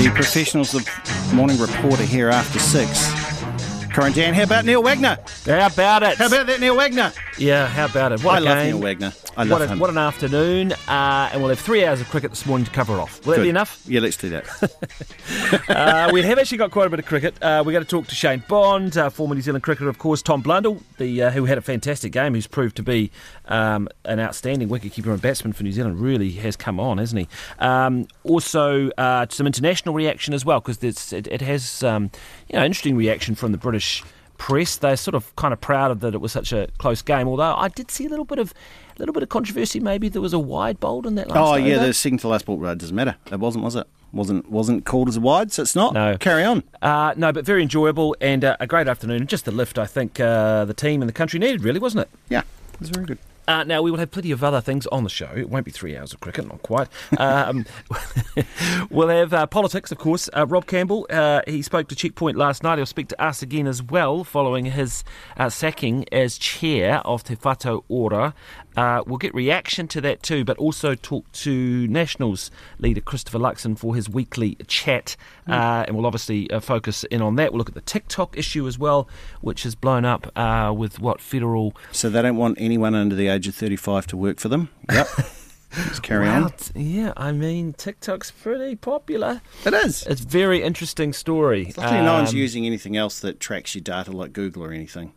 The 0.00 0.10
professionals 0.14 0.74
of 0.74 0.88
Morning 1.34 1.58
Reporter 1.58 2.04
here 2.04 2.30
after 2.30 2.58
six. 2.58 3.19
Corin 3.92 4.12
Dann, 4.12 4.34
how 4.34 4.44
about 4.44 4.64
Neil 4.64 4.82
Wagner? 4.82 5.18
How 5.44 5.66
about 5.66 6.02
it? 6.02 6.16
How 6.16 6.26
about 6.26 6.46
that 6.46 6.60
Neil 6.60 6.76
Wagner? 6.76 7.12
Yeah, 7.38 7.66
how 7.66 7.86
about 7.86 8.12
it? 8.12 8.22
What 8.22 8.34
I 8.34 8.38
a 8.38 8.40
love 8.40 8.58
game. 8.58 8.66
Neil 8.66 8.78
Wagner. 8.78 9.12
I 9.36 9.44
love 9.44 9.50
what, 9.50 9.62
a, 9.62 9.72
him. 9.72 9.78
what 9.78 9.90
an 9.90 9.98
afternoon. 9.98 10.72
Uh, 10.86 11.30
and 11.32 11.40
we'll 11.40 11.48
have 11.48 11.58
three 11.58 11.84
hours 11.84 12.00
of 12.00 12.08
cricket 12.08 12.30
this 12.30 12.46
morning 12.46 12.66
to 12.66 12.70
cover 12.70 13.00
off. 13.00 13.24
Will 13.26 13.36
that 13.36 13.42
be 13.42 13.48
enough? 13.48 13.82
Yeah, 13.86 14.00
let's 14.00 14.16
do 14.16 14.28
that. 14.30 15.68
uh, 15.68 16.10
we 16.12 16.22
have 16.22 16.38
actually 16.38 16.58
got 16.58 16.70
quite 16.70 16.86
a 16.86 16.90
bit 16.90 16.98
of 16.98 17.06
cricket. 17.06 17.34
Uh, 17.42 17.62
we're 17.64 17.72
going 17.72 17.84
to 17.84 17.90
talk 17.90 18.06
to 18.08 18.14
Shane 18.14 18.44
Bond, 18.48 18.96
uh, 18.96 19.10
former 19.10 19.34
New 19.34 19.40
Zealand 19.40 19.64
cricketer, 19.64 19.88
of 19.88 19.98
course, 19.98 20.22
Tom 20.22 20.42
Blundell, 20.42 20.80
the 20.98 21.22
uh, 21.22 21.30
who 21.30 21.46
had 21.46 21.58
a 21.58 21.62
fantastic 21.62 22.12
game, 22.12 22.34
who's 22.34 22.46
proved 22.46 22.76
to 22.76 22.82
be 22.82 23.10
um, 23.46 23.88
an 24.04 24.20
outstanding 24.20 24.68
wicketkeeper 24.68 25.12
and 25.12 25.22
batsman 25.22 25.52
for 25.52 25.62
New 25.62 25.72
Zealand. 25.72 26.00
Really 26.00 26.32
has 26.32 26.56
come 26.56 26.78
on, 26.78 26.98
hasn't 26.98 27.20
he? 27.20 27.28
Um, 27.58 28.06
also, 28.24 28.90
uh, 28.90 29.26
some 29.30 29.46
international 29.46 29.94
reaction 29.94 30.34
as 30.34 30.44
well, 30.44 30.60
because 30.60 30.82
it, 31.12 31.26
it 31.26 31.40
has 31.40 31.82
um, 31.82 32.10
you 32.48 32.58
know 32.58 32.64
interesting 32.64 32.96
reaction 32.96 33.34
from 33.34 33.52
the 33.52 33.58
British 33.58 33.79
press. 34.38 34.76
They're 34.76 34.96
sort 34.96 35.14
of 35.14 35.34
kind 35.36 35.52
of 35.52 35.60
proud 35.60 35.90
of 35.90 36.00
that 36.00 36.14
it 36.14 36.20
was 36.20 36.32
such 36.32 36.52
a 36.52 36.68
close 36.78 37.02
game. 37.02 37.28
Although 37.28 37.54
I 37.54 37.68
did 37.68 37.90
see 37.90 38.06
a 38.06 38.08
little 38.08 38.24
bit 38.24 38.38
of 38.38 38.52
a 38.96 38.98
little 38.98 39.12
bit 39.12 39.22
of 39.22 39.28
controversy. 39.28 39.78
Maybe 39.80 40.08
there 40.08 40.22
was 40.22 40.32
a 40.32 40.38
wide 40.38 40.80
bowled 40.80 41.06
in 41.06 41.14
that 41.14 41.28
last 41.28 41.38
oh 41.38 41.54
yeah, 41.56 41.78
the 41.78 41.92
second 41.94 42.18
to 42.18 42.28
last 42.28 42.46
ball 42.46 42.64
uh, 42.66 42.74
doesn't 42.74 42.96
matter. 42.96 43.16
It 43.30 43.38
wasn't, 43.38 43.64
was 43.64 43.76
it? 43.76 43.86
Wasn't 44.12 44.50
wasn't 44.50 44.84
called 44.84 45.08
as 45.08 45.16
a 45.16 45.20
wide, 45.20 45.52
so 45.52 45.62
it's 45.62 45.76
not. 45.76 45.94
No. 45.94 46.16
Carry 46.18 46.42
on. 46.42 46.64
Uh, 46.82 47.14
no, 47.16 47.32
but 47.32 47.44
very 47.44 47.62
enjoyable 47.62 48.16
and 48.20 48.44
uh, 48.44 48.56
a 48.58 48.66
great 48.66 48.88
afternoon. 48.88 49.28
Just 49.28 49.44
the 49.44 49.52
lift 49.52 49.78
I 49.78 49.86
think 49.86 50.18
uh, 50.18 50.64
the 50.64 50.74
team 50.74 51.00
and 51.00 51.08
the 51.08 51.12
country 51.12 51.38
needed, 51.38 51.62
really, 51.62 51.78
wasn't 51.78 52.02
it? 52.02 52.08
Yeah, 52.28 52.40
it 52.72 52.80
was 52.80 52.90
very 52.90 53.06
good. 53.06 53.18
Uh, 53.50 53.64
now, 53.64 53.82
we 53.82 53.90
will 53.90 53.98
have 53.98 54.12
plenty 54.12 54.30
of 54.30 54.44
other 54.44 54.60
things 54.60 54.86
on 54.92 55.02
the 55.02 55.10
show. 55.10 55.28
It 55.34 55.50
won't 55.50 55.64
be 55.64 55.72
three 55.72 55.96
hours 55.96 56.12
of 56.12 56.20
cricket, 56.20 56.46
not 56.46 56.62
quite. 56.62 56.86
Um, 57.18 57.66
we'll 58.90 59.08
have 59.08 59.34
uh, 59.34 59.48
politics, 59.48 59.90
of 59.90 59.98
course. 59.98 60.30
Uh, 60.36 60.46
Rob 60.46 60.66
Campbell, 60.66 61.04
uh, 61.10 61.40
he 61.48 61.60
spoke 61.60 61.88
to 61.88 61.96
Checkpoint 61.96 62.38
last 62.38 62.62
night. 62.62 62.78
He'll 62.78 62.86
speak 62.86 63.08
to 63.08 63.20
us 63.20 63.42
again 63.42 63.66
as 63.66 63.82
well 63.82 64.22
following 64.22 64.66
his 64.66 65.02
uh, 65.36 65.50
sacking 65.50 66.04
as 66.12 66.38
chair 66.38 66.98
of 66.98 67.24
Te 67.24 67.34
Whatu 67.34 67.82
Ora. 67.88 68.34
Uh, 68.76 69.02
we'll 69.06 69.18
get 69.18 69.34
reaction 69.34 69.88
to 69.88 70.00
that 70.00 70.22
too, 70.22 70.44
but 70.44 70.56
also 70.58 70.94
talk 70.94 71.30
to 71.32 71.86
Nationals 71.88 72.50
leader 72.78 73.00
Christopher 73.00 73.38
Luxon 73.38 73.78
for 73.78 73.94
his 73.94 74.08
weekly 74.08 74.56
chat. 74.66 75.16
Uh, 75.48 75.84
and 75.86 75.96
we'll 75.96 76.06
obviously 76.06 76.50
uh, 76.50 76.60
focus 76.60 77.04
in 77.04 77.20
on 77.22 77.36
that. 77.36 77.52
We'll 77.52 77.58
look 77.58 77.68
at 77.68 77.74
the 77.74 77.80
TikTok 77.80 78.38
issue 78.38 78.66
as 78.66 78.78
well, 78.78 79.08
which 79.40 79.64
has 79.64 79.74
blown 79.74 80.04
up 80.04 80.30
uh, 80.38 80.72
with 80.76 81.00
what 81.00 81.20
federal 81.20 81.74
So 81.92 82.08
they 82.08 82.22
don't 82.22 82.36
want 82.36 82.58
anyone 82.60 82.94
under 82.94 83.14
the 83.16 83.28
age 83.28 83.48
of 83.48 83.54
thirty-five 83.54 84.06
to 84.08 84.16
work 84.16 84.38
for 84.38 84.48
them. 84.48 84.68
Yep. 84.92 85.08
Let's 85.76 86.00
carry 86.00 86.26
Wow, 86.26 86.44
on. 86.46 86.52
Yeah, 86.74 87.12
I 87.16 87.30
mean, 87.30 87.74
TikTok's 87.74 88.32
pretty 88.32 88.74
popular. 88.74 89.40
It 89.64 89.72
is. 89.72 90.04
It's 90.04 90.20
a 90.20 90.26
very 90.26 90.62
interesting 90.64 91.12
story. 91.12 91.72
Luckily, 91.76 92.00
no 92.00 92.14
one's 92.14 92.30
Um, 92.30 92.36
using 92.36 92.66
anything 92.66 92.96
else 92.96 93.20
that 93.20 93.38
tracks 93.38 93.76
your 93.76 93.82
data 93.82 94.10
like 94.10 94.32
Google 94.32 94.64
or 94.64 94.72
anything. 94.72 95.12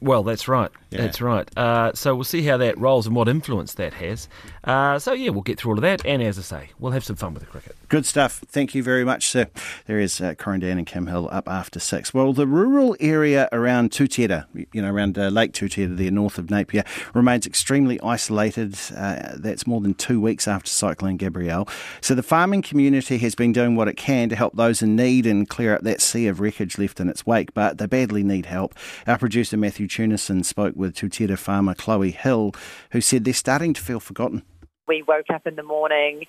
Well, 0.00 0.22
that's 0.22 0.48
right. 0.48 0.70
Yeah. 0.90 1.02
That's 1.02 1.20
right. 1.20 1.48
Uh, 1.56 1.92
so 1.94 2.14
we'll 2.14 2.24
see 2.24 2.42
how 2.42 2.56
that 2.56 2.76
rolls 2.76 3.06
and 3.06 3.14
what 3.14 3.28
influence 3.28 3.74
that 3.74 3.94
has. 3.94 4.28
Uh, 4.64 4.98
so 4.98 5.12
yeah, 5.12 5.30
we'll 5.30 5.42
get 5.42 5.58
through 5.58 5.72
all 5.72 5.78
of 5.78 5.82
that, 5.82 6.04
and 6.04 6.22
as 6.22 6.38
I 6.38 6.42
say, 6.42 6.70
we'll 6.78 6.92
have 6.92 7.04
some 7.04 7.16
fun 7.16 7.32
with 7.32 7.42
the 7.44 7.48
cricket. 7.48 7.76
Good 7.88 8.04
stuff. 8.04 8.42
Thank 8.48 8.74
you 8.74 8.82
very 8.82 9.04
much, 9.04 9.28
sir. 9.28 9.46
There 9.86 9.98
is 9.98 10.20
uh, 10.20 10.34
Corin 10.34 10.60
Dann 10.60 10.78
and 10.78 10.86
Kim 10.86 11.06
Hill 11.06 11.28
up 11.30 11.48
after 11.48 11.78
six. 11.78 12.12
Well, 12.12 12.32
the 12.32 12.46
rural 12.46 12.96
area 13.00 13.48
around 13.52 13.90
Tūtira, 13.92 14.46
you 14.72 14.82
know, 14.82 14.92
around 14.92 15.16
uh, 15.16 15.28
Lake 15.28 15.52
Tūtira, 15.52 15.96
there 15.96 16.10
north 16.10 16.38
of 16.38 16.50
Napier, 16.50 16.84
remains 17.14 17.46
extremely 17.46 18.00
isolated. 18.00 18.76
Uh, 18.94 19.34
that's 19.36 19.66
more 19.66 19.80
than 19.80 19.94
two 19.94 20.20
weeks 20.20 20.46
after 20.48 20.70
Cyclone 20.70 21.16
Gabrielle. 21.16 21.68
So 22.00 22.14
the 22.14 22.22
farming 22.22 22.62
community 22.62 23.18
has 23.18 23.34
been 23.34 23.52
doing 23.52 23.76
what 23.76 23.88
it 23.88 23.96
can 23.96 24.28
to 24.28 24.36
help 24.36 24.56
those 24.56 24.82
in 24.82 24.96
need 24.96 25.24
and 25.24 25.48
clear 25.48 25.74
up 25.74 25.82
that 25.82 26.00
sea 26.00 26.26
of 26.26 26.40
wreckage 26.40 26.78
left 26.78 27.00
in 27.00 27.08
its 27.08 27.24
wake, 27.24 27.54
but 27.54 27.78
they 27.78 27.86
badly 27.86 28.24
need 28.24 28.46
help. 28.46 28.74
Our 29.06 29.16
producer 29.18 29.56
Matthew 29.56 29.69
Tunison 29.72 30.44
spoke 30.44 30.74
with 30.76 30.94
Tūtira 30.94 31.38
farmer 31.38 31.74
Chloe 31.74 32.10
Hill, 32.10 32.52
who 32.92 33.00
said 33.00 33.24
they're 33.24 33.34
starting 33.34 33.74
to 33.74 33.80
feel 33.80 34.00
forgotten. 34.00 34.42
we 34.86 35.02
woke 35.02 35.30
up 35.30 35.46
in 35.46 35.54
the 35.54 35.62
morning 35.62 36.26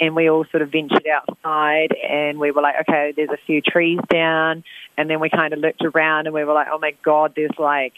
and 0.00 0.16
we 0.16 0.28
all 0.28 0.44
sort 0.46 0.62
of 0.62 0.70
ventured 0.70 1.06
outside 1.06 1.94
and 2.08 2.38
we 2.38 2.50
were 2.50 2.62
like, 2.62 2.74
okay, 2.80 3.12
there's 3.14 3.30
a 3.30 3.36
few 3.36 3.60
trees 3.60 4.00
down. 4.08 4.64
And 4.96 5.08
then 5.08 5.20
we 5.20 5.30
kind 5.30 5.52
of 5.52 5.60
looked 5.60 5.82
around 5.82 6.26
and 6.26 6.34
we 6.34 6.44
were 6.44 6.52
like, 6.52 6.68
oh 6.70 6.78
my 6.78 6.94
God, 7.02 7.34
there's 7.36 7.58
like 7.58 7.94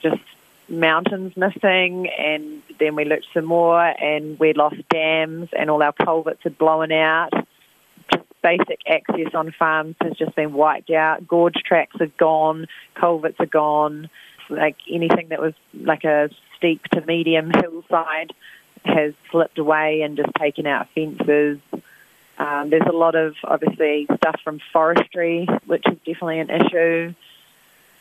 just 0.00 0.22
mountains 0.68 1.36
missing. 1.36 2.08
And 2.08 2.62
then 2.78 2.94
we 2.94 3.04
looked 3.04 3.26
some 3.34 3.44
more 3.44 3.80
and 3.80 4.38
we 4.38 4.54
lost 4.54 4.76
dams 4.88 5.50
and 5.52 5.70
all 5.70 5.82
our 5.82 5.92
culverts 5.92 6.42
had 6.42 6.56
blown 6.56 6.92
out. 6.92 7.32
Basic 8.42 8.80
access 8.86 9.34
on 9.34 9.52
farms 9.58 9.96
has 10.00 10.12
just 10.16 10.34
been 10.36 10.52
wiped 10.52 10.90
out. 10.90 11.26
Gorge 11.26 11.56
tracks 11.64 11.96
are 12.00 12.12
gone, 12.18 12.66
culverts 12.94 13.40
are 13.40 13.46
gone. 13.46 14.08
Like 14.48 14.76
anything 14.90 15.28
that 15.28 15.40
was 15.40 15.54
like 15.74 16.04
a 16.04 16.30
steep 16.56 16.82
to 16.92 17.00
medium 17.04 17.50
hillside 17.50 18.32
has 18.84 19.12
slipped 19.30 19.58
away 19.58 20.02
and 20.02 20.16
just 20.16 20.30
taken 20.38 20.66
out 20.66 20.88
fences. 20.94 21.58
Um, 22.38 22.70
there's 22.70 22.86
a 22.88 22.96
lot 22.96 23.16
of 23.16 23.34
obviously 23.44 24.06
stuff 24.16 24.40
from 24.44 24.60
forestry, 24.72 25.48
which 25.66 25.84
is 25.86 25.98
definitely 26.06 26.38
an 26.38 26.50
issue. 26.50 27.14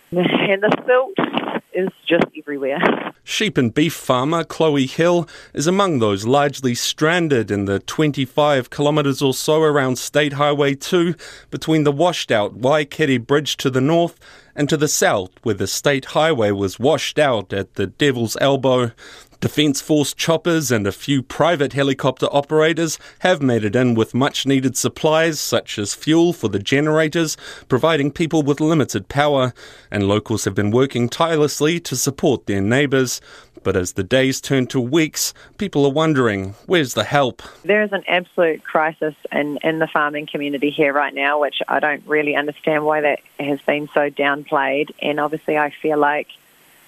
And 0.12 0.64
the 0.64 0.84
silt 0.86 1.28
is 1.74 1.90
just 2.08 2.26
everywhere. 2.38 2.80
Sheep 3.26 3.58
and 3.58 3.74
beef 3.74 3.94
farmer 3.94 4.46
Chloe 4.46 4.88
Hill 4.88 5.28
is 5.54 5.68
among 5.68 6.00
those 6.00 6.26
largely 6.26 6.74
stranded 6.76 7.52
in 7.52 7.66
the 7.66 7.80
25 7.80 8.70
kilometres 8.70 9.22
or 9.22 9.34
so 9.34 9.62
around 9.62 9.98
State 9.98 10.34
Highway 10.34 10.76
2 10.76 11.14
between 11.52 11.84
the 11.84 11.92
washed 11.92 12.32
out 12.32 12.60
Waikare 12.60 13.20
Bridge 13.26 13.58
to 13.58 13.70
the 13.70 13.82
north 13.82 14.18
and 14.56 14.68
to 14.70 14.78
the 14.78 14.88
south 14.88 15.32
where 15.44 15.56
the 15.56 15.68
state 15.68 16.06
highway 16.06 16.52
was 16.52 16.80
washed 16.80 17.20
out 17.20 17.54
at 17.54 17.76
the 17.76 17.86
Devil's 17.86 18.38
Elbow. 18.42 18.92
Defence 19.40 19.82
Force 19.82 20.16
choppers 20.16 20.72
and 20.72 20.88
a 20.88 20.92
few 20.92 21.22
private 21.22 21.74
helicopter 21.74 22.26
operators 22.32 22.98
have 23.20 23.40
made 23.40 23.64
it 23.64 23.76
in 23.76 23.94
with 23.94 24.16
much 24.16 24.48
needed 24.48 24.76
supplies 24.76 25.40
such 25.40 25.78
as 25.78 25.94
fuel 25.94 26.34
for 26.34 26.48
the 26.48 26.58
generators, 26.58 27.38
providing 27.70 28.12
people 28.12 28.42
with 28.42 28.60
limited 28.60 29.10
power, 29.10 29.54
and 29.92 30.08
locals 30.08 30.46
have 30.46 30.56
been 30.56 30.72
working 30.72 31.08
tirelessly 31.08 31.80
to 31.82 31.96
support 31.96 32.48
their 32.48 32.62
neighbours. 32.62 33.22
But 33.62 33.76
as 33.76 33.94
the 33.94 34.04
days 34.04 34.42
turn 34.42 34.66
to 34.68 34.80
weeks, 34.80 35.36
people 35.60 35.86
are 35.86 35.92
wondering 35.92 36.56
where's 36.66 36.96
the 36.96 37.04
help? 37.04 37.44
There 37.64 37.84
is 37.84 37.92
an 37.92 38.04
absolute 38.08 38.64
crisis 38.64 39.14
in, 39.32 39.60
in 39.62 39.78
the 39.78 39.88
farming 39.88 40.26
community 40.26 40.72
here 40.72 40.94
right 40.94 41.14
now, 41.14 41.40
which 41.40 41.62
I 41.68 41.80
don't 41.80 42.04
really 42.08 42.36
understand 42.36 42.86
why 42.86 43.02
that 43.02 43.20
has 43.40 43.62
been 43.62 43.88
so 43.94 44.10
downplayed. 44.10 44.96
And 45.00 45.20
obviously, 45.20 45.60
I 45.60 45.70
feel 45.70 46.00
like 46.00 46.28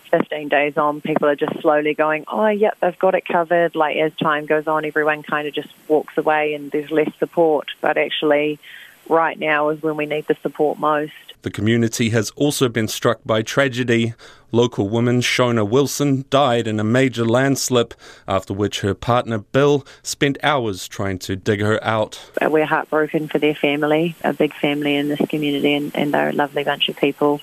15 0.09 0.49
days 0.49 0.77
on, 0.77 1.01
people 1.01 1.27
are 1.27 1.35
just 1.35 1.59
slowly 1.61 1.93
going, 1.93 2.25
oh, 2.27 2.47
yep, 2.47 2.77
they've 2.81 2.97
got 2.99 3.15
it 3.15 3.25
covered. 3.25 3.75
Like 3.75 3.97
as 3.97 4.13
time 4.15 4.45
goes 4.45 4.67
on, 4.67 4.85
everyone 4.85 5.23
kind 5.23 5.47
of 5.47 5.53
just 5.53 5.69
walks 5.87 6.17
away 6.17 6.53
and 6.53 6.71
there's 6.71 6.91
less 6.91 7.11
support. 7.17 7.67
But 7.81 7.97
actually, 7.97 8.59
right 9.07 9.37
now 9.37 9.69
is 9.69 9.81
when 9.81 9.97
we 9.97 10.05
need 10.05 10.27
the 10.27 10.35
support 10.41 10.79
most. 10.79 11.13
The 11.41 11.51
community 11.51 12.09
has 12.09 12.31
also 12.31 12.67
been 12.67 12.89
struck 12.89 13.21
by 13.25 13.43
tragedy. 13.43 14.13
Local 14.51 14.89
woman 14.89 15.21
Shona 15.21 15.67
Wilson 15.67 16.25
died 16.29 16.67
in 16.67 16.81
a 16.81 16.83
major 16.83 17.23
landslip, 17.23 17.93
after 18.27 18.53
which 18.53 18.81
her 18.81 18.93
partner 18.93 19.37
Bill 19.37 19.85
spent 20.03 20.37
hours 20.43 20.85
trying 20.87 21.17
to 21.19 21.37
dig 21.37 21.61
her 21.61 21.81
out. 21.83 22.31
We're 22.41 22.65
heartbroken 22.65 23.29
for 23.29 23.39
their 23.39 23.55
family, 23.55 24.15
a 24.23 24.33
big 24.33 24.53
family 24.53 24.95
in 24.95 25.07
this 25.07 25.25
community, 25.29 25.75
and, 25.75 25.95
and 25.95 26.13
they're 26.13 26.29
a 26.29 26.33
lovely 26.33 26.65
bunch 26.65 26.89
of 26.89 26.97
people. 26.97 27.39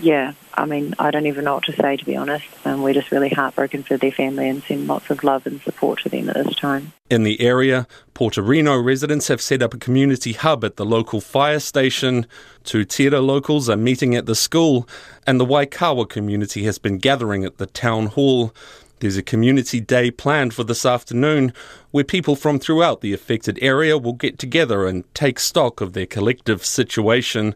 Yeah, 0.00 0.34
I 0.54 0.66
mean, 0.66 0.94
I 0.98 1.10
don't 1.10 1.26
even 1.26 1.44
know 1.44 1.54
what 1.54 1.64
to 1.64 1.72
say, 1.72 1.96
to 1.96 2.04
be 2.04 2.16
honest. 2.16 2.46
Um, 2.64 2.82
we're 2.82 2.94
just 2.94 3.10
really 3.10 3.30
heartbroken 3.30 3.82
for 3.82 3.96
their 3.96 4.12
family 4.12 4.48
and 4.48 4.62
send 4.62 4.86
lots 4.86 5.10
of 5.10 5.24
love 5.24 5.46
and 5.46 5.60
support 5.62 6.00
to 6.00 6.08
them 6.08 6.28
at 6.28 6.36
this 6.44 6.54
time. 6.56 6.92
In 7.08 7.22
the 7.22 7.40
area, 7.40 7.86
Putorino 8.14 8.82
residents 8.84 9.28
have 9.28 9.40
set 9.40 9.62
up 9.62 9.72
a 9.74 9.78
community 9.78 10.32
hub 10.32 10.64
at 10.64 10.76
the 10.76 10.84
local 10.84 11.20
fire 11.20 11.60
station. 11.60 12.26
Tūtira 12.64 13.24
locals 13.24 13.68
are 13.68 13.76
meeting 13.76 14.14
at 14.14 14.26
the 14.26 14.34
school, 14.34 14.88
and 15.26 15.40
the 15.40 15.46
Waikawa 15.46 16.08
community 16.08 16.64
has 16.64 16.78
been 16.78 16.98
gathering 16.98 17.44
at 17.44 17.58
the 17.58 17.66
town 17.66 18.06
hall. 18.06 18.54
There's 19.00 19.18
a 19.18 19.22
community 19.22 19.80
day 19.80 20.10
planned 20.10 20.54
for 20.54 20.64
this 20.64 20.86
afternoon 20.86 21.52
where 21.90 22.04
people 22.04 22.34
from 22.34 22.58
throughout 22.58 23.02
the 23.02 23.12
affected 23.12 23.58
area 23.60 23.98
will 23.98 24.14
get 24.14 24.38
together 24.38 24.86
and 24.86 25.04
take 25.14 25.38
stock 25.38 25.82
of 25.82 25.92
their 25.92 26.06
collective 26.06 26.64
situation. 26.64 27.54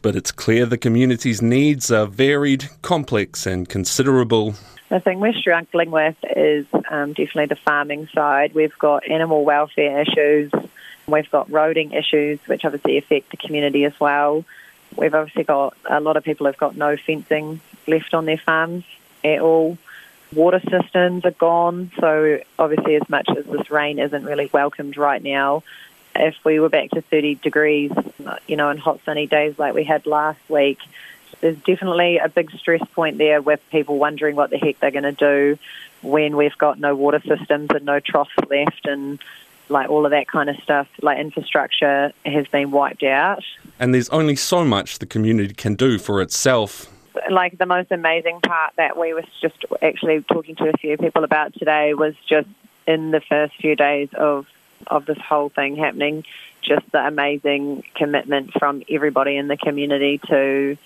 But 0.00 0.14
it's 0.14 0.30
clear 0.30 0.64
the 0.64 0.78
community's 0.78 1.42
needs 1.42 1.90
are 1.90 2.06
varied, 2.06 2.68
complex, 2.82 3.46
and 3.46 3.68
considerable. 3.68 4.54
The 4.90 5.00
thing 5.00 5.20
we're 5.20 5.34
struggling 5.34 5.90
with 5.90 6.16
is 6.36 6.66
um, 6.90 7.12
definitely 7.12 7.46
the 7.46 7.56
farming 7.56 8.08
side. 8.14 8.54
We've 8.54 8.76
got 8.78 9.08
animal 9.10 9.44
welfare 9.44 10.00
issues, 10.00 10.50
we've 11.06 11.30
got 11.30 11.50
roading 11.50 11.94
issues, 11.94 12.38
which 12.46 12.64
obviously 12.64 12.96
affect 12.96 13.30
the 13.30 13.36
community 13.36 13.84
as 13.84 13.98
well. 14.00 14.44
We've 14.96 15.14
obviously 15.14 15.44
got 15.44 15.76
a 15.88 16.00
lot 16.00 16.16
of 16.16 16.24
people 16.24 16.46
have 16.46 16.56
got 16.56 16.76
no 16.76 16.96
fencing 16.96 17.60
left 17.86 18.14
on 18.14 18.24
their 18.24 18.38
farms 18.38 18.84
at 19.24 19.40
all. 19.40 19.76
Water 20.34 20.60
systems 20.70 21.24
are 21.24 21.32
gone, 21.32 21.90
so 21.98 22.40
obviously, 22.58 22.96
as 22.96 23.08
much 23.08 23.28
as 23.36 23.46
this 23.46 23.70
rain 23.70 23.98
isn't 23.98 24.24
really 24.24 24.50
welcomed 24.52 24.96
right 24.96 25.22
now, 25.22 25.62
if 26.18 26.36
we 26.44 26.60
were 26.60 26.68
back 26.68 26.90
to 26.90 27.02
30 27.02 27.36
degrees, 27.36 27.92
you 28.46 28.56
know, 28.56 28.70
in 28.70 28.78
hot 28.78 29.00
sunny 29.04 29.26
days 29.26 29.58
like 29.58 29.74
we 29.74 29.84
had 29.84 30.06
last 30.06 30.40
week, 30.48 30.78
there's 31.40 31.56
definitely 31.58 32.18
a 32.18 32.28
big 32.28 32.50
stress 32.52 32.82
point 32.94 33.18
there 33.18 33.40
with 33.40 33.60
people 33.70 33.98
wondering 33.98 34.36
what 34.36 34.50
the 34.50 34.58
heck 34.58 34.78
they're 34.80 34.90
going 34.90 35.04
to 35.04 35.12
do 35.12 35.58
when 36.02 36.36
we've 36.36 36.56
got 36.58 36.78
no 36.78 36.94
water 36.94 37.20
systems 37.26 37.68
and 37.74 37.84
no 37.84 38.00
troughs 38.00 38.30
left 38.48 38.86
and 38.86 39.18
like 39.68 39.90
all 39.90 40.04
of 40.04 40.10
that 40.10 40.26
kind 40.26 40.48
of 40.48 40.56
stuff. 40.56 40.88
Like 41.02 41.18
infrastructure 41.18 42.12
has 42.24 42.46
been 42.48 42.70
wiped 42.70 43.02
out. 43.02 43.44
And 43.78 43.94
there's 43.94 44.08
only 44.08 44.36
so 44.36 44.64
much 44.64 44.98
the 44.98 45.06
community 45.06 45.54
can 45.54 45.74
do 45.74 45.98
for 45.98 46.22
itself 46.22 46.90
like 47.30 47.58
the 47.58 47.66
most 47.66 47.90
amazing 47.90 48.40
part 48.40 48.72
that 48.76 48.96
we 48.96 49.12
was 49.12 49.24
just 49.40 49.64
actually 49.82 50.22
talking 50.32 50.54
to 50.56 50.68
a 50.68 50.72
few 50.78 50.96
people 50.96 51.24
about 51.24 51.52
today 51.54 51.94
was 51.94 52.14
just 52.28 52.48
in 52.86 53.10
the 53.10 53.20
first 53.20 53.54
few 53.60 53.76
days 53.76 54.08
of 54.14 54.46
of 54.86 55.06
this 55.06 55.18
whole 55.18 55.48
thing 55.48 55.76
happening, 55.76 56.24
just 56.62 56.90
the 56.92 57.06
amazing 57.06 57.84
commitment 57.94 58.52
from 58.52 58.82
everybody 58.88 59.36
in 59.36 59.48
the 59.48 59.56
community 59.56 60.20
to 60.28 60.76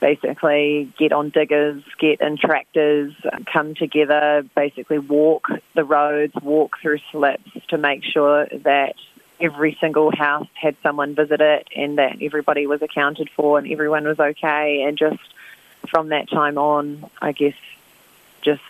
basically 0.00 0.92
get 0.98 1.12
on 1.12 1.30
diggers, 1.30 1.82
get 1.98 2.20
in 2.20 2.36
tractors, 2.36 3.12
come 3.46 3.74
together, 3.74 4.44
basically 4.54 4.98
walk 4.98 5.48
the 5.74 5.84
roads, 5.84 6.34
walk 6.42 6.78
through 6.80 6.98
slips 7.10 7.50
to 7.68 7.78
make 7.78 8.04
sure 8.04 8.46
that 8.46 8.94
every 9.40 9.76
single 9.80 10.14
house 10.14 10.48
had 10.54 10.76
someone 10.82 11.14
visit 11.14 11.40
it 11.40 11.68
and 11.74 11.98
that 11.98 12.18
everybody 12.22 12.66
was 12.66 12.82
accounted 12.82 13.30
for 13.30 13.58
and 13.58 13.70
everyone 13.70 14.04
was 14.04 14.18
okay. 14.18 14.82
And 14.82 14.96
just 14.96 15.20
from 15.88 16.08
that 16.08 16.28
time 16.28 16.58
on, 16.58 17.08
I 17.20 17.32
guess, 17.32 17.54
just 18.42 18.62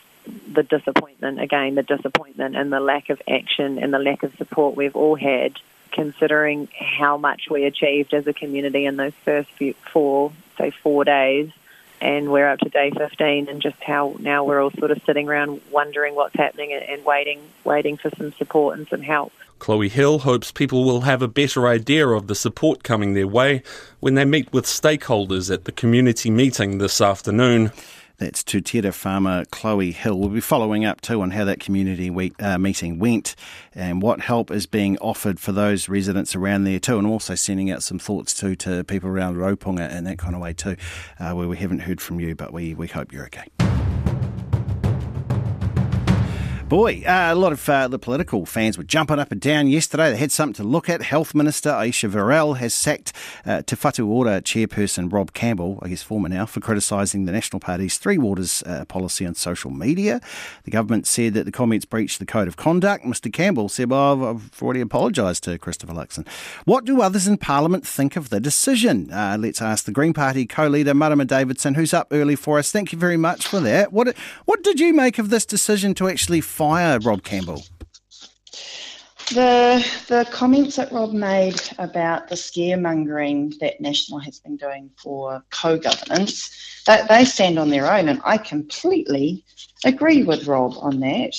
the 0.52 0.62
disappointment 0.62 1.40
again, 1.40 1.74
the 1.74 1.82
disappointment 1.82 2.56
and 2.56 2.72
the 2.72 2.80
lack 2.80 3.10
of 3.10 3.20
action 3.28 3.78
and 3.78 3.92
the 3.92 3.98
lack 3.98 4.22
of 4.22 4.34
support 4.36 4.76
we've 4.76 4.96
all 4.96 5.16
had, 5.16 5.56
considering 5.92 6.68
how 6.78 7.16
much 7.16 7.48
we 7.50 7.64
achieved 7.64 8.14
as 8.14 8.26
a 8.26 8.32
community 8.32 8.86
in 8.86 8.96
those 8.96 9.14
first 9.24 9.50
few, 9.52 9.74
four, 9.92 10.32
say, 10.56 10.70
four 10.70 11.04
days. 11.04 11.50
And 12.00 12.30
we're 12.30 12.48
up 12.48 12.60
to 12.60 12.68
day 12.68 12.92
15, 12.96 13.48
and 13.48 13.60
just 13.60 13.82
how 13.82 14.14
now 14.20 14.44
we're 14.44 14.62
all 14.62 14.70
sort 14.70 14.92
of 14.92 15.02
sitting 15.04 15.28
around 15.28 15.60
wondering 15.72 16.14
what's 16.14 16.36
happening 16.36 16.72
and, 16.72 16.84
and 16.84 17.04
waiting, 17.04 17.40
waiting 17.64 17.96
for 17.96 18.10
some 18.16 18.32
support 18.34 18.78
and 18.78 18.86
some 18.86 19.02
help. 19.02 19.32
Chloe 19.58 19.88
Hill 19.88 20.20
hopes 20.20 20.52
people 20.52 20.84
will 20.84 21.00
have 21.02 21.22
a 21.22 21.28
better 21.28 21.66
idea 21.66 22.06
of 22.06 22.28
the 22.28 22.34
support 22.34 22.84
coming 22.84 23.14
their 23.14 23.26
way 23.26 23.62
when 24.00 24.14
they 24.14 24.24
meet 24.24 24.52
with 24.52 24.64
stakeholders 24.64 25.52
at 25.52 25.64
the 25.64 25.72
community 25.72 26.30
meeting 26.30 26.78
this 26.78 27.00
afternoon. 27.00 27.72
That's 28.18 28.42
Tūtira 28.42 28.92
farmer 28.92 29.44
Chloe 29.44 29.92
Hill. 29.92 30.18
We'll 30.18 30.28
be 30.28 30.40
following 30.40 30.84
up 30.84 31.00
too 31.00 31.22
on 31.22 31.30
how 31.30 31.44
that 31.44 31.60
community 31.60 32.10
week, 32.10 32.34
uh, 32.42 32.58
meeting 32.58 32.98
went 32.98 33.36
and 33.76 34.02
what 34.02 34.20
help 34.20 34.50
is 34.50 34.66
being 34.66 34.98
offered 34.98 35.38
for 35.38 35.52
those 35.52 35.88
residents 35.88 36.34
around 36.34 36.64
there 36.64 36.80
too, 36.80 36.98
and 36.98 37.06
also 37.06 37.36
sending 37.36 37.70
out 37.70 37.82
some 37.82 38.00
thoughts 38.00 38.34
too 38.34 38.56
to 38.56 38.82
people 38.84 39.08
around 39.08 39.36
Raupunga 39.36 39.88
and 39.88 40.04
that 40.08 40.18
kind 40.18 40.34
of 40.34 40.40
way 40.40 40.52
too, 40.52 40.76
uh, 41.20 41.32
where 41.32 41.46
we 41.46 41.56
haven't 41.56 41.80
heard 41.80 42.00
from 42.00 42.18
you, 42.18 42.34
but 42.34 42.52
we, 42.52 42.74
we 42.74 42.88
hope 42.88 43.12
you're 43.12 43.26
okay. 43.26 43.57
Boy, 46.68 47.02
uh, 47.06 47.32
a 47.32 47.34
lot 47.34 47.52
of 47.52 47.66
uh, 47.66 47.88
the 47.88 47.98
political 47.98 48.44
fans 48.44 48.76
were 48.76 48.84
jumping 48.84 49.18
up 49.18 49.32
and 49.32 49.40
down 49.40 49.68
yesterday. 49.68 50.10
They 50.10 50.18
had 50.18 50.30
something 50.30 50.62
to 50.62 50.68
look 50.68 50.90
at. 50.90 51.00
Health 51.00 51.34
Minister 51.34 51.70
Ayesha 51.70 52.08
Verrall 52.08 52.58
has 52.58 52.74
sacked 52.74 53.14
uh, 53.46 53.62
Te 53.62 53.74
Whatu 53.74 54.04
chairperson 54.42 55.10
Rob 55.10 55.32
Campbell, 55.32 55.78
I 55.80 55.88
guess 55.88 56.02
former 56.02 56.28
now, 56.28 56.44
for 56.44 56.60
criticising 56.60 57.24
the 57.24 57.32
National 57.32 57.58
Party's 57.58 57.96
Three 57.96 58.18
Waters 58.18 58.62
uh, 58.66 58.84
policy 58.84 59.24
on 59.24 59.34
social 59.34 59.70
media. 59.70 60.20
The 60.64 60.70
government 60.70 61.06
said 61.06 61.32
that 61.32 61.46
the 61.46 61.52
comments 61.52 61.86
breached 61.86 62.18
the 62.18 62.26
code 62.26 62.48
of 62.48 62.58
conduct. 62.58 63.02
Mr 63.02 63.32
Campbell 63.32 63.70
said, 63.70 63.88
well, 63.88 64.26
I've 64.26 64.62
already 64.62 64.82
apologised 64.82 65.44
to 65.44 65.56
Christopher 65.56 65.94
Luxon. 65.94 66.28
What 66.66 66.84
do 66.84 67.00
others 67.00 67.26
in 67.26 67.38
Parliament 67.38 67.86
think 67.86 68.14
of 68.14 68.28
the 68.28 68.40
decision? 68.40 69.10
Uh, 69.10 69.38
let's 69.40 69.62
ask 69.62 69.86
the 69.86 69.92
Green 69.92 70.12
Party 70.12 70.44
co-leader, 70.44 70.92
Marama 70.92 71.24
Davidson, 71.24 71.76
who's 71.76 71.94
up 71.94 72.08
early 72.10 72.36
for 72.36 72.58
us. 72.58 72.70
Thank 72.70 72.92
you 72.92 72.98
very 72.98 73.16
much 73.16 73.46
for 73.46 73.60
that. 73.60 73.90
What, 73.90 74.14
what 74.44 74.62
did 74.62 74.78
you 74.78 74.92
make 74.92 75.18
of 75.18 75.30
this 75.30 75.46
decision 75.46 75.94
to 75.94 76.08
actually 76.08 76.42
fire 76.58 76.98
Rob 76.98 77.22
Campbell? 77.22 77.62
The 79.30 79.86
the 80.08 80.26
comments 80.32 80.74
that 80.74 80.90
Rob 80.90 81.12
made 81.12 81.60
about 81.78 82.28
the 82.28 82.34
scaremongering 82.34 83.56
that 83.60 83.80
National 83.80 84.18
has 84.18 84.40
been 84.40 84.56
doing 84.56 84.90
for 85.00 85.44
co-governance, 85.50 86.82
that 86.86 87.08
they 87.08 87.24
stand 87.24 87.60
on 87.60 87.70
their 87.70 87.86
own, 87.88 88.08
and 88.08 88.20
I 88.24 88.38
completely 88.38 89.44
agree 89.84 90.24
with 90.24 90.48
Rob 90.48 90.74
on 90.80 90.98
that. 90.98 91.34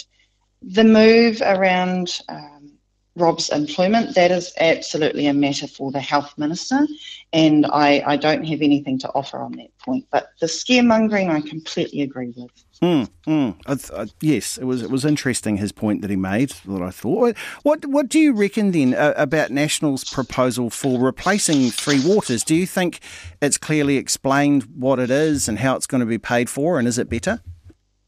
The 0.62 0.86
move 0.86 1.42
around 1.42 2.22
um, 2.30 2.72
Rob's 3.18 3.50
employment, 3.50 4.16
that 4.16 4.32
is 4.32 4.54
absolutely 4.58 5.28
a 5.28 5.34
matter 5.34 5.68
for 5.68 5.92
the 5.92 6.00
health 6.00 6.34
minister, 6.38 6.88
and 7.34 7.66
I, 7.66 8.04
I 8.06 8.16
don't 8.16 8.46
have 8.46 8.62
anything 8.62 9.00
to 9.00 9.10
offer 9.10 9.40
on 9.40 9.52
that 9.58 9.78
point. 9.80 10.06
But 10.12 10.30
the 10.40 10.48
scaremongering, 10.48 11.30
I 11.30 11.42
completely 11.42 12.04
agree 12.04 12.34
with. 12.38 12.52
Mm, 12.82 13.10
mm. 13.28 13.56
I 13.66 14.02
I, 14.02 14.08
yes, 14.22 14.58
it 14.58 14.64
was 14.64 14.82
it 14.82 14.90
was 14.90 15.04
interesting 15.04 15.58
his 15.58 15.74
point 15.74 16.02
that 16.02 16.10
he 16.10 16.16
made. 16.16 16.52
That 16.66 16.82
I 16.82 16.92
thought. 16.92 17.36
What 17.64 17.86
what 17.86 18.08
do 18.08 18.20
you 18.20 18.34
reckon 18.34 18.72
then 18.72 18.94
uh, 18.94 19.14
about 19.18 19.52
National's 19.52 20.06
proposal 20.06 20.70
for 20.70 20.98
replacing 20.98 21.72
Three 21.72 22.00
Waters? 22.06 22.44
Do 22.44 22.56
you 22.56 22.66
think 22.66 23.02
it's 23.42 23.58
clearly 23.58 23.98
explained 23.98 24.64
what 24.76 24.98
it 24.98 25.12
is 25.12 25.50
and 25.50 25.60
how 25.60 25.76
it's 25.76 25.88
going 25.88 26.00
to 26.00 26.06
be 26.06 26.18
paid 26.18 26.50
for, 26.50 26.80
and 26.80 26.88
is 26.88 26.98
it 26.98 27.10
better? 27.10 27.42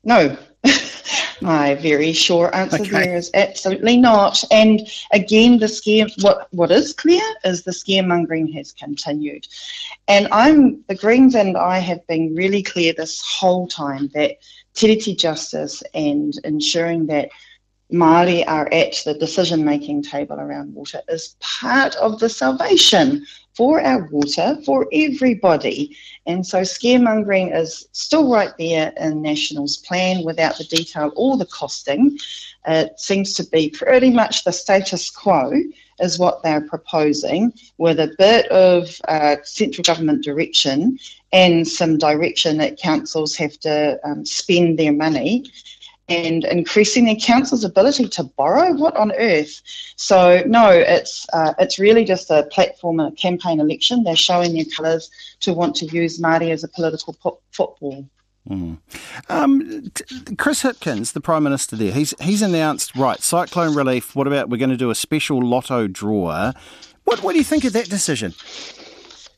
No. 0.04 0.38
My 1.42 1.74
very 1.74 2.14
short 2.14 2.54
answer 2.54 2.82
okay. 2.82 2.92
there 2.92 3.18
is 3.18 3.32
absolutely 3.34 3.98
not. 3.98 4.44
And 4.52 4.88
again, 5.12 5.58
the 5.58 5.68
scare 5.68 6.06
what 6.22 6.48
what 6.52 6.72
is 6.72 6.94
clear 6.94 7.24
is 7.44 7.64
the 7.64 7.72
scaremongering 7.72 8.54
has 8.54 8.72
continued. 8.72 9.48
And 10.08 10.28
I'm 10.32 10.84
the 10.88 10.96
Greens 10.96 11.34
and 11.34 11.58
I 11.58 11.80
have 11.80 12.06
been 12.08 12.36
really 12.36 12.62
clear 12.62 12.94
this 12.94 13.22
whole 13.22 13.68
time 13.68 14.10
that 14.14 14.38
tiriti 14.74 15.18
justice 15.18 15.84
and 15.94 16.34
ensuring 16.44 17.08
that 17.08 17.30
Māori 17.92 18.46
are 18.48 18.70
at 18.72 19.02
the 19.04 19.14
decision 19.14 19.66
making 19.66 20.02
table 20.02 20.40
around 20.40 20.74
water 20.74 21.02
is 21.10 21.36
part 21.42 21.94
of 21.96 22.20
the 22.20 22.30
salvation 22.30 23.26
for 23.54 23.82
our 23.82 24.08
water 24.12 24.58
for 24.66 24.88
everybody. 24.94 25.98
And 26.26 26.46
so 26.46 26.62
scaremongering 26.62 27.54
is 27.56 27.90
still 27.92 28.32
right 28.32 28.54
there 28.58 28.94
in 28.98 29.22
National's 29.22 29.78
plan 29.78 30.24
without 30.24 30.58
the 30.58 30.64
detail 30.64 31.12
or 31.18 31.36
the 31.36 31.46
costing. 31.46 32.18
It 32.66 32.98
seems 32.98 33.34
to 33.34 33.44
be 33.44 33.70
pretty 33.70 34.10
much 34.10 34.46
the 34.46 34.54
status 34.54 35.10
quo 35.10 35.52
is 36.00 36.18
what 36.18 36.42
they're 36.44 36.68
proposing, 36.68 37.54
with 37.78 38.00
a 38.00 38.16
bit 38.18 38.48
of 38.48 39.00
uh, 39.08 39.36
central 39.44 39.84
government 39.84 40.24
direction 40.24 40.98
and 41.34 41.68
some 41.68 41.98
direction 41.98 42.58
that 42.58 42.78
councils 42.78 43.36
have 43.36 43.58
to 43.60 44.00
um, 44.04 44.26
spend 44.26 44.78
their 44.78 44.94
money 44.94 45.46
and 46.10 46.44
increasing 46.46 47.06
their 47.06 47.16
council's 47.16 47.64
ability 47.64 48.08
to 48.10 48.24
borrow. 48.24 48.74
What 48.74 48.96
on 48.98 49.14
earth? 49.14 49.62
So 49.96 50.44
no, 50.46 50.70
it's 50.70 51.26
uh, 51.34 51.54
it's 51.58 51.80
really 51.80 52.04
just 52.04 52.30
a 52.30 52.44
platform 52.52 53.00
and 53.00 53.14
a 53.14 53.16
campaign 53.16 53.60
election. 53.60 54.04
They're 54.04 54.16
showing 54.16 54.54
their 54.54 54.66
colours 54.76 55.10
to 55.42 55.54
want 55.54 55.76
to 55.78 55.86
use 55.86 56.20
Māori 56.20 56.52
as 56.52 56.64
a 56.64 56.68
political 56.68 57.16
football. 57.52 58.06
Mm. 58.50 58.80
Um, 59.30 59.92
Chris 60.38 60.64
Hipkins, 60.64 61.14
the 61.14 61.22
Prime 61.22 61.44
Minister 61.44 61.76
there, 61.76 61.92
he's 61.92 62.14
he's 62.20 62.42
announced 62.42 62.96
right 62.96 63.22
cyclone 63.22 63.76
relief. 63.76 64.16
What 64.16 64.28
about 64.28 64.50
we're 64.50 64.58
going 64.58 64.72
to 64.72 64.78
do 64.78 64.90
a 64.90 64.96
special 64.96 65.42
lotto 65.42 65.88
draw? 65.88 66.52
What 67.06 67.24
what 67.24 67.34
do 67.34 67.38
you 67.38 67.44
think 67.44 67.64
of 67.64 67.74
that 67.74 67.90
decision? 67.90 68.34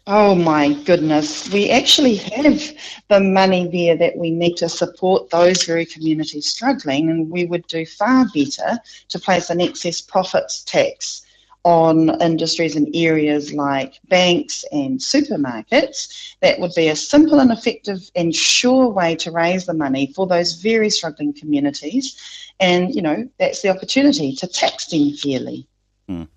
Oh 0.06 0.36
my 0.36 0.74
goodness. 0.84 1.50
We 1.52 1.70
actually 1.70 2.16
have 2.16 2.62
the 3.10 3.22
money 3.22 3.68
there 3.72 3.96
that 3.98 4.18
we 4.18 4.32
need 4.32 4.56
to 4.58 4.68
support 4.68 5.30
those 5.30 5.64
very 5.64 5.86
communities 5.86 6.48
struggling, 6.48 7.10
and 7.10 7.30
we 7.30 7.46
would 7.46 7.66
do 7.68 7.86
far 7.86 8.26
better 8.34 8.80
to 9.10 9.20
place 9.20 9.50
an 9.50 9.62
excess 9.62 10.02
profits 10.02 10.64
tax 10.64 11.26
on 11.64 12.22
industries 12.22 12.76
and 12.76 12.94
areas 12.94 13.54
like 13.54 14.00
banks 14.10 14.66
and 14.74 15.00
supermarkets. 15.00 16.36
That 16.42 16.60
would 16.60 16.74
be 16.76 16.90
a 16.90 16.96
simple 16.96 17.40
and 17.40 17.52
effective 17.52 18.10
and 18.16 18.36
sure 18.36 18.90
way 18.90 19.16
to 19.16 19.32
raise 19.32 19.66
the 19.66 19.74
money 19.74 20.12
for 20.14 20.28
those 20.28 20.56
very 20.56 20.90
struggling 20.90 21.34
communities. 21.34 22.18
And, 22.60 22.94
you 22.94 23.02
know, 23.02 23.30
that's 23.40 23.62
the 23.62 23.70
opportunity 23.70 24.36
to 24.36 24.48
tax 24.48 24.88
them 24.88 25.14
fairly. 25.14 25.66
Mm. 26.10 26.28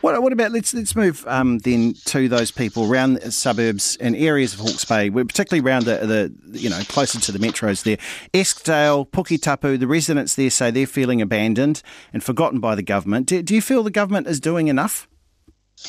What, 0.00 0.20
what 0.22 0.32
about 0.32 0.52
let's 0.52 0.74
let's 0.74 0.94
move 0.94 1.24
um, 1.26 1.58
then 1.58 1.94
to 2.06 2.28
those 2.28 2.50
people 2.50 2.90
around 2.90 3.14
the 3.14 3.32
suburbs 3.32 3.96
and 4.00 4.16
areas 4.16 4.54
of 4.54 4.60
Hawke's 4.60 4.84
Bay, 4.84 5.10
particularly 5.10 5.66
around 5.66 5.84
the, 5.84 5.96
the 6.06 6.58
you 6.58 6.70
know 6.70 6.80
closer 6.88 7.20
to 7.20 7.32
the 7.32 7.38
metros 7.38 7.82
there. 7.82 7.98
Eskdale, 8.32 9.06
Puketapu, 9.06 9.78
the 9.78 9.86
residents 9.86 10.34
there 10.34 10.50
say 10.50 10.70
they're 10.70 10.86
feeling 10.86 11.20
abandoned 11.20 11.82
and 12.12 12.22
forgotten 12.22 12.60
by 12.60 12.74
the 12.74 12.82
government. 12.82 13.26
Do, 13.26 13.42
do 13.42 13.54
you 13.54 13.62
feel 13.62 13.82
the 13.82 13.90
government 13.90 14.26
is 14.26 14.40
doing 14.40 14.68
enough? 14.68 15.08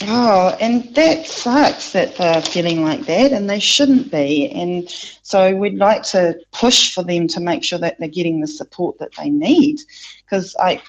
Oh, 0.01 0.57
and 0.59 0.93
that 0.95 1.25
sucks 1.25 1.93
that 1.93 2.17
they're 2.17 2.41
feeling 2.41 2.83
like 2.83 3.05
that, 3.05 3.31
and 3.31 3.49
they 3.49 3.59
shouldn't 3.59 4.11
be. 4.11 4.49
And 4.49 4.89
so 5.21 5.55
we'd 5.55 5.77
like 5.77 6.03
to 6.03 6.37
push 6.51 6.93
for 6.93 7.03
them 7.03 7.27
to 7.29 7.39
make 7.39 7.63
sure 7.63 7.79
that 7.79 7.99
they're 7.99 8.09
getting 8.09 8.41
the 8.41 8.47
support 8.47 8.97
that 8.99 9.15
they 9.15 9.29
need. 9.29 9.79
Because 10.25 10.55
I, 10.59 10.81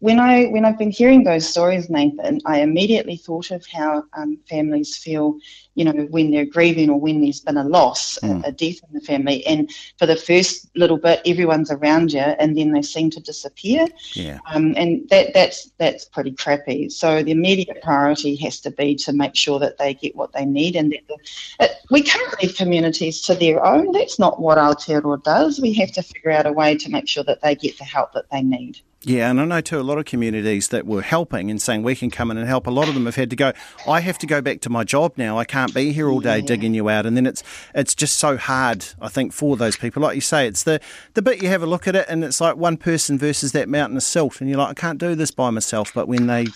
when 0.00 0.18
I 0.18 0.46
when 0.46 0.64
I've 0.64 0.78
been 0.78 0.90
hearing 0.90 1.24
those 1.24 1.46
stories, 1.46 1.90
Nathan, 1.90 2.40
I 2.46 2.60
immediately 2.60 3.16
thought 3.16 3.50
of 3.50 3.66
how 3.66 4.04
um, 4.14 4.38
families 4.48 4.96
feel, 4.96 5.38
you 5.74 5.84
know, 5.84 6.06
when 6.10 6.30
they're 6.30 6.46
grieving 6.46 6.88
or 6.88 6.98
when 6.98 7.20
there's 7.20 7.40
been 7.40 7.58
a 7.58 7.64
loss, 7.64 8.18
mm. 8.22 8.42
a, 8.42 8.48
a, 8.48 8.52
death 8.52 8.80
in 8.88 8.94
the 8.94 9.02
family, 9.02 9.46
and 9.46 9.70
for 9.98 10.06
the 10.06 10.16
first 10.16 10.70
little 10.76 10.96
bit, 10.96 11.20
everyone's 11.26 11.70
around 11.70 12.14
you, 12.14 12.20
and 12.20 12.56
then 12.56 12.72
they 12.72 12.80
seem 12.80 13.10
to 13.10 13.20
disappear. 13.20 13.86
Yeah. 14.14 14.38
Um, 14.50 14.72
and 14.78 15.06
that 15.10 15.34
that's 15.34 15.70
that's 15.76 16.06
pretty 16.06 16.32
crappy. 16.32 16.88
So 16.88 17.22
the 17.22 17.32
immediate 17.32 17.82
priority 17.82 18.34
has 18.36 18.60
to 18.60 18.70
be 18.70 18.94
to 18.96 19.12
make 19.12 19.36
sure 19.36 19.58
that 19.58 19.76
they 19.76 19.92
get 19.92 20.16
what 20.16 20.32
they 20.32 20.46
need, 20.46 20.74
and 20.74 20.90
that 20.92 21.06
the, 21.06 21.18
it, 21.60 21.72
we 21.90 22.00
can't 22.00 22.42
leave 22.42 22.56
communities 22.56 23.20
to 23.22 23.34
their 23.34 23.62
own. 23.62 23.92
That's 23.92 24.18
not 24.18 24.40
what 24.40 24.56
Aotearoa 24.56 25.22
does. 25.22 25.60
We 25.60 25.74
have 25.74 25.92
to 25.92 26.02
figure 26.02 26.30
out 26.30 26.46
a 26.46 26.52
way 26.52 26.76
to 26.76 26.90
make 26.90 27.08
sure 27.08 27.24
that 27.24 27.42
they 27.42 27.54
get 27.54 27.76
the 27.76 27.84
help 27.84 28.14
that 28.14 28.30
they 28.30 28.40
need. 28.40 28.80
Yeah, 29.06 29.30
and 29.30 29.40
I 29.40 29.44
know 29.44 29.60
too 29.60 29.78
a 29.78 29.82
lot 29.82 29.98
of 29.98 30.04
communities 30.04 30.66
that 30.70 30.84
were 30.84 31.00
helping 31.00 31.48
and 31.48 31.62
saying 31.62 31.84
we 31.84 31.94
can 31.94 32.10
come 32.10 32.32
in 32.32 32.38
and 32.38 32.48
help. 32.48 32.66
A 32.66 32.72
lot 32.72 32.88
of 32.88 32.94
them 32.94 33.06
have 33.06 33.14
had 33.14 33.30
to 33.30 33.36
go. 33.36 33.52
I 33.86 34.00
have 34.00 34.18
to 34.18 34.26
go 34.26 34.42
back 34.42 34.60
to 34.62 34.68
my 34.68 34.82
job 34.82 35.12
now. 35.16 35.38
I 35.38 35.44
can't 35.44 35.72
be 35.72 35.92
here 35.92 36.10
all 36.10 36.18
day 36.18 36.38
yeah. 36.38 36.44
digging 36.44 36.74
you 36.74 36.88
out, 36.88 37.06
and 37.06 37.16
then 37.16 37.24
it's 37.24 37.44
it's 37.72 37.94
just 37.94 38.18
so 38.18 38.36
hard. 38.36 38.84
I 39.00 39.06
think 39.06 39.32
for 39.32 39.56
those 39.56 39.76
people, 39.76 40.02
like 40.02 40.16
you 40.16 40.20
say, 40.20 40.48
it's 40.48 40.64
the 40.64 40.80
the 41.14 41.22
bit 41.22 41.40
you 41.40 41.48
have 41.50 41.62
a 41.62 41.66
look 41.66 41.86
at 41.86 41.94
it, 41.94 42.06
and 42.08 42.24
it's 42.24 42.40
like 42.40 42.56
one 42.56 42.76
person 42.76 43.16
versus 43.16 43.52
that 43.52 43.68
mountain 43.68 43.96
of 43.96 44.02
silt, 44.02 44.40
and 44.40 44.50
you're 44.50 44.58
like, 44.58 44.70
I 44.70 44.74
can't 44.74 44.98
do 44.98 45.14
this 45.14 45.30
by 45.30 45.50
myself. 45.50 45.94
But 45.94 46.08
when 46.08 46.26
they 46.26 46.46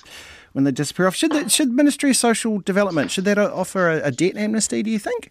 when 0.52 0.64
they 0.64 0.72
disappear 0.72 1.06
off, 1.06 1.14
should 1.14 1.30
that, 1.30 1.52
should 1.52 1.70
Ministry 1.70 2.10
of 2.10 2.16
Social 2.16 2.58
Development 2.58 3.12
should 3.12 3.26
that 3.26 3.38
offer 3.38 3.90
a, 3.90 4.06
a 4.06 4.10
debt 4.10 4.36
amnesty? 4.36 4.82
Do 4.82 4.90
you 4.90 4.98
think? 4.98 5.30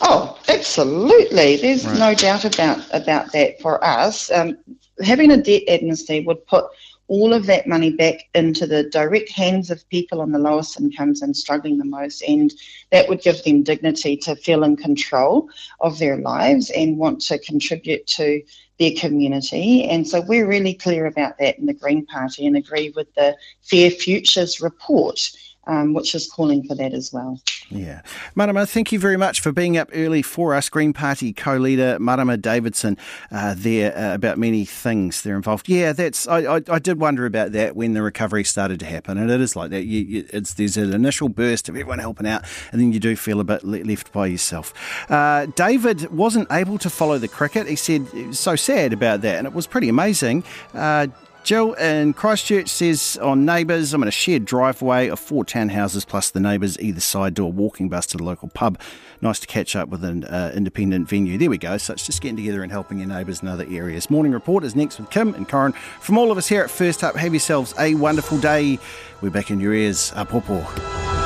Oh, 0.00 0.38
absolutely. 0.48 1.56
There's 1.56 1.86
right. 1.86 1.98
no 1.98 2.14
doubt 2.14 2.44
about 2.44 2.84
about 2.92 3.32
that 3.32 3.60
for 3.60 3.82
us. 3.84 4.30
Um, 4.30 4.56
having 5.02 5.30
a 5.30 5.36
debt 5.36 5.62
amnesty 5.68 6.20
would 6.20 6.46
put 6.46 6.64
all 7.08 7.32
of 7.32 7.46
that 7.46 7.66
money 7.66 7.90
back 7.90 8.28
into 8.34 8.66
the 8.66 8.84
direct 8.84 9.30
hands 9.30 9.70
of 9.70 9.88
people 9.88 10.20
on 10.20 10.30
the 10.30 10.38
lowest 10.38 10.78
incomes 10.78 11.22
and 11.22 11.34
struggling 11.34 11.78
the 11.78 11.84
most. 11.84 12.22
And 12.22 12.52
that 12.92 13.08
would 13.08 13.22
give 13.22 13.42
them 13.42 13.62
dignity 13.62 14.16
to 14.18 14.36
feel 14.36 14.62
in 14.62 14.76
control 14.76 15.48
of 15.80 15.98
their 15.98 16.18
lives 16.18 16.70
and 16.70 16.98
want 16.98 17.20
to 17.22 17.38
contribute 17.38 18.06
to 18.08 18.42
their 18.78 18.92
community. 18.92 19.84
And 19.84 20.06
so 20.06 20.20
we're 20.20 20.46
really 20.46 20.74
clear 20.74 21.06
about 21.06 21.38
that 21.38 21.58
in 21.58 21.66
the 21.66 21.72
Green 21.72 22.04
Party 22.06 22.46
and 22.46 22.56
agree 22.56 22.90
with 22.90 23.12
the 23.14 23.36
Fair 23.62 23.90
Futures 23.90 24.60
report 24.60 25.30
um, 25.68 25.92
which 25.92 26.14
is 26.14 26.26
calling 26.26 26.64
for 26.64 26.74
that 26.74 26.92
as 26.92 27.12
well. 27.12 27.40
Yeah. 27.70 28.00
Marama, 28.34 28.66
thank 28.66 28.92
you 28.92 28.98
very 28.98 29.18
much 29.18 29.40
for 29.40 29.52
being 29.52 29.76
up 29.76 29.90
early 29.92 30.22
for 30.22 30.54
us. 30.54 30.70
Green 30.70 30.94
Party 30.94 31.34
co 31.34 31.56
leader 31.56 31.98
Marama 32.00 32.38
Davidson 32.38 32.96
uh, 33.30 33.54
there 33.56 33.96
uh, 33.96 34.14
about 34.14 34.38
many 34.38 34.64
things 34.64 35.22
they're 35.22 35.36
involved. 35.36 35.68
Yeah, 35.68 35.92
that's 35.92 36.26
I, 36.26 36.56
I, 36.56 36.62
I, 36.68 36.78
did 36.78 36.98
wonder 36.98 37.26
about 37.26 37.52
that 37.52 37.76
when 37.76 37.92
the 37.92 38.02
recovery 38.02 38.44
started 38.44 38.80
to 38.80 38.86
happen, 38.86 39.18
and 39.18 39.30
it 39.30 39.40
is 39.40 39.54
like 39.54 39.70
that. 39.70 39.84
You, 39.84 40.00
you, 40.00 40.26
it's 40.32 40.54
There's 40.54 40.78
an 40.78 40.94
initial 40.94 41.28
burst 41.28 41.68
of 41.68 41.76
everyone 41.76 41.98
helping 41.98 42.26
out, 42.26 42.44
and 42.72 42.80
then 42.80 42.92
you 42.92 43.00
do 43.00 43.14
feel 43.14 43.38
a 43.38 43.44
bit 43.44 43.62
left 43.64 44.12
by 44.12 44.26
yourself. 44.26 44.72
Uh, 45.10 45.46
David 45.46 46.10
wasn't 46.10 46.50
able 46.50 46.78
to 46.78 46.88
follow 46.88 47.18
the 47.18 47.28
cricket. 47.28 47.68
He 47.68 47.76
said 47.76 48.34
so 48.34 48.56
sad 48.56 48.94
about 48.94 49.20
that, 49.20 49.36
and 49.36 49.46
it 49.46 49.52
was 49.52 49.66
pretty 49.66 49.90
amazing. 49.90 50.44
Jill 51.48 51.72
in 51.72 52.12
Christchurch 52.12 52.68
says 52.68 53.18
on 53.22 53.46
Neighbours, 53.46 53.94
I'm 53.94 54.02
in 54.02 54.08
a 54.08 54.10
shared 54.10 54.44
driveway 54.44 55.08
of 55.08 55.18
four 55.18 55.46
townhouses 55.46 56.06
plus 56.06 56.28
the 56.28 56.40
neighbours 56.40 56.78
either 56.78 57.00
side 57.00 57.32
do 57.32 57.42
a 57.42 57.48
walking 57.48 57.88
bus 57.88 58.04
to 58.08 58.18
the 58.18 58.22
local 58.22 58.48
pub. 58.50 58.78
Nice 59.22 59.40
to 59.40 59.46
catch 59.46 59.74
up 59.74 59.88
with 59.88 60.04
an 60.04 60.24
uh, 60.24 60.52
independent 60.54 61.08
venue. 61.08 61.38
There 61.38 61.48
we 61.48 61.56
go. 61.56 61.78
So 61.78 61.94
it's 61.94 62.04
just 62.04 62.20
getting 62.20 62.36
together 62.36 62.62
and 62.62 62.70
helping 62.70 62.98
your 62.98 63.08
neighbours 63.08 63.40
in 63.40 63.48
other 63.48 63.64
areas. 63.66 64.10
Morning 64.10 64.32
Report 64.32 64.62
is 64.62 64.76
next 64.76 65.00
with 65.00 65.08
Kim 65.08 65.32
and 65.32 65.48
Corin. 65.48 65.72
From 65.72 66.18
all 66.18 66.30
of 66.30 66.36
us 66.36 66.48
here 66.48 66.62
at 66.62 66.70
First 66.70 67.02
Up, 67.02 67.16
have 67.16 67.32
yourselves 67.32 67.72
a 67.78 67.94
wonderful 67.94 68.36
day. 68.36 68.78
We're 69.22 69.30
back 69.30 69.50
in 69.50 69.58
your 69.58 69.72
ears. 69.72 70.12
Apopo. 70.16 71.17